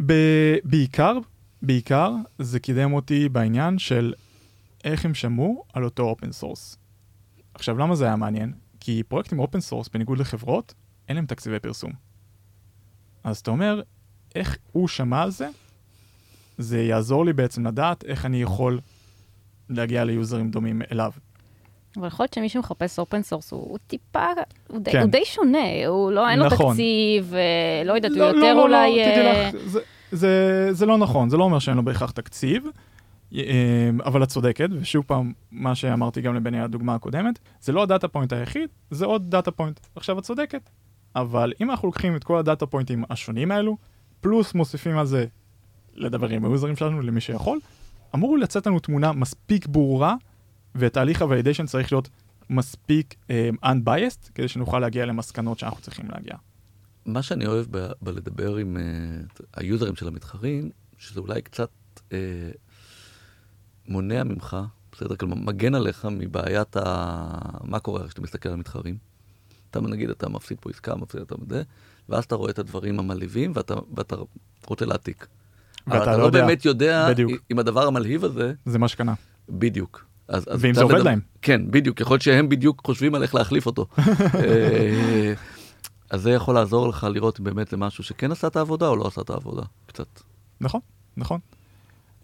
ב- 0.07 0.57
בעיקר, 0.65 1.19
בעיקר 1.63 2.13
זה 2.39 2.61
קידם 2.61 2.93
אותי 2.93 3.29
בעניין 3.29 3.79
של 3.79 4.15
איך 4.85 5.05
הם 5.05 5.15
שמעו 5.15 5.65
על 5.73 5.85
אותו 5.85 6.03
open 6.03 6.33
source. 6.33 6.79
עכשיו, 7.55 7.79
למה 7.79 7.95
זה 7.95 8.05
היה 8.05 8.17
מעניין? 8.17 8.53
כי 8.81 9.03
פרויקטים 9.09 9.39
open 9.39 9.61
source, 9.61 9.89
בניגוד 9.89 10.19
לחברות, 10.19 10.75
אין 11.09 11.17
להם 11.17 11.27
תקציבי 11.27 11.59
פרסום. 11.59 11.93
אז 13.25 13.39
אתה 13.39 13.51
אומר, 13.51 13.83
איך 14.35 14.57
הוא 14.73 14.89
שמע 14.89 15.23
על 15.23 15.31
זה, 15.31 15.49
זה 16.59 16.83
יעזור 16.83 17.25
לי 17.25 17.33
בעצם 17.33 17.67
לדעת 17.67 18.05
איך 18.05 18.27
אני 18.27 18.43
יכול 18.43 18.81
להגיע 19.71 20.05
ל 20.05 20.11
user 20.11 20.38
ים 20.38 20.51
דומים 20.51 20.83
אליו. 20.93 21.11
אבל 21.97 22.07
יכול 22.07 22.25
להיות 22.25 22.35
שמי 22.35 22.49
שמחפש 22.49 22.99
open 22.99 23.23
source 23.23 23.53
הוא 23.53 23.61
הוא 23.61 23.79
טיפה, 23.87 24.27
הוא 24.69 24.79
די- 24.79 24.93
כן. 24.93 25.01
הוא 25.01 25.11
די 25.11 25.25
שונה, 25.25 25.87
הוא 25.87 26.13
לא, 26.13 26.29
אין 26.29 26.39
לו 26.39 26.47
נכון. 26.47 26.71
תקציב, 26.73 27.35
אה, 27.35 27.83
לא 27.85 27.93
יודעת, 27.93 28.11
הוא 28.11 28.19
לא, 28.19 28.25
יותר 28.25 28.39
לא, 28.39 28.55
לא, 28.55 28.63
אולי... 28.63 28.97
לא, 28.99 29.03
תדעי 29.05 29.27
אה, 29.27 29.49
לך, 29.49 29.57
זה, 29.67 29.81
זה, 30.13 30.69
זה 30.73 30.87
לא 30.87 30.99
נכון, 30.99 31.29
זה 31.29 31.37
לא 31.37 31.45
אומר 31.45 31.59
שאין 31.59 31.77
לו 31.77 31.85
בהכרח 31.85 32.11
תקציב, 32.11 32.65
אה, 33.35 33.41
אבל 34.05 34.23
את 34.23 34.29
צודקת, 34.29 34.69
ושוב 34.81 35.05
פעם, 35.07 35.33
מה 35.53 35.75
שאמרתי 35.75 36.21
גם 36.21 36.35
לבני 36.35 36.61
הדוגמה 36.61 36.95
הקודמת, 36.95 37.39
זה 37.61 37.73
לא 37.73 37.83
ה 37.83 37.88
data 37.88 38.09
point 38.09 38.33
היחיד, 38.33 38.69
זה 38.91 39.05
עוד 39.07 39.31
data 39.31 39.51
point. 39.51 39.81
עכשיו 39.97 40.19
את 40.19 40.25
צודקת, 40.25 40.71
אבל 41.17 41.53
אם 41.61 41.71
אנחנו 41.71 41.89
לוקחים 41.89 42.17
את 42.17 42.25
כל 42.25 42.39
ה 42.39 42.44
data 42.44 42.67
point 42.67 42.94
ים 42.94 43.05
השונים 43.11 43.51
האלו, 43.51 43.77
פלוס 44.21 44.55
מוסיפים 44.55 44.99
על 44.99 45.07
זה 45.07 45.27
לדבר 45.95 46.29
עם 46.29 46.45
ה 46.45 46.49
user 46.49 46.67
ים 46.67 46.77
שלנו, 46.77 47.03
למי 47.03 47.21
שיכול, 47.21 47.59
אמור 48.15 48.39
לצאת 48.39 48.67
לנו 48.67 48.81
תמונה 48.81 49.13
מספיק 49.13 49.67
ברורה, 49.67 50.15
ותהליך 50.75 51.23
הוולידיישן 51.23 51.67
צריך 51.67 51.93
להיות 51.93 52.09
מספיק 52.51 53.15
um, 53.15 53.65
unbiased, 53.65 54.31
כדי 54.35 54.49
שנוכל 54.49 54.79
להגיע 54.79 55.07
למסקנות 55.07 55.59
שאנחנו 55.59 55.83
צריכים 55.83 56.07
להגיע. 56.11 56.35
מה 57.07 57.23
שאני 57.23 57.47
אוהב 57.47 57.67
ב- 57.71 57.93
בלדבר 58.03 58.57
עם 58.57 58.77
uh, 58.77 59.43
היוזרים 59.57 59.97
של 59.97 60.09
המתחרים, 60.09 60.71
שזה 60.99 61.21
אולי 61.21 61.43
קצת 61.43 61.71
uh, 61.97 62.13
מונע 63.89 64.25
ממך, 64.25 64.57
בסדר? 64.93 65.17
כלומר, 65.17 65.35
מגן 65.35 65.75
עליך 65.75 66.09
מבעיית 66.11 66.77
ה... 66.77 67.25
מה 67.65 67.79
קורה 67.79 68.07
כשאתה 68.07 68.21
מסתכל 68.21 68.49
על 68.49 68.55
המתחרים. 68.55 68.99
אתה 69.71 69.81
נגיד, 69.81 70.11
אתה 70.11 70.29
מפסיד 70.29 70.59
פה 70.61 70.71
עסקה, 70.71 70.97
מפסיד 70.97 71.21
את 71.21 71.33
זה, 71.49 71.63
ואז 72.09 72.25
אתה 72.25 72.35
רואה 72.35 72.51
את 72.51 72.59
הדברים 72.59 72.99
המלהיבים 72.99 73.53
ואתה, 73.55 73.75
ואתה 73.97 74.17
רוצה 74.67 74.87
להעתיק. 74.87 75.27
ואתה 75.87 76.03
אתה 76.03 76.13
לא 76.13 76.19
לא 76.19 76.27
יודע. 76.27 76.41
באמת 76.47 76.65
יודע 76.65 77.07
בדיוק. 77.11 77.31
אם 77.53 77.59
הדבר 77.59 77.87
המלהיב 77.87 78.25
הזה, 78.25 78.53
זה 78.65 78.79
מה 78.79 78.89
שקנה. 78.89 79.15
בדיוק. 79.49 80.05
אז, 80.29 80.45
אז 80.51 80.65
ואם 80.65 80.75
זה 80.75 80.83
עובד 80.83 80.95
מדבר- 80.95 81.05
להם. 81.11 81.21
כן, 81.43 81.63
בדיוק. 81.71 82.01
יכול 82.01 82.15
להיות 82.15 82.23
שהם 82.23 82.49
בדיוק 82.49 82.83
חושבים 82.87 83.15
על 83.15 83.23
איך 83.23 83.35
להחליף 83.35 83.67
אותו. 83.67 83.87
אה, 83.99 85.33
אז 86.11 86.23
זה 86.23 86.31
יכול 86.31 86.55
לעזור 86.55 86.89
לך 86.89 87.07
לראות 87.11 87.41
באמת 87.41 87.73
למשהו 87.73 88.05
שכן 88.05 88.33
עשה 88.33 88.47
את 88.47 88.57
העבודה 88.57 88.89
או 88.89 88.97
לא 88.97 89.07
עשה 89.07 89.21
את 89.21 89.31
העבודה. 89.31 89.63
קצת. 89.87 90.07
נכון, 90.61 90.81
נכון. 91.17 91.41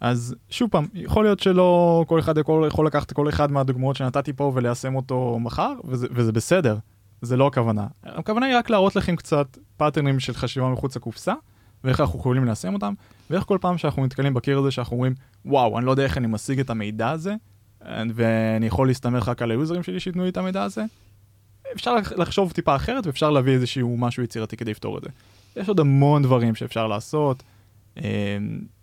אז 0.00 0.34
שוב 0.50 0.70
פעם, 0.70 0.86
יכול 0.94 1.24
להיות 1.24 1.40
שלא 1.40 2.04
כל 2.08 2.20
אחד 2.20 2.38
יכול, 2.38 2.66
יכול 2.66 2.86
לקחת 2.86 3.12
כל 3.12 3.28
אחד 3.28 3.52
מהדוגמאות 3.52 3.96
שנתתי 3.96 4.32
פה 4.32 4.52
וליישם 4.54 4.94
אותו 4.94 5.38
מחר, 5.40 5.72
וזה, 5.84 6.06
וזה 6.10 6.32
בסדר, 6.32 6.76
זה 7.22 7.36
לא 7.36 7.46
הכוונה. 7.46 7.86
הכוונה 8.04 8.46
היא 8.46 8.56
רק 8.56 8.70
להראות 8.70 8.96
לכם 8.96 9.16
קצת 9.16 9.58
pattern 9.76 10.10
ים 10.10 10.20
של 10.20 10.34
חשיבה 10.34 10.68
מחוץ 10.68 10.96
לקופסה, 10.96 11.34
ואיך 11.84 12.00
אנחנו 12.00 12.18
יכולים 12.18 12.44
ליישם 12.44 12.74
אותם, 12.74 12.94
ואיך 13.30 13.44
כל 13.44 13.58
פעם 13.60 13.78
שאנחנו 13.78 14.06
נתקלים 14.06 14.34
בקיר 14.34 14.58
הזה 14.58 14.70
שאנחנו 14.70 14.96
אומרים, 14.96 15.14
וואו, 15.44 15.78
אני 15.78 15.86
לא 15.86 15.90
יודע 15.90 16.02
איך 16.02 16.18
אני 16.18 16.26
משיג 16.26 16.60
את 16.60 16.70
המידע 16.70 17.10
הזה, 17.10 17.34
ואני 18.14 18.66
יכול 18.66 18.88
להסתמך 18.88 19.28
רק 19.28 19.42
על 19.42 19.50
היוזרים 19.50 19.82
שלי 19.82 20.00
שייתנו 20.00 20.22
לי 20.22 20.28
את 20.28 20.36
המידע 20.36 20.62
הזה, 20.62 20.84
אפשר 21.74 21.94
לחשוב 22.16 22.52
טיפה 22.52 22.76
אחרת 22.76 23.06
ואפשר 23.06 23.30
להביא 23.30 23.52
איזשהו 23.52 23.96
משהו 23.96 24.22
יצירתי 24.22 24.56
כדי 24.56 24.70
לפתור 24.70 24.98
את 24.98 25.02
זה. 25.02 25.08
יש 25.56 25.68
עוד 25.68 25.80
המון 25.80 26.22
דברים 26.22 26.54
שאפשר 26.54 26.86
לעשות. 26.86 27.42
אה, 27.98 28.38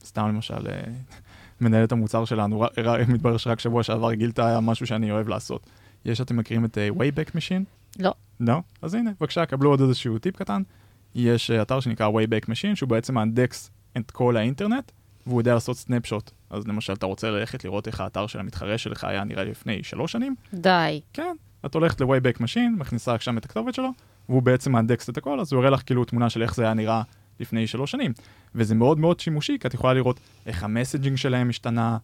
סתם 0.05 0.27
למשל, 0.27 0.67
אה, 0.67 0.81
מנהלת 1.61 1.91
המוצר 1.91 2.25
שלנו, 2.25 2.65
מתברר 3.07 3.37
שרק 3.37 3.59
שבוע 3.59 3.83
שעבר 3.83 4.13
גילתה 4.13 4.59
משהו 4.59 4.87
שאני 4.87 5.11
אוהב 5.11 5.27
לעשות. 5.27 5.69
יש, 6.05 6.21
אתם 6.21 6.37
מכירים 6.37 6.65
את 6.65 6.77
אה, 6.77 6.89
Wayback 6.89 7.29
Machine? 7.29 7.63
לא. 7.99 8.13
לא? 8.39 8.61
אז 8.81 8.93
הנה, 8.93 9.11
בבקשה, 9.19 9.45
קבלו 9.45 9.69
עוד 9.69 9.81
איזשהו 9.81 10.19
טיפ 10.19 10.35
קטן. 10.35 10.61
יש 11.15 11.51
אה, 11.51 11.61
אתר 11.61 11.79
שנקרא 11.79 12.09
Wayback 12.09 12.45
Machine, 12.45 12.75
שהוא 12.75 12.89
בעצם 12.89 13.13
מאנדקס 13.13 13.71
את 13.97 14.11
כל 14.11 14.37
האינטרנט, 14.37 14.91
והוא 15.27 15.41
יודע 15.41 15.53
לעשות 15.53 15.77
סנפשוט. 15.77 16.31
אז 16.49 16.67
למשל, 16.67 16.93
אתה 16.93 17.05
רוצה 17.05 17.29
ללכת 17.29 17.63
לראות 17.63 17.87
איך 17.87 18.01
האתר 18.01 18.27
של 18.27 18.39
המתחרה 18.39 18.77
שלך 18.77 19.03
היה 19.03 19.23
נראה 19.23 19.43
לפני 19.43 19.83
שלוש 19.83 20.11
שנים, 20.11 20.35
די. 20.53 21.01
כן, 21.13 21.35
את 21.65 21.75
הולכת 21.75 22.01
ל-Wayback 22.01 22.37
Machine, 22.37 22.77
מכניסה 22.77 23.13
רק 23.13 23.21
שם 23.21 23.37
את 23.37 23.45
הכתובת 23.45 23.73
שלו, 23.73 23.89
והוא 24.29 24.41
בעצם 24.41 24.71
מאנדקס 24.71 25.09
את 25.09 25.17
הכל, 25.17 25.39
אז 25.39 25.53
הוא 25.53 25.59
יראה 25.59 25.69
לך 25.69 25.81
כאילו 25.85 26.05
תמונה 26.05 26.29
של 26.29 26.41
איך 26.41 26.55
זה 26.55 26.63
היה 26.63 26.73
נראה 26.73 27.01
לפני 27.39 27.67
שלוש 27.67 27.91
שנים. 27.91 28.13
וזה 28.55 28.75
מאוד 28.75 28.99
מאוד 28.99 29.19
שימושי, 29.19 29.57
כי 29.59 29.67
את 29.67 29.73
יכולה 29.73 29.93
לראות 29.93 30.19
איך 30.45 30.63
ה 30.63 30.69
messaging 30.69 31.17
שלהם 31.17 31.49
השתנה, 31.49 31.97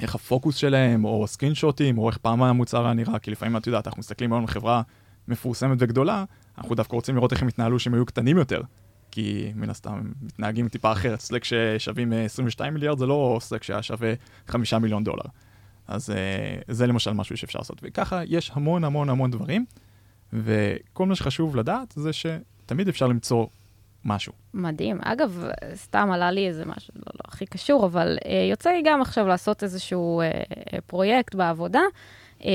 איך 0.00 0.14
הפוקוס 0.14 0.56
שלהם, 0.56 1.04
או 1.04 1.26
screenshot 1.26 1.81
ים, 1.81 1.98
או 1.98 2.08
איך 2.08 2.18
פעם 2.18 2.42
המוצר 2.42 2.84
היה 2.84 2.94
נראה, 2.94 3.18
כי 3.18 3.30
לפעמים 3.30 3.56
את 3.56 3.66
יודעת, 3.66 3.86
אנחנו 3.86 4.00
מסתכלים 4.00 4.32
היום 4.32 4.42
על 4.42 4.48
חברה 4.48 4.82
מפורסמת 5.28 5.76
וגדולה, 5.80 6.24
אנחנו 6.58 6.74
דווקא 6.74 6.96
רוצים 6.96 7.16
לראות 7.16 7.32
איך 7.32 7.42
הם 7.42 7.48
התנהלו 7.48 7.78
שהם 7.78 7.94
היו 7.94 8.06
קטנים 8.06 8.38
יותר. 8.38 8.62
כי 9.10 9.52
מן 9.54 9.70
הסתם 9.70 9.92
הם 9.92 10.12
מתנהגים 10.22 10.68
טיפה 10.68 10.92
אחרת, 10.92 11.20
סלק 11.20 11.44
ששווים 11.44 12.12
אה, 12.12 12.24
22 12.24 12.74
מיליארד 12.74 12.98
זה 12.98 13.06
לא 13.06 13.38
סלק 13.40 13.62
שהיה 13.62 13.82
שווה 13.82 14.12
5 14.48 14.74
מיליון 14.74 15.04
דולר. 15.04 15.24
אז 15.88 16.10
uh, 16.10 16.12
זה 16.68 16.86
למשל 16.86 17.12
משהו 17.12 17.36
שאפשר 17.36 17.58
לעשות. 17.58 17.80
וככה 17.82 18.22
יש 18.24 18.50
המון 18.54 18.84
המון 18.84 19.08
המון 19.08 19.30
דברים, 19.30 19.64
וכל 20.32 21.06
מה 21.06 21.14
שחשוב 21.14 21.56
לדעת 21.56 21.94
זה 21.96 22.10
שתמיד 22.12 22.88
אפשר 22.88 23.06
למצוא 23.06 23.46
משהו. 24.04 24.32
מדהים. 24.54 24.98
אגב, 25.02 25.44
סתם 25.74 26.10
עלה 26.12 26.30
לי 26.30 26.48
איזה 26.48 26.64
משהו, 26.64 26.94
לא, 26.96 27.02
לא 27.14 27.20
הכי 27.24 27.46
קשור, 27.46 27.86
אבל 27.86 28.18
אה, 28.24 28.46
יוצא 28.50 28.70
לי 28.70 28.82
גם 28.84 29.02
עכשיו 29.02 29.26
לעשות 29.26 29.62
איזשהו 29.62 30.20
אה, 30.20 30.26
אה, 30.26 30.78
פרויקט 30.86 31.34
בעבודה, 31.34 31.82
אה, 32.44 32.50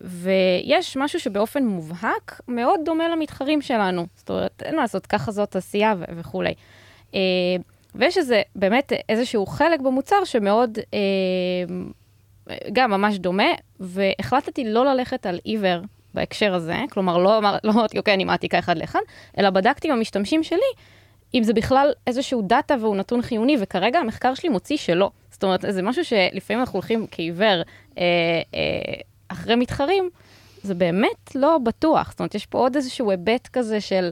ויש 0.00 0.96
משהו 0.96 1.20
שבאופן 1.20 1.64
מובהק 1.64 2.40
מאוד 2.48 2.80
דומה 2.84 3.08
למתחרים 3.08 3.62
שלנו. 3.62 4.06
זאת 4.16 4.30
אומרת, 4.30 4.62
אין 4.64 4.76
מה 4.76 4.82
לעשות, 4.82 5.06
ככה 5.06 5.32
זאת 5.32 5.56
עשייה 5.56 5.94
ו- 5.98 6.04
וכולי. 6.16 6.54
אה, 7.14 7.20
ויש 7.94 8.18
איזה, 8.18 8.42
באמת 8.56 8.92
איזשהו 9.08 9.46
חלק 9.46 9.80
במוצר 9.80 10.24
שמאוד, 10.24 10.78
אה, 10.94 10.98
גם 12.72 12.90
ממש 12.90 13.18
דומה, 13.18 13.52
והחלטתי 13.80 14.64
לא 14.64 14.84
ללכת 14.84 15.26
על 15.26 15.38
עיוור 15.44 15.80
בהקשר 16.14 16.54
הזה, 16.54 16.76
כלומר, 16.90 17.18
לא 17.18 17.40
לא 17.64 17.70
אמרתי, 17.70 17.98
אוקיי, 17.98 18.14
אני 18.14 18.24
מעתיקה 18.24 18.58
אחד 18.58 18.78
לאחד, 18.78 19.00
אלא 19.38 19.50
בדקתי 19.50 19.88
עם 19.88 19.94
המשתמשים 19.94 20.42
שלי, 20.42 20.70
אם 21.34 21.42
זה 21.42 21.52
בכלל 21.52 21.92
איזשהו 22.06 22.42
דאטה 22.42 22.74
והוא 22.80 22.96
נתון 22.96 23.22
חיוני, 23.22 23.56
וכרגע 23.60 23.98
המחקר 23.98 24.34
שלי 24.34 24.48
מוציא 24.48 24.76
שלא. 24.76 25.10
זאת 25.30 25.44
אומרת, 25.44 25.64
זה 25.68 25.82
משהו 25.82 26.04
שלפעמים 26.04 26.60
אנחנו 26.60 26.76
הולכים 26.76 27.06
כעיוור 27.10 27.62
אה, 27.98 28.04
אה, 28.54 29.00
אחרי 29.28 29.56
מתחרים, 29.56 30.10
זה 30.62 30.74
באמת 30.74 31.34
לא 31.34 31.58
בטוח. 31.58 32.10
זאת 32.10 32.20
אומרת, 32.20 32.34
יש 32.34 32.46
פה 32.46 32.58
עוד 32.58 32.76
איזשהו 32.76 33.10
היבט 33.10 33.48
כזה 33.52 33.80
של 33.80 34.10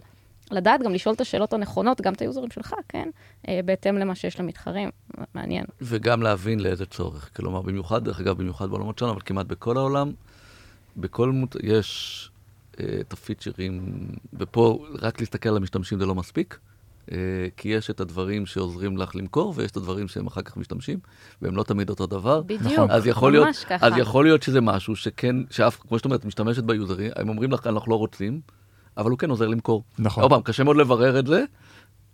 לדעת 0.51 0.83
גם 0.83 0.95
לשאול 0.95 1.15
את 1.15 1.21
השאלות 1.21 1.53
הנכונות, 1.53 2.01
גם 2.01 2.13
את 2.13 2.21
היוזרים 2.21 2.51
שלך, 2.51 2.75
כן? 2.89 3.09
אה, 3.49 3.61
בהתאם 3.65 3.99
למה 3.99 4.15
שיש 4.15 4.41
למתחרים. 4.41 4.91
מעניין. 5.35 5.65
וגם 5.81 6.23
להבין 6.23 6.61
לאיזה 6.61 6.87
צורך. 6.87 7.31
כלומר, 7.37 7.63
במיוחד, 7.63 8.05
דרך 8.05 8.21
אגב, 8.21 8.39
במיוחד 8.39 8.69
בעולמות 8.71 8.99
שלנו, 8.99 9.13
אבל 9.13 9.21
כמעט 9.25 9.47
בכל 9.47 9.77
העולם, 9.77 10.13
בכל 10.97 11.31
מות... 11.31 11.57
יש 11.63 12.31
אה, 12.81 12.87
את 13.01 13.13
הפיצ'רים, 13.13 14.07
ופה 14.33 14.87
רק 15.03 15.21
להסתכל 15.21 15.49
על 15.49 15.57
המשתמשים 15.57 15.99
זה 15.99 16.07
לא 16.07 16.15
מספיק, 16.15 16.59
כי 17.57 17.69
יש 17.69 17.91
את 17.91 18.01
הדברים 18.01 18.47
שעוזרים 18.47 18.97
לך 18.97 19.17
למכור, 19.17 19.55
ויש 19.57 19.71
את 19.71 19.77
הדברים 19.77 20.09
שהם 20.09 20.27
אחר 20.27 20.43
כך 20.43 20.57
משתמשים, 20.57 20.99
והם 21.43 21.57
לא 21.57 21.63
תמיד 21.63 21.91
אותו 21.91 22.07
דבר. 22.07 22.43
בדיוק, 22.43 22.91
אז 22.91 23.07
יכול 23.07 23.33
להיות, 23.33 23.47
ממש 23.47 23.65
ככה. 23.65 23.87
אז 23.87 23.93
יכול 23.97 24.25
להיות 24.25 24.43
שזה 24.43 24.61
משהו 24.61 24.97
שכן, 24.97 25.37
שאף, 25.51 25.77
כמו 25.77 25.99
שאת 25.99 26.05
אומרת, 26.05 26.25
משתמשת 26.25 26.65
ביוזרים, 26.65 27.11
הם 27.17 27.29
אומרים 27.29 27.53
לך, 27.53 27.67
אנחנו 27.67 27.91
לא 27.91 27.97
רוצים, 27.97 28.41
אבל 28.97 29.11
הוא 29.11 29.19
כן 29.19 29.31
עוזר 29.31 29.49
למכור. 29.49 29.85
נכון. 29.99 30.23
עוד 30.23 30.33
פעם, 30.33 30.43
קשה 30.43 30.65
מאוד 30.65 30.77
לברר 30.77 31.19
את 31.19 31.27
זה, 31.27 31.45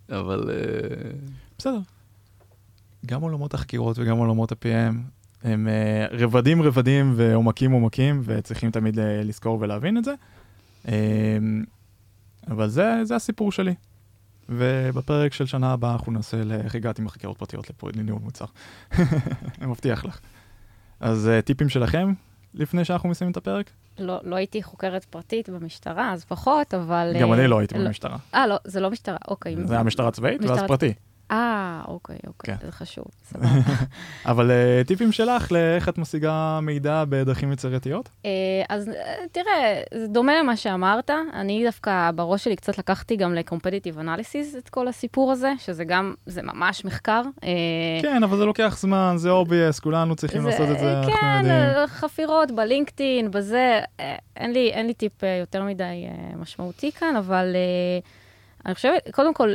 אבל... 0.09 0.49
אה, 0.49 1.11
בסדר. 1.57 1.79
גם 3.05 3.21
עולמות 3.21 3.53
החקירות 3.53 3.99
וגם 3.99 4.17
עולמות 4.17 4.51
ה-PM 4.51 4.95
הם 5.43 5.67
אה, 5.67 6.05
רבדים 6.11 6.61
רבדים 6.61 7.13
ועומקים 7.15 7.71
עומקים, 7.71 8.21
וצריכים 8.25 8.71
תמיד 8.71 8.99
אה, 8.99 9.23
לזכור 9.23 9.57
ולהבין 9.61 9.97
את 9.97 10.05
זה. 10.05 10.13
אה, 10.87 11.37
אבל 12.47 12.69
זה, 12.69 12.99
זה 13.03 13.15
הסיפור 13.15 13.51
שלי. 13.51 13.73
ובפרק 14.49 15.33
של 15.33 15.45
שנה 15.45 15.73
הבאה 15.73 15.93
אנחנו 15.93 16.11
נעשה 16.11 16.43
לאיך 16.43 16.75
הגעתי 16.75 17.01
מחקירות 17.01 17.37
פרטיות 17.37 17.71
לניהול 17.95 18.21
מוצר. 18.23 18.45
אני 18.97 19.67
מבטיח 19.71 20.05
לך. 20.05 20.19
אז 20.99 21.27
אה, 21.27 21.41
טיפים 21.41 21.69
שלכם 21.69 22.13
לפני 22.53 22.85
שאנחנו 22.85 23.09
מסיימים 23.09 23.31
את 23.31 23.37
הפרק? 23.37 23.69
לא, 23.99 24.19
לא 24.23 24.35
הייתי 24.35 24.63
חוקרת 24.63 25.05
פרטית 25.05 25.49
במשטרה, 25.49 26.11
אז 26.11 26.25
פחות, 26.25 26.73
אבל... 26.73 27.13
גם 27.19 27.33
אה, 27.33 27.39
אני 27.39 27.47
לא 27.47 27.59
הייתי 27.59 27.75
לא- 27.77 27.85
במשטרה. 27.85 28.17
אה, 28.33 28.47
לא, 28.47 28.57
זה 28.65 28.79
לא 28.79 28.91
משטרה, 28.91 29.17
אוקיי. 29.27 29.55
זה 29.65 29.73
היה 29.73 29.83
משטרה 29.83 30.11
צבאית 30.11 30.41
ואז 30.45 30.59
פרטי. 30.67 30.93
אה, 31.31 31.81
אוקיי, 31.87 32.17
אוקיי, 32.27 32.57
כן. 32.57 32.65
זה 32.65 32.71
חשוב. 32.71 33.05
סבבה. 33.29 33.47
אבל 34.25 34.51
אה, 34.51 34.81
טיפים 34.87 35.11
שלך 35.11 35.51
לאיך 35.51 35.89
את 35.89 35.97
משיגה 35.97 36.59
מידע 36.61 37.03
בדרכים 37.09 37.51
יצירתיות? 37.51 38.09
אה, 38.25 38.31
אז 38.69 38.89
אה, 38.89 38.93
תראה, 39.31 39.81
זה 39.93 40.07
דומה 40.07 40.39
למה 40.39 40.57
שאמרת. 40.57 41.09
אני 41.33 41.63
דווקא 41.65 42.11
בראש 42.15 42.43
שלי 42.43 42.55
קצת 42.55 42.77
לקחתי 42.77 43.15
גם 43.15 43.33
ל-competitive 43.35 43.97
analysis 43.97 44.57
את 44.57 44.69
כל 44.69 44.87
הסיפור 44.87 45.31
הזה, 45.31 45.53
שזה 45.57 45.83
גם, 45.83 46.13
זה 46.25 46.41
ממש 46.41 46.85
מחקר. 46.85 47.21
אה, 47.43 47.49
כן, 48.01 48.23
אבל 48.23 48.37
זה 48.37 48.45
לוקח 48.45 48.77
זמן, 48.79 49.13
זה 49.17 49.29
obvious, 49.29 49.81
כולנו 49.81 50.15
צריכים 50.15 50.45
לעשות 50.45 50.69
את 50.71 50.79
זה, 50.79 50.97
אנחנו 50.97 51.11
כן, 51.13 51.37
יודעים. 51.37 51.55
אה, 51.55 51.87
חפירות 51.87 52.51
ב 52.51 52.59
LinkedIn, 52.59 53.31
בזה, 53.31 53.79
אה, 53.99 54.15
אין 54.37 54.53
לי, 54.53 54.69
אין 54.69 54.87
לי 54.87 54.93
טיפ 54.93 55.23
אה, 55.23 55.37
יותר 55.39 55.63
מדי 55.63 55.83
אה, 55.83 56.35
משמעותי 56.37 56.91
כאן, 56.91 57.15
אבל 57.15 57.51
אה, 57.55 57.99
אני 58.65 58.75
חושבת, 58.75 59.09
קודם 59.11 59.33
כל, 59.33 59.53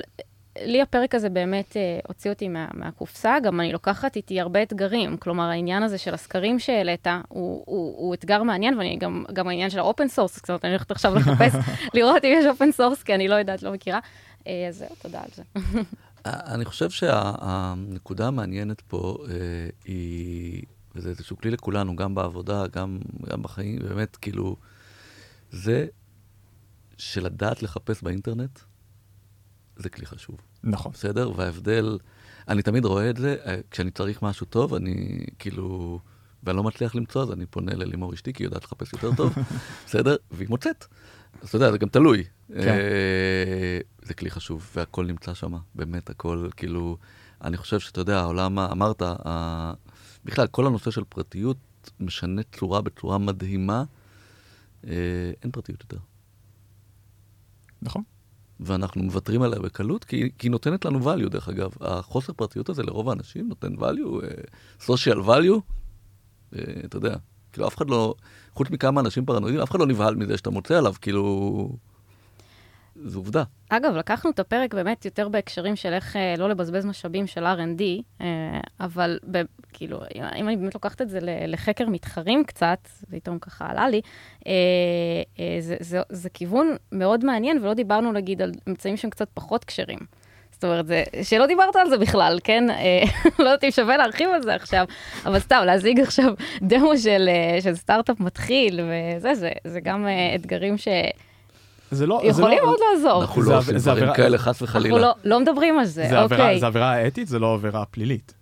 לי 0.65 0.83
הפרק 0.83 1.15
הזה 1.15 1.29
באמת 1.29 1.77
אה, 1.77 2.01
הוציא 2.09 2.31
אותי 2.31 2.49
מה, 2.49 2.69
מהקופסה, 2.75 3.37
גם 3.43 3.61
אני 3.61 3.73
לוקחת 3.73 4.17
איתי 4.17 4.41
הרבה 4.41 4.63
אתגרים. 4.63 5.17
כלומר, 5.17 5.45
העניין 5.45 5.83
הזה 5.83 5.99
של 5.99 6.15
הסקרים 6.15 6.59
שהעלית 6.59 7.07
הוא, 7.29 7.63
הוא, 7.67 7.95
הוא 7.97 8.15
אתגר 8.15 8.43
מעניין, 8.43 8.79
ואני 8.79 8.97
גם, 8.97 9.25
גם 9.33 9.49
העניין 9.49 9.71
של 9.71 9.79
ה 9.79 9.85
open 9.85 10.09
source, 10.09 10.39
קצת 10.39 10.65
אני 10.65 10.73
הולכת 10.73 10.91
עכשיו 10.91 11.15
לחפש, 11.15 11.53
לראות 11.95 12.25
אם 12.25 12.35
יש 12.39 12.47
open 12.47 12.73
source, 12.73 13.03
כי 13.03 13.15
אני 13.15 13.29
לא 13.29 13.35
יודעת, 13.35 13.63
לא 13.63 13.73
מכירה. 13.73 13.99
אה, 14.47 14.69
אז 14.69 14.77
זהו, 14.77 14.89
תודה 15.03 15.21
על 15.21 15.29
זה. 15.35 15.43
אני 16.25 16.65
חושב 16.65 16.91
שהנקודה 16.91 18.27
המעניינת 18.27 18.81
פה 18.81 19.19
אה, 19.29 19.35
היא, 19.85 20.63
וזה 20.95 21.09
איזשהו 21.09 21.37
כלי 21.37 21.51
לכולנו, 21.51 21.97
גם 21.97 22.15
בעבודה, 22.15 22.67
גם, 22.67 22.99
גם 23.31 23.43
בחיים, 23.43 23.79
באמת, 23.79 24.17
כאילו, 24.17 24.57
זה 25.51 25.87
שלדעת 26.99 27.63
לחפש 27.63 28.03
באינטרנט, 28.03 28.59
זה 29.79 29.89
כלי 29.91 30.07
חשוב, 30.07 30.37
נכון. 30.65 30.93
בסדר? 30.93 31.33
וההבדל, 31.37 31.99
אני 32.49 32.63
תמיד 32.63 32.85
רואה 32.85 33.11
את 33.11 33.17
זה, 33.17 33.37
אה, 33.47 33.61
כשאני 33.71 33.91
צריך 33.91 34.23
משהו 34.23 34.47
טוב, 34.47 34.75
אני 34.75 35.19
כאילו, 35.39 35.99
ואני 36.43 36.57
לא 36.57 36.63
מצליח 36.63 36.95
למצוא, 36.95 37.23
אז 37.23 37.33
אני 37.33 37.47
פונה 37.47 37.75
ללימור 37.75 38.15
אשתי, 38.15 38.33
כי 38.33 38.43
היא 38.43 38.47
יודעת 38.47 38.65
לחפש 38.65 38.93
יותר 38.93 39.11
טוב, 39.17 39.35
בסדר? 39.87 40.17
והיא 40.31 40.49
מוצאת. 40.49 40.85
אז 41.43 41.49
אתה 41.49 41.57
יודע, 41.57 41.73
זה 41.73 41.79
גם 41.79 41.89
תלוי. 41.89 42.25
כן. 42.49 42.55
אה, 42.59 43.79
זה 44.03 44.15
כלי 44.15 44.31
חשוב, 44.31 44.71
והכל 44.77 45.07
נמצא 45.07 45.35
שם, 45.35 45.53
באמת, 45.75 46.11
הכל, 46.11 46.49
כאילו, 46.57 46.97
אני 47.43 47.57
חושב 47.57 47.81
שאתה 47.81 48.01
יודע, 48.01 48.21
העולם, 48.21 48.59
אמרת, 48.59 49.03
בכלל, 50.25 50.47
כל 50.47 50.67
הנושא 50.67 50.91
של 50.91 51.05
פרטיות 51.09 51.57
משנה 52.01 52.43
צורה 52.43 52.81
בצורה 52.81 53.19
מדהימה. 53.19 53.85
אה, 54.87 55.33
אין 55.43 55.51
פרטיות 55.51 55.81
יותר. 55.81 55.99
נכון. 57.83 58.03
ואנחנו 58.61 59.03
מוותרים 59.03 59.43
עליה 59.43 59.59
בקלות, 59.59 60.05
כי, 60.05 60.31
כי 60.39 60.47
היא 60.47 60.51
נותנת 60.51 60.85
לנו 60.85 61.15
value, 61.15 61.29
דרך 61.29 61.49
אגב. 61.49 61.71
החוסר 61.81 62.33
פרטיות 62.33 62.69
הזה 62.69 62.83
לרוב 62.83 63.09
האנשים 63.09 63.49
נותן 63.49 63.75
value, 63.75 64.25
אה, 64.25 64.29
social 64.87 65.27
value, 65.27 65.61
אה, 66.57 66.63
אתה 66.85 66.97
יודע, 66.97 67.17
כאילו 67.53 67.67
אף 67.69 67.77
אחד 67.77 67.91
לא, 67.91 68.15
חוץ 68.55 68.71
מכמה 68.71 69.01
אנשים 69.01 69.25
פרנואידים, 69.27 69.61
אף 69.61 69.71
אחד 69.71 69.81
לא 69.81 69.87
נבהל 69.87 70.15
מזה 70.15 70.37
שאתה 70.37 70.51
מוצא 70.51 70.79
עליו, 70.79 70.95
כאילו, 71.01 71.77
זו 73.05 73.19
עובדה. 73.19 73.43
אגב, 73.69 73.95
לקחנו 73.95 74.31
את 74.31 74.39
הפרק 74.39 74.75
באמת 74.75 75.05
יותר 75.05 75.29
בהקשרים 75.29 75.77
של 75.77 75.93
איך 75.93 76.17
אה, 76.17 76.35
לא 76.39 76.49
לבזבז 76.49 76.87
משאבים 76.87 77.27
של 77.27 77.45
R&D, 77.47 77.83
אה, 78.21 78.61
אבל 78.81 79.19
ב, 79.31 79.43
כאילו, 79.73 80.01
אם 80.15 80.49
אני 80.49 80.57
באמת 80.57 80.75
לוקחת 80.75 81.03
את 81.03 81.11
זה 81.11 81.19
לחקר 81.23 81.89
מתחרים 81.89 82.45
קצת, 82.45 82.89
פתאום 83.11 83.39
ככה 83.39 83.71
עלה 83.71 83.89
לי, 83.89 84.01
אה, 84.47 84.53
אה, 85.39 85.57
זה, 85.61 85.77
זה, 85.81 86.01
זה 86.09 86.31
כיוון 86.31 86.77
מאוד 86.93 87.25
מעניין, 87.25 87.59
ולא 87.59 87.75
דיברנו 87.75 88.13
נגיד 88.13 88.43
על 88.43 88.53
אמצעים 88.69 88.97
שהם 88.97 89.11
קצת 89.11 89.29
פחות 89.35 89.65
כשרים. 89.65 89.99
זאת 90.59 90.65
אומרת, 90.65 90.87
זה, 90.87 91.05
שלא 91.23 91.47
דיברת 91.47 91.77
על 91.77 91.89
זה 91.89 91.99
בכלל, 91.99 92.39
כן? 92.45 92.71
אה, 92.71 93.03
לא 93.39 93.45
יודעת 93.45 93.65
אם 93.65 93.71
שווה 93.71 93.97
להרחיב 93.97 94.31
על 94.31 94.43
זה 94.43 94.55
עכשיו, 94.55 94.87
אבל 95.27 95.39
סתם, 95.39 95.63
להזיג 95.67 96.01
עכשיו 96.01 96.33
דמו 96.63 96.99
של, 96.99 97.29
אה, 97.29 97.61
של 97.61 97.75
סטארט-אפ 97.75 98.21
מתחיל, 98.21 98.81
וזה, 98.81 99.35
זה, 99.35 99.51
זה 99.65 99.81
גם 99.81 100.07
אה, 100.07 100.35
אתגרים 100.35 100.79
ש... 100.79 100.89
זה 101.91 102.07
לא, 102.07 102.21
יכולים 102.25 102.59
לא, 102.59 102.65
מאוד 102.67 102.79
לעזור. 102.95 103.23
אנחנו 103.23 103.43
לא 103.43 103.59
עושים 103.59 103.79
זה 103.79 103.91
דברים 103.91 104.03
עבירה- 104.03 104.17
כאלה, 104.17 104.39
חס 104.39 104.63
אנחנו 104.63 104.63
וחלילה. 104.63 104.99
לא, 104.99 105.15
לא 105.25 105.41
מדברים 105.41 105.79
על 105.79 105.85
זה, 105.85 106.07
זה 106.11 106.19
עבירה, 106.21 106.43
אוקיי. 106.45 106.61
זה 106.61 106.67
עבירה 106.67 107.07
אתית, 107.07 107.29
זה 107.29 107.39
לא 107.39 107.55
עבירה 107.55 107.85
פלילית. 107.85 108.35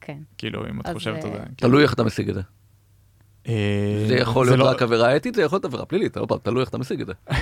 כן. 0.00 0.18
כאילו, 0.38 0.66
אם 0.70 0.80
את 0.80 0.86
חושבת 0.92 1.24
על 1.24 1.30
אה, 1.30 1.36
זה. 1.36 1.42
תלוי 1.56 1.82
איך 1.82 1.92
אתה 1.94 2.04
משיג 2.04 2.28
את 2.28 2.34
זה. 2.34 2.40
אה, 3.48 3.54
זה 4.08 4.14
יכול 4.16 4.46
זה 4.46 4.50
להיות 4.56 4.66
לא- 4.66 4.70
רק 4.70 4.82
עבירה 4.82 5.16
אתית, 5.16 5.34
זה 5.34 5.42
יכול 5.42 5.56
להיות 5.56 5.64
עבירה 5.64 5.84
פלילית, 5.84 6.16
עוד 6.16 6.28
פעם, 6.28 6.38
תלוי 6.42 6.60
איך 6.60 6.68
אתה 6.68 6.78
משיג 6.78 7.00
את 7.00 7.06
זה. 7.06 7.12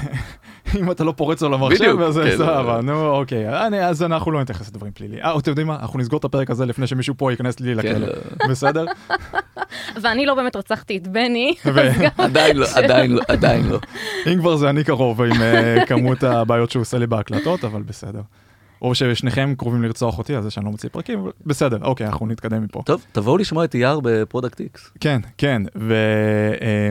אם 0.81 0.91
אתה 0.91 1.05
לא 1.05 1.13
פורץ 1.17 1.43
לו 1.43 1.49
למחשב, 1.49 2.01
אז 2.01 2.21
כן. 2.25 2.37
סבבה, 2.37 2.81
נו 2.83 3.07
אוקיי, 3.11 3.67
אני- 3.67 3.87
אז 3.87 4.03
אנחנו 4.03 4.31
לא 4.31 4.41
נתייחס 4.41 4.69
לדברים 4.69 4.93
פליליים. 4.93 5.23
אה, 5.25 5.39
אתם 5.39 5.51
יודעים 5.51 5.67
מה? 5.67 5.77
אנחנו 5.83 5.99
נסגור 5.99 6.19
את 6.19 6.25
הפרק 6.25 6.51
הזה 6.51 6.67
לפני 6.67 6.87
שמישהו 6.87 7.15
פה 7.17 7.31
ייכנס 7.31 7.61
לי 7.61 7.75
כן, 7.83 8.03
לכלא, 8.03 8.07
בסדר? 8.51 8.85
ואני 10.03 10.27
לא 10.27 10.35
באמת 10.35 10.57
רצחתי 10.57 10.97
את 10.97 11.09
בני. 11.09 11.55
עדיין 12.19 12.57
לא, 12.57 12.67
עדיין 12.75 13.13
לא, 13.13 13.23
עדיין 13.29 13.69
לא. 13.69 13.79
אם 14.33 14.39
כבר 14.39 14.57
זה 14.57 14.71
אני 14.71 14.85
קרוב 14.85 15.23
עם 15.23 15.43
אה, 15.43 15.87
כמות 15.87 16.23
הבעיות 16.23 16.71
שהוא 16.71 16.81
עושה 16.81 16.99
לי 16.99 17.07
בהקלטות, 17.07 17.65
אבל 17.65 17.83
בסדר. 17.83 18.21
או 18.83 18.95
ששניכם 18.95 19.55
קרובים 19.59 19.83
לרצוח 19.83 20.19
אותי 20.19 20.35
על 20.35 20.43
זה 20.43 20.51
שאני 20.51 20.65
לא 20.67 20.71
מוציא 20.71 20.89
פרקים, 20.93 21.19
אבל 21.21 21.31
בסדר, 21.47 21.79
אוקיי, 21.83 22.07
אנחנו 22.07 22.27
נתקדם 22.27 22.63
מפה. 22.65 22.83
טוב, 22.87 23.05
תבואו 23.13 23.37
לשמוע 23.39 23.65
את 23.65 23.75
אייר 23.75 24.01
ב 24.03 24.10
Product 24.10 24.61
X. 24.61 24.91
כן, 25.01 25.21
כן, 25.39 25.63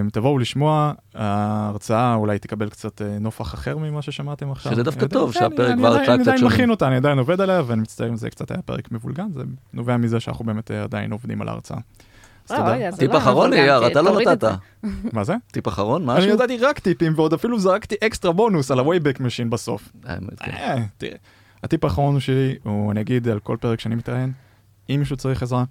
ותבואו 0.08 0.38
לשמוע, 0.40 0.94
ההרצאה 1.16 2.14
אולי 2.16 2.40
תקבל 2.40 2.70
קצת 2.70 3.02
אה, 3.02 3.18
נופך 3.20 3.54
אחר 3.54 3.78
ממה 3.78 4.02
ששמעתם 4.02 4.52
עכשיו. 4.52 4.72
שזה 4.72 4.84
דווקא 4.84 5.00
אני 5.02 5.10
טוב, 5.10 5.32
כן, 5.34 5.40
שהפרק 5.40 5.70
אני 5.72 5.78
כבר 5.78 5.88
עדיין- 5.88 6.04
יצא 6.04 6.12
אני 6.14 6.20
קצת 6.20 6.28
עדיין 6.28 6.38
שונה. 6.40 6.54
מכין 6.56 6.70
אותה, 6.70 6.88
אני 6.88 6.96
עדיין 6.96 7.18
עובד 7.20 7.42
עליה, 7.42 7.62
ואני 7.68 7.82
מצטער 7.82 8.10
אם 8.10 8.16
זה 8.16 8.30
קצת 8.30 8.52
היה 8.52 8.62
פרק 8.62 8.92
מבולגן, 8.92 9.28
זה 9.34 9.42
נובע 9.74 9.98
מזה 9.98 10.20
שאנחנו 10.20 10.46
באמת 10.46 10.72
אה, 10.72 10.84
עדיין 10.84 11.12
עובדים 11.12 11.42
על 11.42 11.48
ההרצאה. 11.50 11.78
זה 12.46 12.56
טיפ 12.98 13.12
לא 13.12 13.18
אחרון, 13.18 13.54
אייר, 13.54 13.88
אתה 13.88 14.02
לא 14.02 14.20
נתת. 14.22 14.44
מה 15.14 15.24
זה? 15.24 15.34
טיפ 15.52 15.68
אחרון, 15.68 16.10
אני 16.10 16.20
משהו? 16.20 16.34
נתתי 16.36 16.58
רק 16.58 16.80
טיפים 16.80 17.14
ועוד 17.16 17.34
אפילו 17.34 17.60
זרקתי 17.60 17.96
אקסטרה 18.04 18.32
בונוס 18.32 18.72
על 18.72 18.80
ה-Wayback 18.80 19.18
Machine 19.18 19.50
בסוף. 19.50 19.90
הטיפ 21.64 21.84
האחרון 21.84 22.20
שלי 22.20 22.56
הוא, 22.64 22.92
אני 22.92 23.02
אגיד 23.02 23.28
על 23.28 23.40
כל 23.40 23.58
פרק 23.60 23.80
שאני 23.80 23.96
מתראיין, 23.96 24.32
אם 24.90 24.96
מישהו 25.00 25.18
צריך 25.18 25.44
עזרה, 25.44 25.64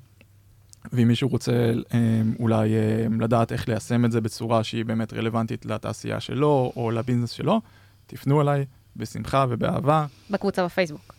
ואם 0.92 1.08
מישהו 1.08 1.28
רוצה 1.28 1.52
אה, 1.94 2.22
אולי 2.38 2.74
אה, 2.74 3.06
לדעת 3.20 3.52
איך 3.52 3.68
ליישם 3.68 4.04
את 4.04 4.12
זה 4.12 4.20
בצורה 4.20 4.64
שהיא 4.64 4.84
באמת 4.84 5.12
רלוונטית 5.12 5.66
לתעשייה 5.66 6.20
שלו 6.20 6.72
או 6.76 6.90
לביזנס 6.90 7.30
שלו, 7.30 7.60
תפנו 8.06 8.40
אליי 8.40 8.64
בשמחה 8.96 9.46
ובאהבה, 9.48 10.06
בקבוצה 10.30 10.64
בפייסבוק. 10.64 11.14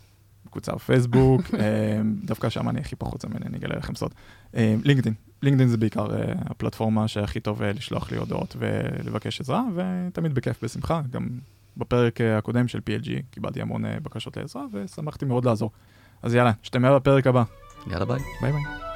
בקבוצה 0.45 0.71
בפייסבוק, 0.71 1.41
אה, 1.59 2.01
דווקא 2.23 2.49
שם 2.49 2.69
אני 2.69 2.79
הכי 2.79 2.95
פחות 2.95 3.21
זמן, 3.21 3.43
אני 3.45 3.57
אגלה 3.57 3.75
לכם 3.77 3.95
סוד. 3.95 4.13
לינקדאין, 4.53 5.13
לינקדאין 5.41 5.69
זה 5.69 5.77
בעיקר 5.77 6.15
אה, 6.15 6.33
הפלטפורמה 6.45 7.07
שהכי 7.07 7.39
טוב 7.39 7.61
אה, 7.61 7.71
לשלוח 7.73 8.11
לי 8.11 8.17
הודעות 8.17 8.55
ולבקש 8.59 9.41
עזרה, 9.41 9.63
ותמיד 9.75 10.33
בכיף, 10.33 10.63
בשמחה. 10.63 11.01
גם 11.11 11.27
בפרק 11.77 12.21
אה, 12.21 12.37
הקודם 12.37 12.67
של 12.67 12.79
PLG 12.79 13.09
קיבלתי 13.31 13.61
המון 13.61 13.85
אה, 13.85 13.99
בקשות 14.03 14.37
לעזרה, 14.37 14.63
ושמחתי 14.71 15.25
מאוד 15.25 15.45
לעזור. 15.45 15.71
אז 16.21 16.35
יאללה, 16.35 16.51
נשתמע 16.63 16.95
בפרק 16.99 17.27
הבא. 17.27 17.43
יאללה 17.87 18.05
ביי. 18.05 18.19
ביי 18.41 18.51
ביי. 18.51 18.88